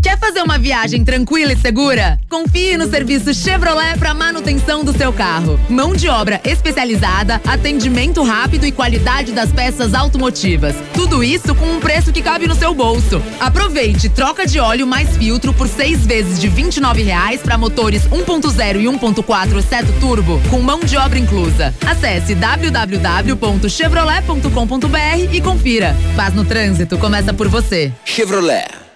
Quer 0.00 0.16
fazer 0.16 0.42
uma 0.42 0.58
viagem 0.58 1.04
tranquila 1.04 1.52
e 1.52 1.56
segura? 1.56 2.20
Confie 2.30 2.76
no 2.76 2.88
serviço 2.88 3.34
Chevrolet 3.34 3.98
para 3.98 4.14
manutenção 4.14 4.84
do 4.84 4.96
seu 4.96 5.12
carro. 5.12 5.58
Mão 5.68 5.92
de 5.92 6.08
obra 6.08 6.40
especializada, 6.44 7.40
atendimento 7.44 8.22
rápido 8.22 8.64
e 8.64 8.70
qualidade 8.70 9.32
das 9.32 9.50
peças 9.50 9.92
automotivas. 9.92 10.76
Tudo 10.94 11.24
isso 11.24 11.52
com 11.56 11.66
um 11.66 11.80
preço 11.80 12.12
que 12.12 12.22
cabe 12.22 12.46
no 12.46 12.54
seu 12.54 12.72
bolso. 12.74 13.20
Aproveite 13.40 14.08
troca 14.08 14.46
de 14.46 14.60
óleo 14.60 14.86
mais 14.86 15.16
filtro 15.16 15.52
por 15.52 15.66
seis 15.66 16.06
vezes 16.06 16.38
de 16.38 16.48
29 16.48 17.02
reais 17.02 17.40
para 17.40 17.58
motores 17.58 18.04
1.0 18.04 18.80
e 18.80 18.84
1.4 18.84 19.60
seto 19.62 19.92
turbo, 19.98 20.40
com 20.48 20.60
mão 20.60 20.78
de 20.78 20.96
obra 20.96 21.18
inclusa. 21.18 21.74
Acesse 21.84 22.36
www.chevrolet.com.br 22.36 25.32
e 25.32 25.40
confira. 25.40 25.96
Paz 26.14 26.32
no 26.34 26.44
trânsito 26.44 26.96
começa 26.98 27.34
por 27.34 27.48
você. 27.48 27.92
Chevrolet. 28.04 28.91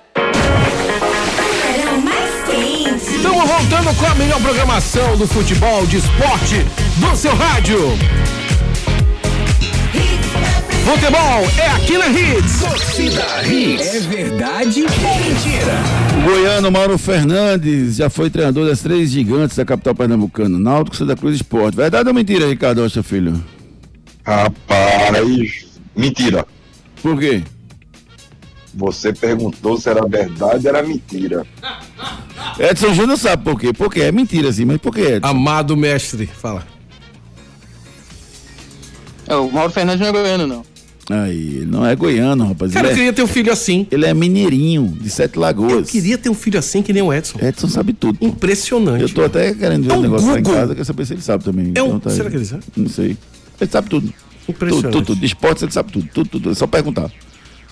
Estamos 3.17 3.49
voltando 3.49 3.97
com 3.97 4.07
a 4.07 4.15
melhor 4.15 4.41
programação 4.43 5.17
do 5.17 5.27
futebol, 5.27 5.87
de 5.87 5.97
esporte, 5.97 6.57
do 6.99 7.17
seu 7.17 7.35
rádio. 7.35 7.79
Futebol 10.85 11.49
é 11.59 11.67
aqui 11.71 11.97
na 11.97 12.09
Hits. 12.09 12.61
Torcida 12.61 13.43
Hits. 13.43 13.95
É 13.95 14.01
verdade 14.01 14.83
ou 14.83 15.17
mentira? 15.17 15.75
O 16.19 16.31
goiano 16.31 16.71
Mauro 16.71 16.99
Fernandes 16.99 17.97
já 17.97 18.11
foi 18.11 18.29
treinador 18.29 18.69
das 18.69 18.81
três 18.81 19.11
gigantes 19.11 19.57
da 19.57 19.65
capital 19.65 19.95
pernambucana, 19.95 20.59
Náutico, 20.59 20.95
Santa 20.95 21.17
Cruz 21.17 21.33
e 21.33 21.37
Esporte. 21.37 21.75
Verdade 21.75 22.09
ou 22.09 22.15
mentira, 22.15 22.47
Ricardo 22.47 22.83
Rocha 22.83 23.03
Filho? 23.03 23.43
Rapaz, 24.25 25.65
mentira. 25.97 26.47
Por 27.03 27.19
quê? 27.19 27.43
Você 28.77 29.13
perguntou 29.13 29.79
se 29.81 29.89
era 29.89 30.07
verdade 30.07 30.69
ou 30.69 30.77
era 30.77 30.87
mentira. 30.87 31.47
Edson 32.59 32.93
Júnior 32.93 33.17
sabe 33.19 33.43
por 33.43 33.59
quê. 33.59 33.73
Por 33.73 33.91
quê? 33.91 34.03
É 34.03 34.13
mentira, 34.13 34.53
sim, 34.53 34.67
mas 34.67 34.77
por 34.79 34.95
quê, 34.95 35.15
Edson? 35.15 35.27
Amado 35.29 35.75
mestre, 35.77 36.27
fala. 36.27 36.67
É, 39.27 39.35
o 39.35 39.51
Mauro 39.51 39.73
Fernandes 39.73 40.01
não 40.01 40.07
é 40.09 40.13
goiano, 40.13 40.47
não. 40.47 40.63
Aí, 41.09 41.57
ele 41.59 41.67
não 41.67 41.87
é 41.87 41.95
goiano, 41.95 42.47
rapaz. 42.49 42.73
Cara, 42.73 42.89
eu 42.89 42.91
ele, 42.91 42.97
queria 42.97 43.13
ter 43.13 43.23
um 43.23 43.27
filho 43.29 43.53
assim. 43.53 43.87
é, 43.91 43.95
ele 43.95 44.07
é 44.07 44.13
mineirinho, 44.13 44.89
de 45.01 45.09
Sete 45.09 45.37
Eu 45.37 45.41
Lagoas. 45.43 45.89
queria 45.91 46.19
ter 46.19 46.29
um 46.29 46.35
filho 46.35 46.59
assim 46.59 46.83
que 46.83 46.93
nem 46.93 47.03
o 47.03 47.13
Edson. 47.13 47.39
Edson 47.41 47.69
sabe 47.69 47.93
tudo. 47.93 48.19
pô. 48.19 48.27
Impressionante. 48.27 49.03
Eu 49.03 49.09
tô 49.09 49.25
até 49.25 49.55
querendo 49.55 49.85
ver 49.85 49.93
É 49.93 49.95
um 49.95 49.99
um 49.99 50.03
negócio 50.03 50.27
lá 50.29 50.39
em 50.39 50.43
casa, 50.43 50.75
quer 50.75 50.85
saber 50.85 51.07
se 51.07 51.15
ele 51.15 51.23
sabe 51.23 51.45
também. 51.45 51.73
É 51.77 51.83
um- 51.83 51.87
Então 51.87 52.01
tá 52.01 52.11
aí. 52.11 52.17
será 52.17 52.29
que 52.29 52.37
ele 52.37 52.45
sabe? 52.45 52.63
Não 52.77 52.89
sei. 52.89 53.17
Ele 53.61 53.71
sabe 53.71 53.89
tudo. 53.89 54.13
Impressionante. 54.49 54.83
Tudo, 54.93 54.93
tudo, 54.93 55.07
tudo. 55.07 55.21
De 55.21 55.27
esportes 55.27 55.63
ele 55.63 55.73
sabe 55.73 55.93
tudo. 55.93 56.09
Tudo, 56.13 56.29
tudo. 56.29 56.51
É 56.51 56.55
só 56.55 56.67
perguntar. 56.67 57.11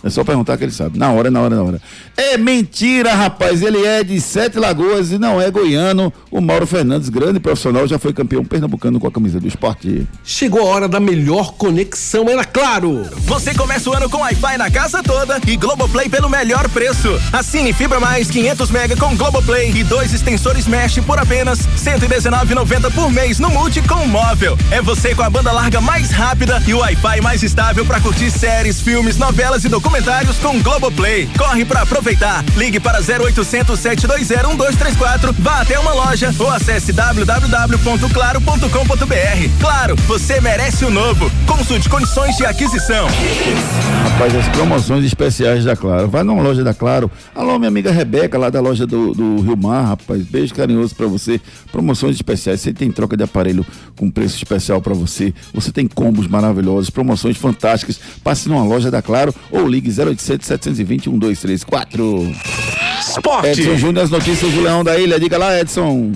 É 0.04 0.10
só 0.10 0.22
perguntar 0.22 0.58
que 0.58 0.64
ele 0.64 0.70
sabe. 0.70 0.98
Na 0.98 1.10
hora, 1.12 1.30
na 1.30 1.40
hora, 1.40 1.56
na 1.56 1.62
hora. 1.62 1.82
É 2.14 2.36
mentira, 2.36 3.14
rapaz. 3.14 3.62
Ele 3.62 3.82
é 3.86 4.04
de 4.04 4.20
Sete 4.20 4.58
Lagoas 4.58 5.10
e 5.10 5.18
não 5.18 5.40
é 5.40 5.50
goiano. 5.50 6.12
O 6.30 6.42
Mauro 6.42 6.66
Fernandes, 6.66 7.08
grande 7.08 7.40
profissional, 7.40 7.86
já 7.86 7.98
foi 7.98 8.12
campeão 8.12 8.44
pernambucano 8.44 9.00
com 9.00 9.06
a 9.06 9.10
camisa 9.10 9.40
do 9.40 9.48
esporte. 9.48 10.06
Chegou 10.22 10.60
a 10.60 10.64
hora 10.64 10.88
da 10.88 11.00
melhor 11.00 11.54
conexão, 11.54 12.28
era 12.28 12.44
claro. 12.44 13.08
Você 13.20 13.54
começa 13.54 13.88
o 13.88 13.94
ano 13.94 14.10
com 14.10 14.18
Wi-Fi 14.18 14.58
na 14.58 14.70
casa 14.70 15.02
toda 15.02 15.40
e 15.46 15.56
Globoplay 15.56 16.10
pelo 16.10 16.28
melhor 16.28 16.68
preço. 16.68 17.18
Assine 17.32 17.72
Fibra 17.72 17.98
Mais 17.98 18.30
500 18.30 18.70
mega 18.70 18.96
com 18.96 19.16
Globoplay 19.16 19.72
e 19.74 19.84
dois 19.84 20.12
extensores 20.12 20.66
Mesh 20.66 20.98
por 20.98 21.18
apenas 21.18 21.60
119,90 21.78 22.92
por 22.92 23.10
mês 23.10 23.38
no 23.38 23.48
Multi 23.48 23.80
com 23.80 24.06
móvel. 24.06 24.58
É 24.70 24.82
você 24.82 25.14
com 25.14 25.22
a 25.22 25.30
banda 25.30 25.50
larga 25.50 25.80
mais 25.80 26.10
rápida 26.10 26.62
e 26.66 26.74
o 26.74 26.80
Wi-Fi 26.80 27.22
mais 27.22 27.42
estável 27.42 27.86
para 27.86 28.00
curtir 28.00 28.30
séries, 28.30 28.82
filmes, 28.82 29.16
novelas 29.16 29.64
e 29.64 29.68
documentários 29.94 30.38
com 30.38 30.60
Globoplay. 30.60 31.28
Corre 31.38 31.64
para 31.64 31.82
aproveitar. 31.82 32.44
Ligue 32.56 32.80
para 32.80 32.98
0800 32.98 33.78
720 33.78 34.48
1234, 34.48 35.32
vá 35.34 35.60
até 35.60 35.78
uma 35.78 35.94
loja 35.94 36.34
ou 36.36 36.50
acesse 36.50 36.92
www.claro.com.br. 36.92 39.60
Claro, 39.60 39.94
você 40.06 40.40
merece 40.40 40.84
o 40.84 40.90
novo. 40.90 41.30
Consulte 41.46 41.88
condições 41.88 42.36
de 42.36 42.44
aquisição. 42.44 43.06
Rapaz, 44.10 44.34
as 44.34 44.48
promoções 44.48 45.04
especiais 45.04 45.64
da 45.64 45.76
Claro. 45.76 46.08
Vai 46.08 46.24
numa 46.24 46.42
loja 46.42 46.64
da 46.64 46.74
Claro. 46.74 47.08
Alô, 47.34 47.58
minha 47.58 47.68
amiga 47.68 47.92
Rebeca, 47.92 48.36
lá 48.36 48.50
da 48.50 48.60
loja 48.60 48.86
do, 48.86 49.12
do 49.12 49.40
Rio 49.42 49.56
Mar, 49.56 49.84
rapaz. 49.84 50.22
Beijo 50.22 50.54
carinhoso 50.54 50.94
pra 50.94 51.06
você. 51.06 51.40
Promoções 51.70 52.16
especiais. 52.16 52.60
Você 52.60 52.72
tem 52.72 52.90
troca 52.90 53.16
de 53.16 53.22
aparelho 53.22 53.64
com 53.96 54.10
preço 54.10 54.36
especial 54.36 54.80
pra 54.80 54.94
você. 54.94 55.32
Você 55.52 55.70
tem 55.70 55.86
combos 55.86 56.26
maravilhosos, 56.26 56.90
promoções 56.90 57.36
fantásticas. 57.36 58.00
Passe 58.24 58.48
numa 58.48 58.64
loja 58.64 58.90
da 58.90 59.00
Claro 59.00 59.32
ou 59.50 59.68
ligue 59.68 59.83
0800 59.90 60.46
720 60.46 61.08
1234. 61.08 62.34
Esporte. 63.00 63.48
Edson 63.48 63.76
Júnior, 63.76 64.04
as 64.04 64.10
notícias 64.10 64.52
do 64.52 64.62
Leão 64.62 64.82
da 64.82 64.98
Ilha. 64.98 65.18
Diga 65.18 65.38
lá, 65.38 65.58
Edson. 65.58 66.12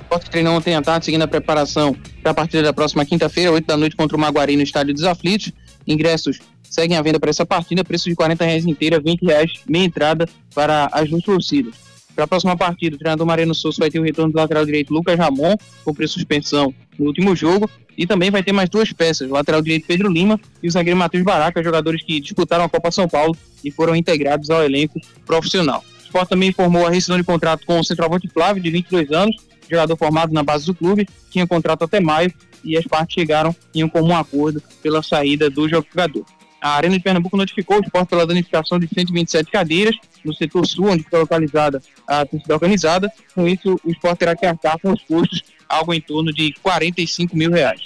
O 0.00 0.14
Sport 0.14 0.28
treinou 0.28 0.54
ontem 0.54 0.74
à 0.74 0.82
tarde, 0.82 1.04
seguindo 1.04 1.22
a 1.22 1.28
preparação 1.28 1.94
para 2.22 2.32
a 2.32 2.34
partida 2.34 2.62
da 2.62 2.72
próxima 2.72 3.04
quinta-feira, 3.04 3.52
8 3.52 3.66
da 3.66 3.76
noite, 3.76 3.94
contra 3.94 4.16
o 4.16 4.20
Maguari 4.20 4.56
no 4.56 4.62
Estádio 4.62 4.94
dos 4.94 5.04
Aflitos. 5.04 5.52
Ingressos 5.86 6.38
seguem 6.62 6.96
à 6.96 7.02
venda 7.02 7.18
para 7.18 7.30
essa 7.30 7.44
partida, 7.44 7.84
preço 7.84 8.08
de 8.08 8.14
40 8.14 8.44
reais 8.44 8.66
inteira, 8.66 9.00
20 9.00 9.22
reais 9.22 9.52
meia 9.68 9.84
entrada 9.84 10.28
para 10.54 10.88
as 10.92 11.08
duas 11.08 11.22
torcidas. 11.22 11.87
Para 12.18 12.24
a 12.24 12.28
próxima 12.28 12.56
partida, 12.56 12.96
o 12.96 12.98
treinador 12.98 13.24
Mariano 13.24 13.54
Souza 13.54 13.76
vai 13.78 13.92
ter 13.92 14.00
o 14.00 14.02
retorno 14.02 14.32
do 14.32 14.36
lateral 14.36 14.66
direito 14.66 14.92
Lucas 14.92 15.16
Ramon, 15.16 15.54
com 15.84 15.94
suspensão 16.08 16.74
no 16.98 17.06
último 17.06 17.36
jogo, 17.36 17.70
e 17.96 18.08
também 18.08 18.28
vai 18.28 18.42
ter 18.42 18.50
mais 18.50 18.68
duas 18.68 18.92
peças, 18.92 19.30
o 19.30 19.32
lateral 19.34 19.62
direito 19.62 19.86
Pedro 19.86 20.10
Lima 20.10 20.40
e 20.60 20.66
o 20.66 20.70
zagueiro 20.72 20.98
Matheus 20.98 21.22
Baraca, 21.22 21.62
jogadores 21.62 22.02
que 22.02 22.18
disputaram 22.18 22.64
a 22.64 22.68
Copa 22.68 22.90
São 22.90 23.06
Paulo 23.06 23.36
e 23.62 23.70
foram 23.70 23.94
integrados 23.94 24.50
ao 24.50 24.64
elenco 24.64 25.00
profissional. 25.24 25.84
O 26.00 26.04
Sport 26.06 26.28
também 26.28 26.48
informou 26.48 26.88
a 26.88 26.90
rescisão 26.90 27.16
de 27.16 27.22
contrato 27.22 27.64
com 27.64 27.78
o 27.78 27.84
centroavante 27.84 28.26
Flávio, 28.26 28.60
de 28.60 28.68
22 28.68 29.12
anos, 29.12 29.36
jogador 29.70 29.96
formado 29.96 30.32
na 30.32 30.42
base 30.42 30.66
do 30.66 30.74
clube, 30.74 31.08
tinha 31.30 31.46
contrato 31.46 31.84
até 31.84 32.00
maio 32.00 32.34
e 32.64 32.76
as 32.76 32.84
partes 32.84 33.14
chegaram 33.14 33.54
em 33.72 33.84
um 33.84 33.88
comum 33.88 34.16
acordo 34.16 34.60
pela 34.82 35.04
saída 35.04 35.48
do 35.48 35.68
jogador. 35.68 36.24
A 36.60 36.70
Arena 36.70 36.96
de 36.96 37.02
Pernambuco 37.02 37.36
notificou 37.36 37.78
o 37.78 37.80
esporte 37.80 38.08
pela 38.08 38.26
danificação 38.26 38.78
de 38.78 38.88
127 38.88 39.50
cadeiras 39.50 39.96
no 40.24 40.34
setor 40.34 40.66
sul, 40.66 40.88
onde 40.88 41.04
fica 41.04 41.18
localizada 41.18 41.80
a 42.06 42.26
torcida 42.26 42.54
organizada. 42.54 43.12
Com 43.34 43.46
isso, 43.46 43.78
o 43.84 43.90
esporte 43.90 44.18
terá 44.18 44.34
que 44.34 44.44
arcar 44.44 44.78
com 44.78 44.92
os 44.92 45.02
custos, 45.02 45.42
algo 45.68 45.94
em 45.94 46.00
torno 46.00 46.32
de 46.32 46.52
45 46.62 47.36
mil 47.36 47.50
reais. 47.50 47.82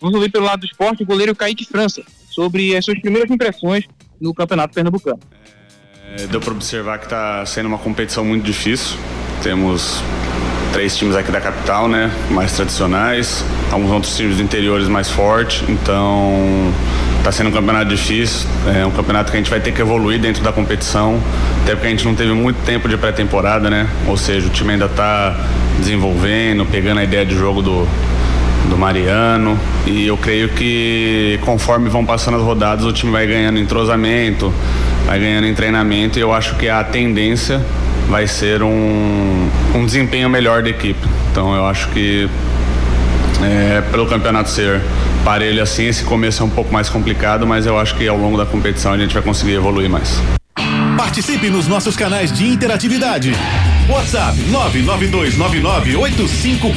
Vamos 0.00 0.14
ouvir 0.14 0.30
pelo 0.30 0.44
lado 0.44 0.60
do 0.60 0.66
esporte 0.66 1.02
o 1.02 1.06
goleiro 1.06 1.34
Kaique 1.34 1.64
França 1.64 2.02
sobre 2.30 2.76
as 2.76 2.84
suas 2.84 3.00
primeiras 3.00 3.30
impressões 3.30 3.84
no 4.20 4.32
Campeonato 4.32 4.74
Pernambucano. 4.74 5.20
É, 6.16 6.26
deu 6.26 6.40
para 6.40 6.52
observar 6.52 6.98
que 6.98 7.04
está 7.04 7.44
sendo 7.46 7.66
uma 7.66 7.78
competição 7.78 8.24
muito 8.24 8.44
difícil. 8.44 8.98
Temos 9.42 10.00
três 10.72 10.96
times 10.96 11.14
aqui 11.14 11.30
da 11.30 11.40
capital, 11.40 11.88
né, 11.88 12.10
mais 12.30 12.52
tradicionais, 12.54 13.44
alguns 13.70 13.90
outros 13.90 14.16
times 14.16 14.36
do 14.36 14.42
interiores 14.42 14.88
mais 14.88 15.10
fortes. 15.10 15.68
Então, 15.68 16.72
está 17.22 17.30
sendo 17.30 17.50
um 17.50 17.52
campeonato 17.52 17.86
difícil. 17.86 18.48
É 18.74 18.84
um 18.84 18.90
campeonato 18.90 19.30
que 19.30 19.36
a 19.36 19.40
gente 19.40 19.48
vai 19.48 19.60
ter 19.60 19.70
que 19.70 19.80
evoluir 19.80 20.20
dentro 20.20 20.42
da 20.42 20.52
competição, 20.52 21.22
até 21.62 21.74
porque 21.74 21.86
a 21.86 21.90
gente 21.90 22.04
não 22.04 22.16
teve 22.16 22.32
muito 22.32 22.56
tempo 22.64 22.88
de 22.88 22.96
pré-temporada, 22.96 23.70
né? 23.70 23.88
Ou 24.08 24.16
seja, 24.16 24.48
o 24.48 24.50
time 24.50 24.72
ainda 24.72 24.86
está 24.86 25.36
desenvolvendo, 25.78 26.66
pegando 26.66 26.98
a 26.98 27.04
ideia 27.04 27.24
de 27.24 27.36
jogo 27.36 27.62
do 27.62 27.86
do 28.68 28.76
Mariano. 28.76 29.58
E 29.86 30.06
eu 30.06 30.16
creio 30.16 30.48
que 30.48 31.38
conforme 31.42 31.88
vão 31.88 32.04
passando 32.04 32.36
as 32.36 32.42
rodadas, 32.42 32.84
o 32.84 32.92
time 32.92 33.12
vai 33.12 33.26
ganhando 33.26 33.58
entrosamento, 33.58 34.52
vai 35.06 35.18
ganhando 35.18 35.46
em 35.46 35.54
treinamento. 35.54 36.18
E 36.18 36.22
eu 36.22 36.32
acho 36.32 36.56
que 36.56 36.68
a 36.68 36.82
tendência 36.82 37.60
vai 38.08 38.26
ser 38.26 38.62
um, 38.62 39.48
um 39.74 39.84
desempenho 39.84 40.28
melhor 40.28 40.62
da 40.62 40.70
equipe. 40.70 41.06
Então 41.30 41.54
eu 41.54 41.66
acho 41.66 41.88
que 41.88 42.28
é, 43.42 43.82
pelo 43.90 44.06
campeonato 44.06 44.50
ser 44.50 44.80
parelho 45.24 45.62
assim, 45.62 45.84
esse 45.84 46.04
começo 46.04 46.42
é 46.42 46.46
um 46.46 46.50
pouco 46.50 46.72
mais 46.72 46.88
complicado, 46.88 47.46
mas 47.46 47.66
eu 47.66 47.78
acho 47.78 47.94
que 47.96 48.08
ao 48.08 48.16
longo 48.16 48.36
da 48.36 48.44
competição 48.44 48.92
a 48.92 48.98
gente 48.98 49.14
vai 49.14 49.22
conseguir 49.22 49.52
evoluir 49.52 49.88
mais. 49.88 50.20
Participe 50.96 51.48
nos 51.48 51.68
nossos 51.68 51.96
canais 51.96 52.32
de 52.32 52.44
interatividade. 52.46 53.32
WhatsApp 53.88 54.36
992998541. 54.50 56.70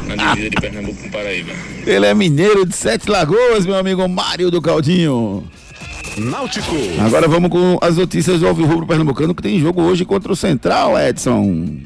na 0.07 0.35
divisa 0.35 0.51
de 0.51 0.57
Pernambuco 0.57 1.03
com 1.03 1.11
Paraíba. 1.11 1.53
Ele 1.87 2.07
é 2.07 2.15
mineiro 2.15 2.65
de 2.65 2.75
Sete 2.75 3.11
Lagoas, 3.11 3.67
meu 3.67 3.77
amigo 3.77 4.09
Mário 4.09 4.51
do 4.51 4.63
Caldinho. 4.63 5.45
Náutico. 6.17 6.75
Agora 7.05 7.29
vamos 7.29 7.51
com 7.51 7.79
as 7.83 7.99
notícias 7.99 8.41
do 8.41 8.49
Alvirrubro 8.49 8.87
Pernambucano, 8.87 9.35
que 9.35 9.43
tem 9.43 9.61
jogo 9.61 9.83
hoje 9.83 10.07
contra 10.07 10.33
o 10.33 10.37
Central, 10.37 10.99
Edson. 10.99 11.81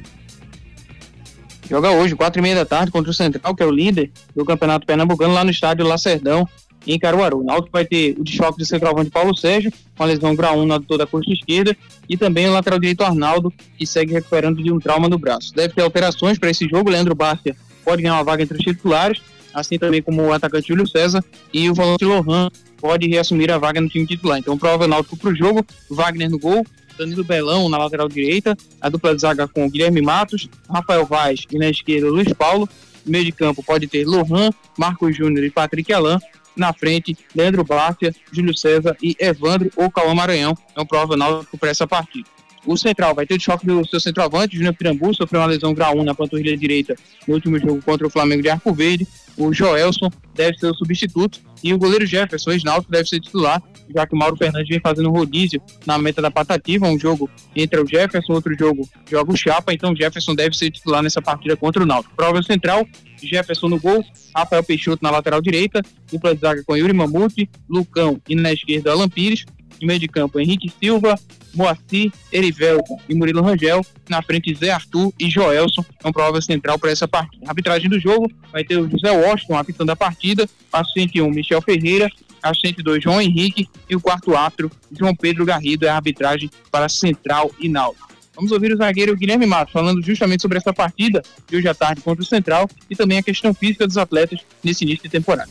Joga 1.69 1.91
hoje, 1.91 2.15
quatro 2.15 2.41
e 2.41 2.43
meia 2.43 2.55
da 2.55 2.65
tarde, 2.65 2.93
contra 2.93 3.11
o 3.11 3.15
Central, 3.15 3.55
que 3.55 3.63
é 3.63 3.67
o 3.67 3.71
líder 3.71 4.11
do 4.37 4.45
Campeonato 4.45 4.87
Pernambucano, 4.87 5.35
lá 5.35 5.43
no 5.43 5.51
estádio 5.51 5.87
Lacerdão, 5.87 6.47
em 6.87 6.99
Caruaru. 6.99 7.41
O 7.41 7.45
Náutico 7.45 7.71
vai 7.73 7.85
ter 7.85 8.17
o 8.19 8.25
desfoque 8.25 8.59
do 8.59 8.65
centroavante 8.65 9.11
Paulo 9.11 9.37
Sérgio, 9.37 9.73
com 9.97 10.03
a 10.03 10.07
lesão 10.07 10.35
grau 10.35 10.59
1 10.59 10.67
na 10.67 10.81
toda 10.81 11.05
a 11.05 11.07
costa 11.07 11.33
esquerda, 11.33 11.77
e 12.09 12.17
também 12.17 12.49
o 12.49 12.53
lateral 12.53 12.79
direito 12.79 13.03
Arnaldo, 13.03 13.53
que 13.77 13.87
segue 13.87 14.13
recuperando 14.13 14.63
de 14.63 14.73
um 14.73 14.79
trauma 14.79 15.09
no 15.09 15.19
braço. 15.19 15.55
Deve 15.55 15.75
ter 15.75 15.83
alterações 15.83 16.39
para 16.39 16.51
esse 16.51 16.69
jogo. 16.69 16.91
Leandro 16.91 17.15
Bárcia 17.15 17.57
pode 17.85 18.03
ganhar 18.03 18.15
uma 18.15 18.25
vaga 18.25 18.43
entre 18.43 18.57
os 18.57 18.65
titulares, 18.65 19.21
assim 19.55 19.79
também 19.79 20.03
como 20.03 20.23
o 20.23 20.33
atacante 20.33 20.69
Júlio 20.69 20.87
César 20.87 21.23
e 21.53 21.69
o 21.69 21.75
volante 21.75 22.05
Lohan 22.05 22.49
pode 22.79 23.07
reassumir 23.07 23.51
a 23.51 23.59
vaga 23.59 23.81
no 23.81 23.89
time 23.89 24.07
titular. 24.07 24.39
Então, 24.39 24.59
prova 24.59 24.89
Náutico 24.89 25.17
para 25.17 25.31
o 25.31 25.37
jogo, 25.37 25.65
Wagner 25.89 26.31
no 26.31 26.39
gol, 26.39 26.67
Danilo 26.99 27.25
Belão 27.25 27.69
na 27.69 27.79
lateral 27.79 28.09
direita, 28.09 28.57
a 28.81 28.89
dupla 28.89 29.15
de 29.15 29.21
zaga 29.21 29.47
com 29.49 29.69
Guilherme 29.71 30.03
Matos, 30.03 30.49
Rafael 30.69 31.07
Vaz 31.07 31.45
e 31.51 31.59
na 31.59 31.71
esquerda 31.71 32.09
Luiz 32.09 32.33
Paulo, 32.33 32.69
meio 33.07 33.25
de 33.25 33.33
campo 33.33 33.63
pode 33.63 33.87
ter 33.87 34.07
Lohan, 34.07 34.51
Marcos 34.79 35.17
Júnior 35.17 35.45
e 35.45 35.51
Patrick 35.51 35.93
Alain, 35.93 36.19
na 36.57 36.73
frente, 36.73 37.17
Leandro 37.35 37.65
Bárcia, 37.65 38.15
Júlio 38.33 38.57
César 38.57 38.97
e 39.03 39.17
Evandro 39.19 39.71
ou 39.77 39.91
Cauã 39.91 40.15
Maranhão. 40.15 40.57
É 40.77 40.81
um 40.81 40.87
prova 40.87 41.17
náutico 41.17 41.59
para 41.59 41.71
essa 41.71 41.87
partida. 41.87 42.29
O 42.65 42.77
central 42.77 43.15
vai 43.15 43.27
ter 43.27 43.35
o 43.35 43.41
choque 43.41 43.67
do 43.67 43.87
seu 43.87 43.99
centroavante, 43.99 44.57
Júnior 44.57 44.75
Pirambu, 44.75 45.13
sofreu 45.15 45.41
uma 45.41 45.49
lesão 45.49 45.75
grau 45.75 45.99
1 45.99 46.05
na 46.05 46.15
panturrilha 46.15 46.57
direita 46.57 46.95
no 47.27 47.35
último 47.35 47.59
jogo 47.59 47.83
contra 47.83 48.07
o 48.07 48.11
Flamengo 48.11 48.43
de 48.43 48.49
Arco 48.49 48.73
Verde. 48.73 49.07
O 49.37 49.53
Joelson 49.53 50.11
deve 50.35 50.59
ser 50.59 50.67
o 50.67 50.75
substituto 50.75 51.41
e 51.63 51.73
o 51.73 51.79
goleiro 51.79 52.05
Jefferson, 52.05 52.53
ex-náutico, 52.53 52.91
deve 52.91 53.09
ser 53.09 53.21
titular, 53.21 53.63
já 53.95 54.07
que 54.07 54.15
o 54.15 54.19
Mauro 54.19 54.37
Fernandes 54.37 54.69
vem 54.69 54.81
fazendo 54.81 55.11
rodízio 55.11 55.63
na 55.87 55.97
meta 55.97 56.21
da 56.21 56.31
patativa, 56.31 56.87
um 56.87 56.99
jogo 56.99 57.31
entre 57.55 57.81
o 57.81 57.87
Jefferson, 57.87 58.33
outro 58.33 58.57
jogo 58.59 58.89
joga 59.09 59.33
o 59.33 59.37
Chapa, 59.37 59.73
então 59.73 59.93
o 59.93 59.97
Jefferson 59.97 60.35
deve 60.35 60.57
ser 60.57 60.71
titular 60.71 61.03
nessa 61.03 61.23
partida 61.23 61.57
contra 61.57 61.83
o 61.83 61.87
Náutico. 61.87 62.15
Prova 62.17 62.43
central, 62.43 62.87
Jefferson 63.23 63.69
no 63.69 63.79
gol, 63.79 64.05
Rafael 64.35 64.65
Peixoto 64.65 65.03
na 65.03 65.11
lateral 65.11 65.41
direita, 65.41 65.83
dupla 66.11 66.35
de 66.35 66.41
zaga 66.41 66.63
com 66.65 66.77
Yuri 66.77 66.93
Mamute, 66.93 67.49
Lucão 67.69 68.21
e 68.29 68.35
na 68.35 68.53
esquerda 68.53 68.91
Alan 68.91 69.09
Pires, 69.09 69.45
em 69.83 69.87
meio 69.87 69.99
de 69.99 70.09
campo 70.09 70.39
Henrique 70.39 70.73
Silva, 70.81 71.19
Moacir, 71.53 72.13
Erivelton 72.33 72.99
e 73.09 73.15
Murilo 73.15 73.43
Rangel, 73.43 73.85
na 74.09 74.23
frente 74.23 74.55
Zé 74.55 74.71
Arthur 74.71 75.13
e 75.19 75.29
Joelson, 75.29 75.85
é 76.03 76.07
uma 76.07 76.13
prova 76.13 76.41
central 76.41 76.79
para 76.79 76.91
essa 76.91 77.09
partida. 77.09 77.45
A 77.47 77.51
arbitragem 77.51 77.91
do 77.91 77.99
jogo 77.99 78.31
vai 78.51 78.65
ter 78.65 78.79
o 78.79 78.89
José 78.89 79.11
Washington 79.11 79.57
apitando 79.57 79.91
a 79.91 79.97
partida, 79.97 80.49
a 80.73 80.85
101 80.85 81.29
Michel 81.31 81.61
Ferreira, 81.61 82.09
a 82.43 82.55
102 82.55 83.03
João 83.03 83.21
Henrique 83.21 83.69
e 83.89 83.95
o 83.95 84.01
quarto 84.01 84.35
árbitro 84.35 84.71
João 84.97 85.15
Pedro 85.15 85.45
Garrido 85.45 85.85
é 85.85 85.89
a 85.89 85.97
arbitragem 85.97 86.51
para 86.71 86.89
Central 86.89 87.51
e 87.61 87.69
Náutico. 87.69 88.11
Vamos 88.35 88.51
ouvir 88.51 88.73
o 88.73 88.77
zagueiro 88.77 89.15
Guilherme 89.15 89.47
Matos 89.47 89.73
falando 89.73 90.03
justamente 90.03 90.41
sobre 90.41 90.57
essa 90.57 90.73
partida 90.73 91.23
de 91.49 91.57
hoje 91.57 91.69
à 91.69 91.75
tarde 91.75 92.01
contra 92.01 92.23
o 92.23 92.27
Central 92.27 92.69
e 92.89 92.97
também 92.97 93.19
a 93.19 93.23
questão 93.23 93.53
física 93.53 93.87
dos 93.87 93.99
atletas 93.99 94.41
nesse 94.65 94.85
início 94.85 95.03
de 95.03 95.11
temporada. 95.11 95.51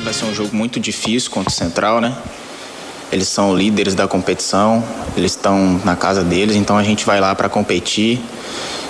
Vai 0.00 0.12
ser 0.12 0.24
um 0.26 0.34
jogo 0.34 0.54
muito 0.54 0.78
difícil 0.78 1.30
contra 1.30 1.50
o 1.50 1.54
Central, 1.54 2.00
né? 2.00 2.16
Eles 3.12 3.28
são 3.28 3.54
líderes 3.54 3.94
da 3.94 4.08
competição, 4.08 4.82
eles 5.16 5.32
estão 5.32 5.80
na 5.84 5.94
casa 5.94 6.24
deles, 6.24 6.56
então 6.56 6.78
a 6.78 6.82
gente 6.82 7.04
vai 7.04 7.20
lá 7.20 7.34
para 7.34 7.48
competir 7.48 8.20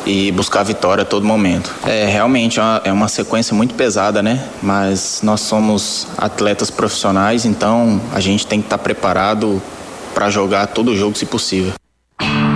e 0.07 0.31
buscar 0.33 0.63
vitória 0.63 1.03
a 1.03 1.05
todo 1.05 1.27
momento. 1.27 1.75
É 1.85 2.07
realmente 2.07 2.59
é 2.59 2.63
uma, 2.63 2.83
é 2.85 2.93
uma 2.93 3.09
sequência 3.09 3.55
muito 3.55 3.75
pesada, 3.75 4.23
né? 4.23 4.49
Mas 4.63 5.21
nós 5.23 5.41
somos 5.41 6.07
atletas 6.17 6.71
profissionais, 6.71 7.45
então 7.45 8.01
a 8.15 8.21
gente 8.21 8.47
tem 8.47 8.61
que 8.61 8.67
estar 8.67 8.79
tá 8.79 8.83
preparado 8.83 9.61
para 10.15 10.31
jogar 10.31 10.69
todo 10.69 10.97
jogo 10.97 11.17
se 11.17 11.27
possível. 11.27 11.73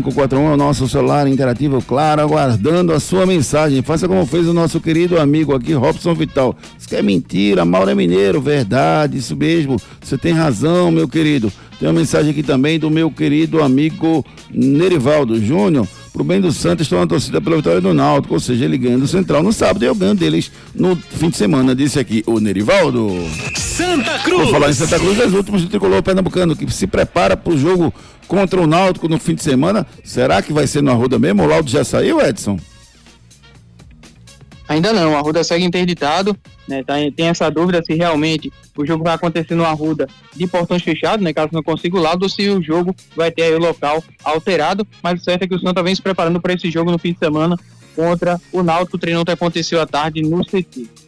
992998541 0.02 0.34
é 0.34 0.54
o 0.54 0.58
nosso 0.58 0.90
celular 0.90 1.28
interativo, 1.28 1.84
claro, 1.84 2.24
aguardando 2.24 2.94
a 2.94 3.00
sua 3.00 3.28
mensagem. 3.28 3.84
Faça 3.84 4.08
como 4.08 4.26
fez 4.26 4.48
o 4.48 4.54
nosso 4.56 4.82
querido 4.82 5.20
amigo 5.20 5.54
aqui, 5.54 5.74
Robson 5.74 6.16
Vital. 6.16 6.58
Isso 6.80 6.90
que 6.90 6.96
é 6.96 7.04
mentira, 7.04 7.64
Mauro 7.64 7.92
é 7.92 7.96
mineiro, 7.96 8.42
verdade, 8.42 9.20
isso 9.20 9.36
mesmo. 9.36 9.80
Você 10.02 10.18
tem 10.18 10.34
razão, 10.34 10.90
meu 10.90 11.08
querido. 11.08 11.54
Tem 11.80 11.88
uma 11.88 12.00
mensagem 12.00 12.32
aqui 12.32 12.42
também 12.42 12.80
do 12.80 12.90
meu 12.90 13.12
querido 13.12 13.62
amigo 13.62 14.26
Nerivaldo 14.52 15.40
Júnior 15.40 15.88
pro 16.16 16.24
bem 16.24 16.39
do 16.39 16.49
Santos, 16.53 16.86
estou 16.86 16.97
na 16.97 17.05
torcida 17.05 17.41
pela 17.41 17.57
vitória 17.57 17.82
do 17.82 17.93
Náutico, 17.93 18.36
ou 18.36 18.39
seja, 18.39 18.63
ele 18.63 18.78
ganha 18.78 18.97
do 18.97 19.05
Central 19.05 19.43
no 19.43 19.51
sábado 19.51 19.84
e 19.84 19.86
eu 19.86 19.93
ganho 19.93 20.16
deles 20.16 20.49
no 20.74 20.95
fim 20.95 21.30
de 21.30 21.36
semana, 21.36 21.76
disse 21.76 21.99
aqui 21.99 22.24
o 22.26 22.39
Nerivaldo. 22.39 23.11
Santa 23.57 24.20
Cruz! 24.20 24.43
Vou 24.43 24.51
falar 24.53 24.70
em 24.70 24.74
Santa 24.74 24.97
Cruz, 24.97 25.20
as 25.20 25.34
últimas 25.34 25.61
do 25.63 25.68
Tricolor 25.68 26.01
Pernambucano, 26.01 26.55
que 26.55 26.72
se 26.72 26.88
prepara 26.88 27.36
para 27.36 27.51
o 27.51 27.57
jogo 27.57 27.93
contra 28.30 28.61
o 28.61 28.66
Náutico 28.66 29.09
no 29.09 29.20
fim 29.20 29.36
de 29.36 29.43
semana, 29.43 29.86
será 30.05 30.41
que 30.41 30.53
vai 30.53 30.66
ser 30.68 30.82
no 30.82 30.89
Arruda 30.89 31.20
mesmo? 31.20 31.43
O 31.43 31.47
Laudo 31.47 31.70
já 31.70 31.84
saiu, 31.84 32.22
Edson? 32.22 32.57
Ainda 34.68 34.91
não, 34.91 35.13
o 35.13 35.16
Arruda 35.16 35.43
segue 35.43 35.63
interditado, 35.63 36.36
né, 36.68 36.84
tá, 36.84 36.95
tem 37.16 37.28
essa 37.28 37.49
dúvida 37.51 37.84
se 37.86 37.93
realmente 37.93 38.51
o 38.76 38.86
jogo 38.86 39.03
vai 39.03 39.13
acontecer 39.13 39.53
no 39.53 39.63
Arruda 39.63 40.07
de 40.36 40.47
portões 40.47 40.82
fechados, 40.82 41.24
né, 41.24 41.32
caso 41.32 41.49
não 41.51 41.61
consiga 41.61 41.97
o 41.97 42.01
lado, 42.01 42.24
ou 42.24 42.30
se 42.30 42.49
o 42.49 42.61
jogo 42.61 42.95
vai 43.16 43.30
ter 43.30 43.53
o 43.53 43.59
local 43.59 44.03
alterado, 44.24 44.86
mas 45.03 45.22
o 45.22 45.24
certo 45.24 45.43
é 45.43 45.47
que 45.47 45.53
o 45.53 45.59
Santa 45.59 45.84
vem 45.84 45.93
se 45.93 46.01
preparando 46.01 46.41
para 46.41 46.53
esse 46.53 46.72
jogo 46.72 46.91
no 46.91 46.97
fim 46.97 47.13
de 47.13 47.20
semana 47.20 47.55
contra 47.95 48.41
o 48.51 48.63
Náutico, 48.63 48.97
o 48.97 48.99
treino 48.99 49.22
ontem 49.22 49.32
aconteceu 49.32 49.80
à 49.80 49.86
tarde 49.86 50.22
no 50.22 50.43
CT. 50.43 51.05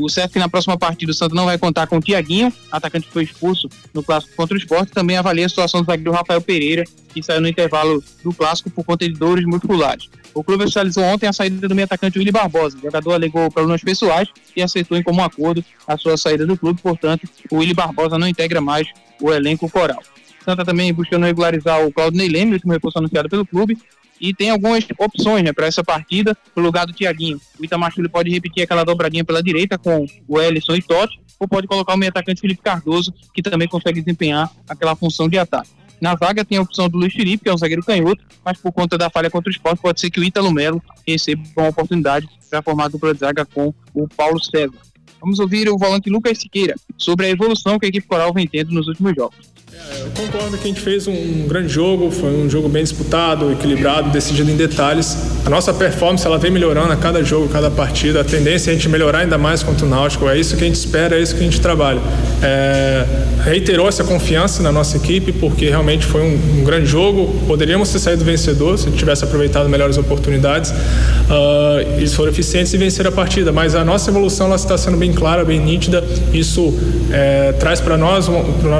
O 0.00 0.28
que 0.28 0.38
na 0.38 0.48
próxima 0.48 0.78
partida 0.78 1.12
o 1.12 1.14
Santa 1.14 1.34
não 1.34 1.44
vai 1.44 1.58
contar 1.58 1.86
com 1.86 1.98
o 1.98 2.00
Tiaguinho, 2.00 2.52
atacante 2.72 3.06
que 3.06 3.12
foi 3.12 3.24
expulso 3.24 3.68
no 3.92 4.02
clássico 4.02 4.34
contra 4.34 4.56
o 4.56 4.58
esporte. 4.58 4.92
Também 4.92 5.16
avalia 5.16 5.44
a 5.44 5.48
situação 5.48 5.82
do 5.82 5.86
zagueiro 5.86 6.12
Rafael 6.12 6.40
Pereira, 6.40 6.84
que 7.12 7.22
saiu 7.22 7.40
no 7.40 7.48
intervalo 7.48 8.02
do 8.24 8.32
clássico 8.32 8.70
por 8.70 8.82
conta 8.84 9.06
de 9.06 9.14
dores 9.14 9.44
musculares. 9.44 10.08
O 10.32 10.42
clube 10.42 10.64
oficializou 10.64 11.04
ontem 11.04 11.26
a 11.26 11.32
saída 11.32 11.68
do 11.68 11.74
meio 11.74 11.84
atacante 11.84 12.18
Willi 12.18 12.32
Barbosa. 12.32 12.78
O 12.78 12.80
jogador 12.80 13.12
alegou 13.12 13.50
problemas 13.50 13.82
pessoais 13.82 14.28
e 14.56 14.62
aceitou 14.62 14.96
em 14.96 15.02
comum 15.02 15.22
acordo 15.22 15.62
a 15.86 15.98
sua 15.98 16.16
saída 16.16 16.46
do 16.46 16.56
clube. 16.56 16.80
Portanto, 16.80 17.28
o 17.50 17.56
Willi 17.56 17.74
Barbosa 17.74 18.18
não 18.18 18.26
integra 18.26 18.60
mais 18.60 18.88
o 19.20 19.30
elenco 19.32 19.68
coral. 19.68 20.02
Santa 20.44 20.64
também 20.64 20.92
buscando 20.92 21.26
regularizar 21.26 21.84
o 21.84 21.92
Claudio 21.92 22.16
Neileme, 22.16 22.54
último 22.54 22.72
reforço 22.72 22.98
anunciado 22.98 23.28
pelo 23.28 23.44
clube, 23.44 23.76
e 24.20 24.34
tem 24.34 24.50
algumas 24.50 24.86
opções 24.98 25.42
né, 25.42 25.52
para 25.52 25.66
essa 25.66 25.82
partida 25.82 26.36
no 26.54 26.62
lugar 26.62 26.86
do 26.86 26.92
Thiaguinho. 26.92 27.40
O 27.58 27.64
Itamar 27.64 27.92
Júlio 27.92 28.10
pode 28.10 28.30
repetir 28.30 28.62
aquela 28.62 28.84
dobradinha 28.84 29.24
pela 29.24 29.42
direita 29.42 29.78
com 29.78 30.06
o 30.28 30.40
Ellison 30.40 30.74
e 30.74 30.82
Totti, 30.82 31.18
ou 31.38 31.48
pode 31.48 31.66
colocar 31.66 31.94
o 31.94 31.96
meio 31.96 32.10
atacante 32.10 32.40
Felipe 32.40 32.62
Cardoso, 32.62 33.14
que 33.32 33.42
também 33.42 33.66
consegue 33.66 34.00
desempenhar 34.00 34.50
aquela 34.68 34.94
função 34.94 35.28
de 35.28 35.38
ataque. 35.38 35.70
Na 36.00 36.14
zaga 36.16 36.44
tem 36.44 36.58
a 36.58 36.62
opção 36.62 36.88
do 36.88 36.98
Luiz 36.98 37.12
Felipe, 37.12 37.44
que 37.44 37.48
é 37.50 37.54
um 37.54 37.58
zagueiro 37.58 37.82
canhoto, 37.82 38.22
mas 38.44 38.58
por 38.58 38.72
conta 38.72 38.96
da 38.96 39.10
falha 39.10 39.30
contra 39.30 39.50
o 39.50 39.52
esporte, 39.52 39.80
pode 39.80 40.00
ser 40.00 40.10
que 40.10 40.20
o 40.20 40.24
Ítalo 40.24 40.50
Melo 40.50 40.82
receba 41.06 41.42
uma 41.56 41.68
oportunidade 41.68 42.28
para 42.48 42.62
formar 42.62 42.86
a 42.86 42.88
dupla 42.88 43.12
de 43.12 43.20
zaga 43.20 43.44
com 43.44 43.72
o 43.94 44.08
Paulo 44.08 44.42
César. 44.42 44.78
Vamos 45.20 45.38
ouvir 45.38 45.68
o 45.68 45.76
volante 45.76 46.08
Lucas 46.08 46.38
Siqueira 46.38 46.74
sobre 46.96 47.26
a 47.26 47.30
evolução 47.30 47.78
que 47.78 47.84
a 47.84 47.88
equipe 47.88 48.06
coral 48.06 48.32
vem 48.32 48.46
tendo 48.46 48.72
nos 48.72 48.88
últimos 48.88 49.14
jogos. 49.14 49.36
Eu 49.72 50.10
concordo 50.16 50.58
que 50.58 50.64
a 50.64 50.66
gente 50.66 50.80
fez 50.80 51.06
um, 51.06 51.46
grande 51.46 51.68
jogo, 51.68 52.10
foi 52.10 52.30
um 52.30 52.50
jogo 52.50 52.68
bem 52.68 52.82
disputado, 52.82 53.52
equilibrado, 53.52 54.10
decidido 54.10 54.50
em 54.50 54.56
detalhes. 54.56 55.16
A 55.46 55.50
nossa 55.50 55.72
performance 55.72 56.26
ela 56.26 56.38
vem 56.38 56.50
melhorando 56.50 56.92
a 56.92 56.96
cada 56.96 57.22
jogo, 57.22 57.46
a 57.46 57.48
cada 57.48 57.70
partida. 57.70 58.20
A 58.20 58.24
tendência 58.24 58.70
é 58.70 58.72
a 58.72 58.74
gente 58.74 58.88
melhorar 58.88 59.20
ainda 59.20 59.38
mais 59.38 59.62
contra 59.62 59.86
o 59.86 59.88
Náutico. 59.88 60.28
É 60.28 60.36
isso 60.36 60.56
que 60.56 60.64
a 60.64 60.66
gente 60.66 60.76
espera, 60.76 61.16
é 61.16 61.22
isso 61.22 61.36
que 61.36 61.40
a 61.40 61.44
gente 61.44 61.60
trabalha. 61.60 62.00
É, 62.42 63.06
reiterou 63.44 63.88
essa 63.88 64.02
confiança 64.02 64.60
na 64.60 64.72
nossa 64.72 64.96
equipe, 64.96 65.30
porque 65.30 65.68
realmente 65.68 66.04
foi 66.04 66.22
um, 66.22 66.60
um, 66.60 66.64
grande 66.64 66.86
jogo. 66.86 67.32
Poderíamos 67.46 67.90
ter 67.90 68.00
saído 68.00 68.24
vencedor 68.24 68.76
se 68.76 68.90
tivesse 68.90 69.22
aproveitado 69.22 69.68
melhores 69.68 69.96
oportunidades. 69.96 70.70
Uh, 70.70 71.96
eles 71.96 72.12
foram 72.12 72.32
eficientes 72.32 72.74
e 72.74 72.76
venceram 72.76 73.10
a 73.10 73.12
partida, 73.12 73.52
mas 73.52 73.76
a 73.76 73.84
nossa 73.84 74.10
evolução 74.10 74.46
ela 74.48 74.56
está 74.56 74.76
sendo 74.76 74.96
bem 74.96 75.12
clara, 75.12 75.44
bem 75.44 75.60
nítida. 75.60 76.02
Isso 76.32 76.74
é, 77.12 77.52
traz 77.52 77.80
para 77.80 77.96
nós, 77.96 78.28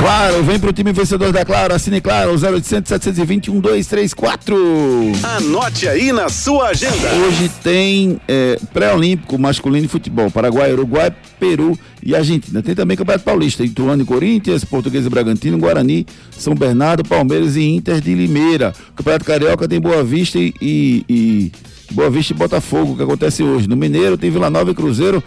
Claro, 0.00 0.42
vem 0.42 0.58
pro 0.58 0.72
time 0.72 0.92
vencedor 0.92 1.32
da 1.32 1.44
Claro, 1.44 1.74
assine 1.74 2.00
Claro, 2.00 2.32
0800 2.32 2.88
720 2.88 3.50
1234. 3.50 4.56
Anote 5.36 5.88
aí 5.88 6.12
na 6.12 6.28
sua 6.28 6.68
agenda. 6.68 7.08
Hoje 7.26 7.48
tem 7.62 8.20
é, 8.26 8.58
pré-olímpico 8.72 9.38
masculino 9.38 9.82
de 9.82 9.88
futebol, 9.88 10.30
Paraguai, 10.30 10.72
Uruguai, 10.72 11.12
Peru 11.38 11.78
e 12.02 12.14
Argentina. 12.16 12.62
Tem 12.62 12.74
também 12.74 12.96
Campeonato 12.96 13.24
Paulista, 13.24 13.64
Ituano 13.64 14.02
e 14.02 14.06
Corinthians, 14.06 14.64
Português 14.64 15.06
e 15.06 15.10
Bragantino, 15.10 15.58
Guarani, 15.58 16.06
São 16.30 16.54
Bernardo, 16.54 17.04
Palmeiras 17.04 17.54
e 17.56 17.62
Inter 17.62 18.00
de 18.00 18.14
Limeira. 18.14 18.72
Campeonato 18.96 19.24
Carioca 19.24 19.68
tem 19.68 19.80
Boa 19.80 20.02
Vista 20.02 20.38
e, 20.38 20.52
e, 20.60 21.04
e 21.08 21.52
Boa 21.92 22.10
Vista 22.10 22.32
e 22.32 22.36
Botafogo, 22.36 22.96
que 22.96 23.02
acontece 23.02 23.42
hoje. 23.42 23.68
No 23.68 23.76
Mineiro 23.76 24.16
tem 24.16 24.30
Vila 24.30 24.50
Nova 24.50 24.70
e 24.70 24.74
Cruzeiro, 24.74 25.22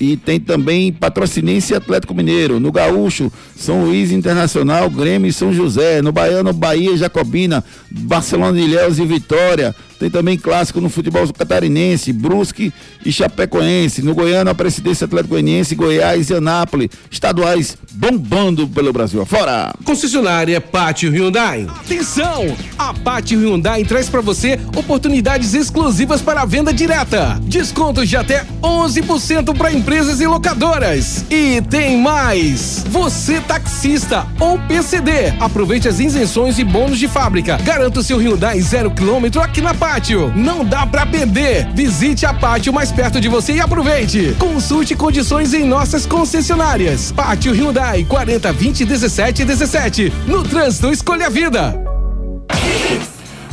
e 0.00 0.16
tem 0.16 0.38
também 0.38 0.92
Patrocinense 0.92 1.74
Atlético 1.74 2.14
Mineiro. 2.14 2.60
No 2.60 2.70
Gaúcho, 2.70 3.32
São 3.56 3.84
Luís 3.84 4.12
Internacional, 4.12 4.88
Grêmio 4.88 5.28
e 5.28 5.32
São 5.32 5.52
José. 5.52 6.00
No 6.02 6.12
Baiano, 6.12 6.52
Bahia 6.52 6.92
e 6.92 6.96
Jacobina, 6.96 7.64
Barcelona 7.90 8.60
Ilhéus 8.60 8.98
e 8.98 9.04
Vitória. 9.04 9.74
Tem 9.98 10.08
também 10.08 10.38
clássico 10.38 10.80
no 10.80 10.88
futebol 10.88 11.26
catarinense, 11.32 12.12
Brusque 12.12 12.72
e 13.04 13.10
Chapecoense. 13.10 14.02
No 14.02 14.14
Goiânia, 14.14 14.52
a 14.52 14.54
Presidência 14.54 15.06
Atlético 15.06 15.30
Goianiense, 15.30 15.74
Goiás 15.74 16.30
e 16.30 16.34
Anápolis. 16.34 16.90
Estaduais 17.10 17.76
bombando 17.92 18.68
pelo 18.68 18.92
Brasil 18.92 19.20
afora. 19.20 19.74
Concessionária 19.84 20.60
Pátio 20.60 21.10
Hyundai. 21.10 21.66
Atenção! 21.68 22.56
A 22.78 22.94
Pátio 22.94 23.40
Hyundai 23.40 23.84
traz 23.84 24.08
para 24.08 24.20
você 24.20 24.58
oportunidades 24.76 25.52
exclusivas 25.54 26.22
para 26.22 26.42
a 26.42 26.44
venda 26.44 26.72
direta. 26.72 27.40
Descontos 27.42 28.08
de 28.08 28.16
até 28.16 28.46
11% 28.62 29.56
para 29.56 29.72
empresas 29.72 30.20
e 30.20 30.26
locadoras. 30.26 31.24
E 31.28 31.60
tem 31.62 32.00
mais! 32.00 32.84
Você 32.88 33.40
taxista 33.40 34.26
ou 34.38 34.58
PCD, 34.60 35.34
aproveite 35.40 35.88
as 35.88 35.98
isenções 35.98 36.58
e 36.58 36.64
bônus 36.64 36.98
de 36.98 37.08
fábrica. 37.08 37.56
Garanta 37.58 38.00
o 38.00 38.02
seu 38.02 38.18
Hyundai 38.18 38.60
zero 38.60 38.90
quilômetro 38.90 39.40
aqui 39.40 39.60
na 39.60 39.74
Pátio. 39.74 39.87
Não 40.36 40.64
dá 40.64 40.86
para 40.86 41.06
perder. 41.06 41.68
Visite 41.74 42.26
a 42.26 42.34
Pátio 42.34 42.72
mais 42.72 42.92
perto 42.92 43.20
de 43.20 43.28
você 43.28 43.54
e 43.54 43.60
aproveite. 43.60 44.36
Consulte 44.38 44.94
condições 44.94 45.54
em 45.54 45.64
nossas 45.64 46.04
concessionárias. 46.04 47.10
Pátio 47.10 47.52
Hyundai 47.52 48.04
40 48.04 48.52
20 48.52 48.84
17 48.84 49.44
17. 49.44 50.12
No 50.26 50.42
trânsito 50.42 50.92
escolha 50.92 51.26
a 51.26 51.30
vida. 51.30 51.80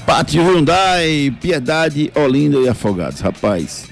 Pátio 0.06 0.44
Hyundai, 0.44 1.34
Piedade, 1.42 2.12
Olinda 2.14 2.58
e 2.58 2.68
Afogados. 2.68 3.22
Rapaz, 3.22 3.86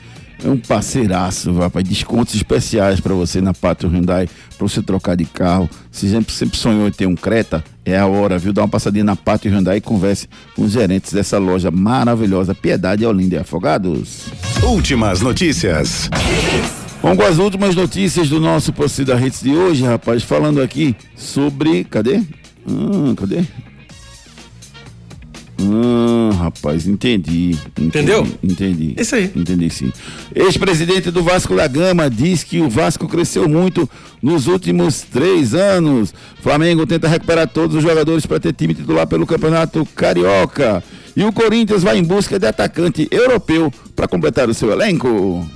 é 0.44 0.50
um 0.50 0.58
parceiraço, 0.58 1.54
rapaz. 1.54 1.88
Descontos 1.88 2.36
especiais 2.36 3.00
para 3.00 3.14
você 3.14 3.39
na 3.39 3.54
Pátio 3.54 3.89
Hyundai, 3.89 4.28
para 4.58 4.68
você 4.68 4.82
trocar 4.82 5.16
de 5.16 5.26
carro. 5.26 5.70
Se 5.91 6.10
sempre, 6.10 6.34
sempre 6.34 6.58
sonhou 6.58 6.88
em 6.88 6.91
ter 6.91 7.08
um 7.08 7.16
Creta, 7.16 7.64
é 7.86 7.98
a 7.98 8.06
hora, 8.06 8.38
viu? 8.38 8.52
Dá 8.52 8.62
uma 8.62 8.68
passadinha 8.68 9.04
na 9.04 9.16
Pátio 9.16 9.52
Hyundai 9.52 9.78
e 9.78 9.82
converse 9.82 10.28
com 10.56 10.64
os 10.64 10.74
gerentes 10.74 11.14
dessa 11.14 11.38
loja 11.38 11.72
maravilhosa, 11.72 12.54
Piedade, 12.54 13.06
Olinda 13.06 13.36
e 13.36 13.39
Afogados. 13.39 14.26
Últimas 14.64 15.22
notícias. 15.22 16.10
Vamos 17.02 17.18
com 17.18 17.24
as 17.24 17.38
últimas 17.38 17.76
notícias 17.76 18.30
do 18.30 18.39
nosso 18.39 18.72
Torcida 18.72 19.20
Hits 19.20 19.41
de 19.41 19.52
hoje, 19.52 19.84
rapaz. 19.84 20.24
Falando 20.24 20.62
aqui 20.62 20.96
sobre. 21.16 21.84
Cadê? 21.84 22.22
Ah, 22.66 23.14
cadê? 23.18 23.44
Ah, 25.60 26.34
rapaz, 26.36 26.88
entendi, 26.88 27.51
entendi. 27.78 27.88
Entendeu? 27.88 28.28
Entendi. 28.43 28.95
Isso 28.97 29.16
aí. 29.16 29.32
Entendi 29.36 29.70
sim. 29.70 29.91
Ex-presidente 30.34 31.12
do 31.12 31.24
Vasco 31.24 31.56
da 31.56 31.68
Gama 31.68 32.10
diz 32.10 32.43
que 32.43 32.60
o 32.60 32.70
Vasco 32.70 33.08
cresceu 33.08 33.47
muito 33.47 33.89
nos 34.22 34.47
últimos 34.47 35.01
três 35.01 35.54
anos. 35.54 36.14
Flamengo 36.41 36.86
tenta 36.86 37.08
recuperar 37.08 37.47
todos 37.47 37.76
os 37.76 37.84
jogadores 37.84 38.26
para 38.26 38.39
ter 38.39 38.54
time 38.54 38.74
titular 38.74 39.08
pelo 39.08 39.26
Campeonato 39.26 39.86
Carioca. 39.95 40.84
E 41.16 41.24
o 41.24 41.32
Corinthians 41.32 41.84
vai 41.84 41.97
em 41.97 42.04
busca 42.04 42.39
de 42.39 42.47
atacante 42.47 43.08
europeu 43.12 43.72
para 43.95 44.08
completar 44.08 44.49
o 44.49 44.54
seu 44.54 44.72
elenco. 44.72 45.47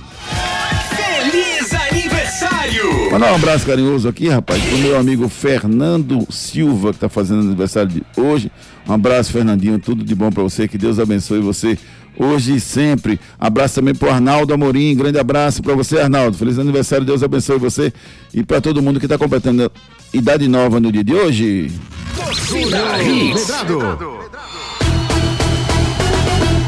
Feliz 0.96 1.72
aniversário! 1.72 3.10
Mandar 3.10 3.32
um 3.32 3.36
abraço 3.36 3.66
carinhoso 3.66 4.08
aqui, 4.08 4.28
rapaz, 4.28 4.62
pro 4.62 4.78
meu 4.78 4.96
amigo 4.96 5.28
Fernando 5.28 6.26
Silva, 6.30 6.92
que 6.92 7.00
tá 7.00 7.08
fazendo 7.08 7.40
aniversário 7.40 7.90
de 7.90 8.02
hoje. 8.16 8.52
Um 8.88 8.94
abraço, 8.94 9.30
Fernandinho, 9.32 9.78
tudo 9.78 10.02
de 10.02 10.14
bom 10.14 10.30
para 10.32 10.42
você, 10.42 10.66
que 10.66 10.78
Deus 10.78 10.98
abençoe 10.98 11.40
você 11.40 11.76
hoje 12.18 12.56
e 12.56 12.60
sempre. 12.60 13.20
Abraço 13.38 13.74
também 13.74 13.94
pro 13.94 14.10
Arnaldo 14.10 14.54
Amorim, 14.54 14.96
grande 14.96 15.18
abraço 15.18 15.62
para 15.62 15.74
você, 15.74 16.00
Arnaldo. 16.00 16.38
Feliz 16.38 16.58
aniversário, 16.58 17.04
Deus 17.04 17.22
abençoe 17.22 17.58
você 17.58 17.92
e 18.32 18.42
para 18.42 18.62
todo 18.62 18.80
mundo 18.80 18.98
que 18.98 19.06
tá 19.06 19.18
completando 19.18 19.70
idade 20.12 20.48
nova 20.48 20.80
no 20.80 20.90
dia 20.90 21.04
de 21.04 21.14
hoje. 21.14 21.70
Torcida. 22.16 22.78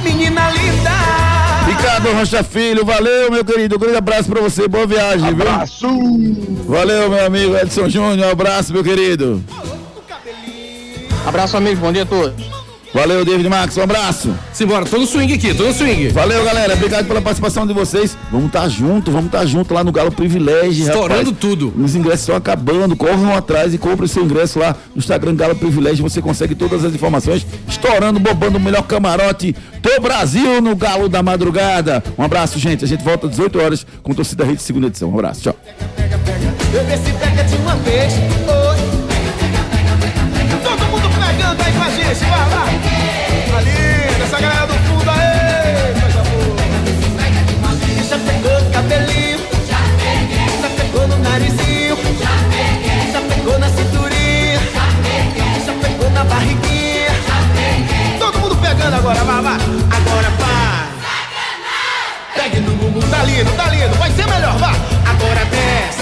Menina 0.04 0.50
linda! 0.50 0.90
Ricardo 1.66 2.12
Rocha 2.12 2.42
Filho, 2.42 2.84
valeu, 2.84 3.30
meu 3.30 3.44
querido. 3.44 3.76
Um 3.76 3.78
grande 3.78 3.96
abraço 3.96 4.28
pra 4.28 4.42
você, 4.42 4.68
boa 4.68 4.86
viagem, 4.86 5.28
abraço. 5.28 5.88
viu? 5.88 6.64
Valeu, 6.66 7.08
meu 7.08 7.24
amigo 7.24 7.56
Edson 7.56 7.88
Júnior, 7.88 8.28
um 8.28 8.30
abraço, 8.30 8.72
meu 8.74 8.84
querido. 8.84 9.42
Abraço, 11.26 11.56
amigo. 11.56 11.80
Bom 11.80 11.92
dia 11.92 12.02
a 12.02 12.06
todos. 12.06 12.60
Valeu, 12.92 13.24
David 13.24 13.48
Max, 13.48 13.76
um 13.76 13.82
abraço. 13.82 14.34
Simbora, 14.52 14.84
tô 14.84 14.98
no 14.98 15.06
swing 15.06 15.32
aqui, 15.32 15.54
tô 15.54 15.62
no 15.62 15.72
swing. 15.72 16.08
Valeu, 16.08 16.44
galera. 16.44 16.74
Obrigado 16.74 17.06
pela 17.06 17.22
participação 17.22 17.64
de 17.64 17.72
vocês. 17.72 18.16
Vamos 18.32 18.48
estar 18.48 18.62
tá 18.62 18.68
junto, 18.68 19.12
vamos 19.12 19.26
estar 19.26 19.38
tá 19.40 19.46
junto 19.46 19.72
lá 19.72 19.84
no 19.84 19.92
Galo 19.92 20.10
Privilégio. 20.10 20.86
Estourando 20.86 21.30
rapaz. 21.30 21.36
tudo. 21.38 21.72
Os 21.78 21.94
ingressos 21.94 22.22
estão 22.22 22.34
acabando. 22.34 22.96
Corram 22.96 23.32
atrás 23.32 23.72
e 23.72 23.78
comprem 23.78 24.08
seu 24.08 24.24
ingresso 24.24 24.58
lá 24.58 24.74
no 24.92 24.98
Instagram 24.98 25.36
Galo 25.36 25.54
Privilégio. 25.54 26.02
Você 26.02 26.20
consegue 26.20 26.56
todas 26.56 26.84
as 26.84 26.92
informações. 26.92 27.46
Estourando, 27.68 28.18
bobando 28.18 28.58
o 28.58 28.60
melhor 28.60 28.82
camarote 28.82 29.54
do 29.80 30.00
Brasil 30.00 30.60
no 30.60 30.74
Galo 30.74 31.08
da 31.08 31.22
Madrugada. 31.22 32.02
Um 32.18 32.24
abraço, 32.24 32.58
gente. 32.58 32.84
A 32.84 32.88
gente 32.88 33.04
volta 33.04 33.26
às 33.28 33.30
18 33.30 33.60
horas 33.60 33.86
com 34.02 34.12
Torcida 34.12 34.44
Rede, 34.44 34.62
segunda 34.62 34.88
edição. 34.88 35.10
Um 35.10 35.14
abraço, 35.14 35.42
tchau. 35.42 35.56
Bebê 36.72 36.96
se 36.96 37.12
pega 37.12 37.40
pegando 41.50 41.62
aí 41.64 41.72
com 41.72 41.82
a 41.82 41.90
gente, 41.90 42.24
vai 42.24 42.48
lá. 42.50 42.64
Ali, 43.58 44.18
nessa 44.18 44.40
galera 44.40 44.66
do 44.66 44.74
fundo 44.74 45.10
aí. 45.10 46.00
Coisa 46.00 46.22
boa. 46.30 46.56
Já 48.08 48.18
pegou 48.18 48.60
no 48.60 48.70
cabelinho. 48.70 49.38
Já 49.68 49.78
peguei. 49.98 50.46
Já 50.62 50.68
pegou 50.76 51.08
no 51.08 51.16
narizinho. 51.18 51.96
Já 52.20 52.30
peguei. 52.50 53.12
Já 53.12 53.20
pegou 53.34 53.58
na 53.58 53.68
cinturinha. 53.68 54.60
Já 54.74 54.86
peguei. 55.02 55.64
Já 55.66 55.72
pegou 55.72 56.10
na 56.10 56.24
barriguinha. 56.24 57.10
Já 57.26 57.38
peguei. 57.54 58.18
Todo 58.18 58.38
mundo 58.38 58.56
pegando 58.56 58.94
agora, 58.94 59.24
vai, 59.24 59.42
vai. 59.42 59.54
Agora 59.54 60.30
vai. 60.38 60.90
Pegue 62.34 62.60
no 62.60 62.72
bumbum, 62.72 63.00
tá 63.10 63.22
lindo, 63.24 63.50
tá 63.52 63.68
lindo. 63.68 63.94
Vai 63.98 64.10
ser 64.12 64.26
melhor, 64.26 64.56
vai. 64.58 64.74
Agora. 65.06 65.40
Desce, 65.50 65.99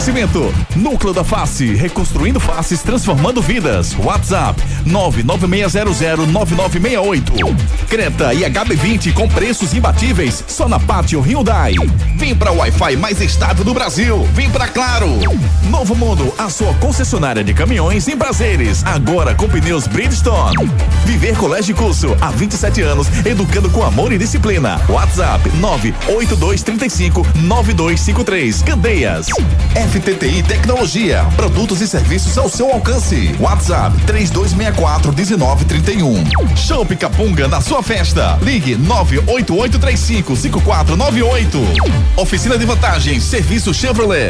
Oferecimento 0.00 0.50
Núcleo 0.76 1.12
da 1.12 1.22
Face, 1.22 1.74
reconstruindo 1.74 2.40
faces, 2.40 2.80
transformando 2.80 3.42
vidas. 3.42 3.94
WhatsApp 3.98 4.58
996009968. 4.86 7.54
Creta 7.86 8.32
e 8.32 8.40
HB20 8.40 9.12
com 9.12 9.28
preços 9.28 9.74
imbatíveis 9.74 10.42
só 10.48 10.66
na 10.66 10.80
Pátio 10.80 11.20
Hyundai. 11.20 11.74
Vem 12.16 12.34
para 12.34 12.50
o 12.50 12.60
Wi-Fi 12.60 12.96
mais 12.96 13.20
estável 13.20 13.62
do 13.62 13.74
Brasil. 13.74 14.26
Vem 14.32 14.48
para 14.48 14.68
Claro. 14.68 15.18
Novo 15.64 15.94
Mundo, 15.94 16.32
a 16.38 16.48
sua 16.48 16.72
concessionária 16.74 17.42
de 17.44 17.52
caminhões 17.52 18.08
em 18.08 18.16
prazeres. 18.16 18.82
Agora 18.86 19.34
com 19.34 19.50
pneus 19.50 19.86
Bridgestone. 19.86 20.66
Viver 21.04 21.36
Colégio 21.36 21.72
e 21.72 21.74
Curso 21.76 22.16
há 22.22 22.30
27 22.30 22.80
anos, 22.80 23.06
educando 23.26 23.68
com 23.68 23.84
amor 23.84 24.12
e 24.12 24.18
disciplina. 24.18 24.80
WhatsApp 24.88 25.46
98235 25.56 27.26
9253. 27.42 28.62
Candeias. 28.62 29.26
FTTI 29.90 30.44
Tecnologia. 30.44 31.26
Produtos 31.34 31.80
e 31.80 31.88
serviços 31.88 32.38
ao 32.38 32.48
seu 32.48 32.70
alcance. 32.70 33.34
WhatsApp 33.40 34.00
3264 34.06 35.12
1931. 35.12 36.56
Show 36.56 36.86
na 37.48 37.60
sua 37.60 37.82
festa. 37.82 38.38
Ligue 38.40 38.76
98835 38.76 40.36
5498. 40.36 41.58
Oficina 42.16 42.56
de 42.56 42.64
vantagens. 42.64 43.24
Serviço 43.24 43.74
Chevrolet. 43.74 44.28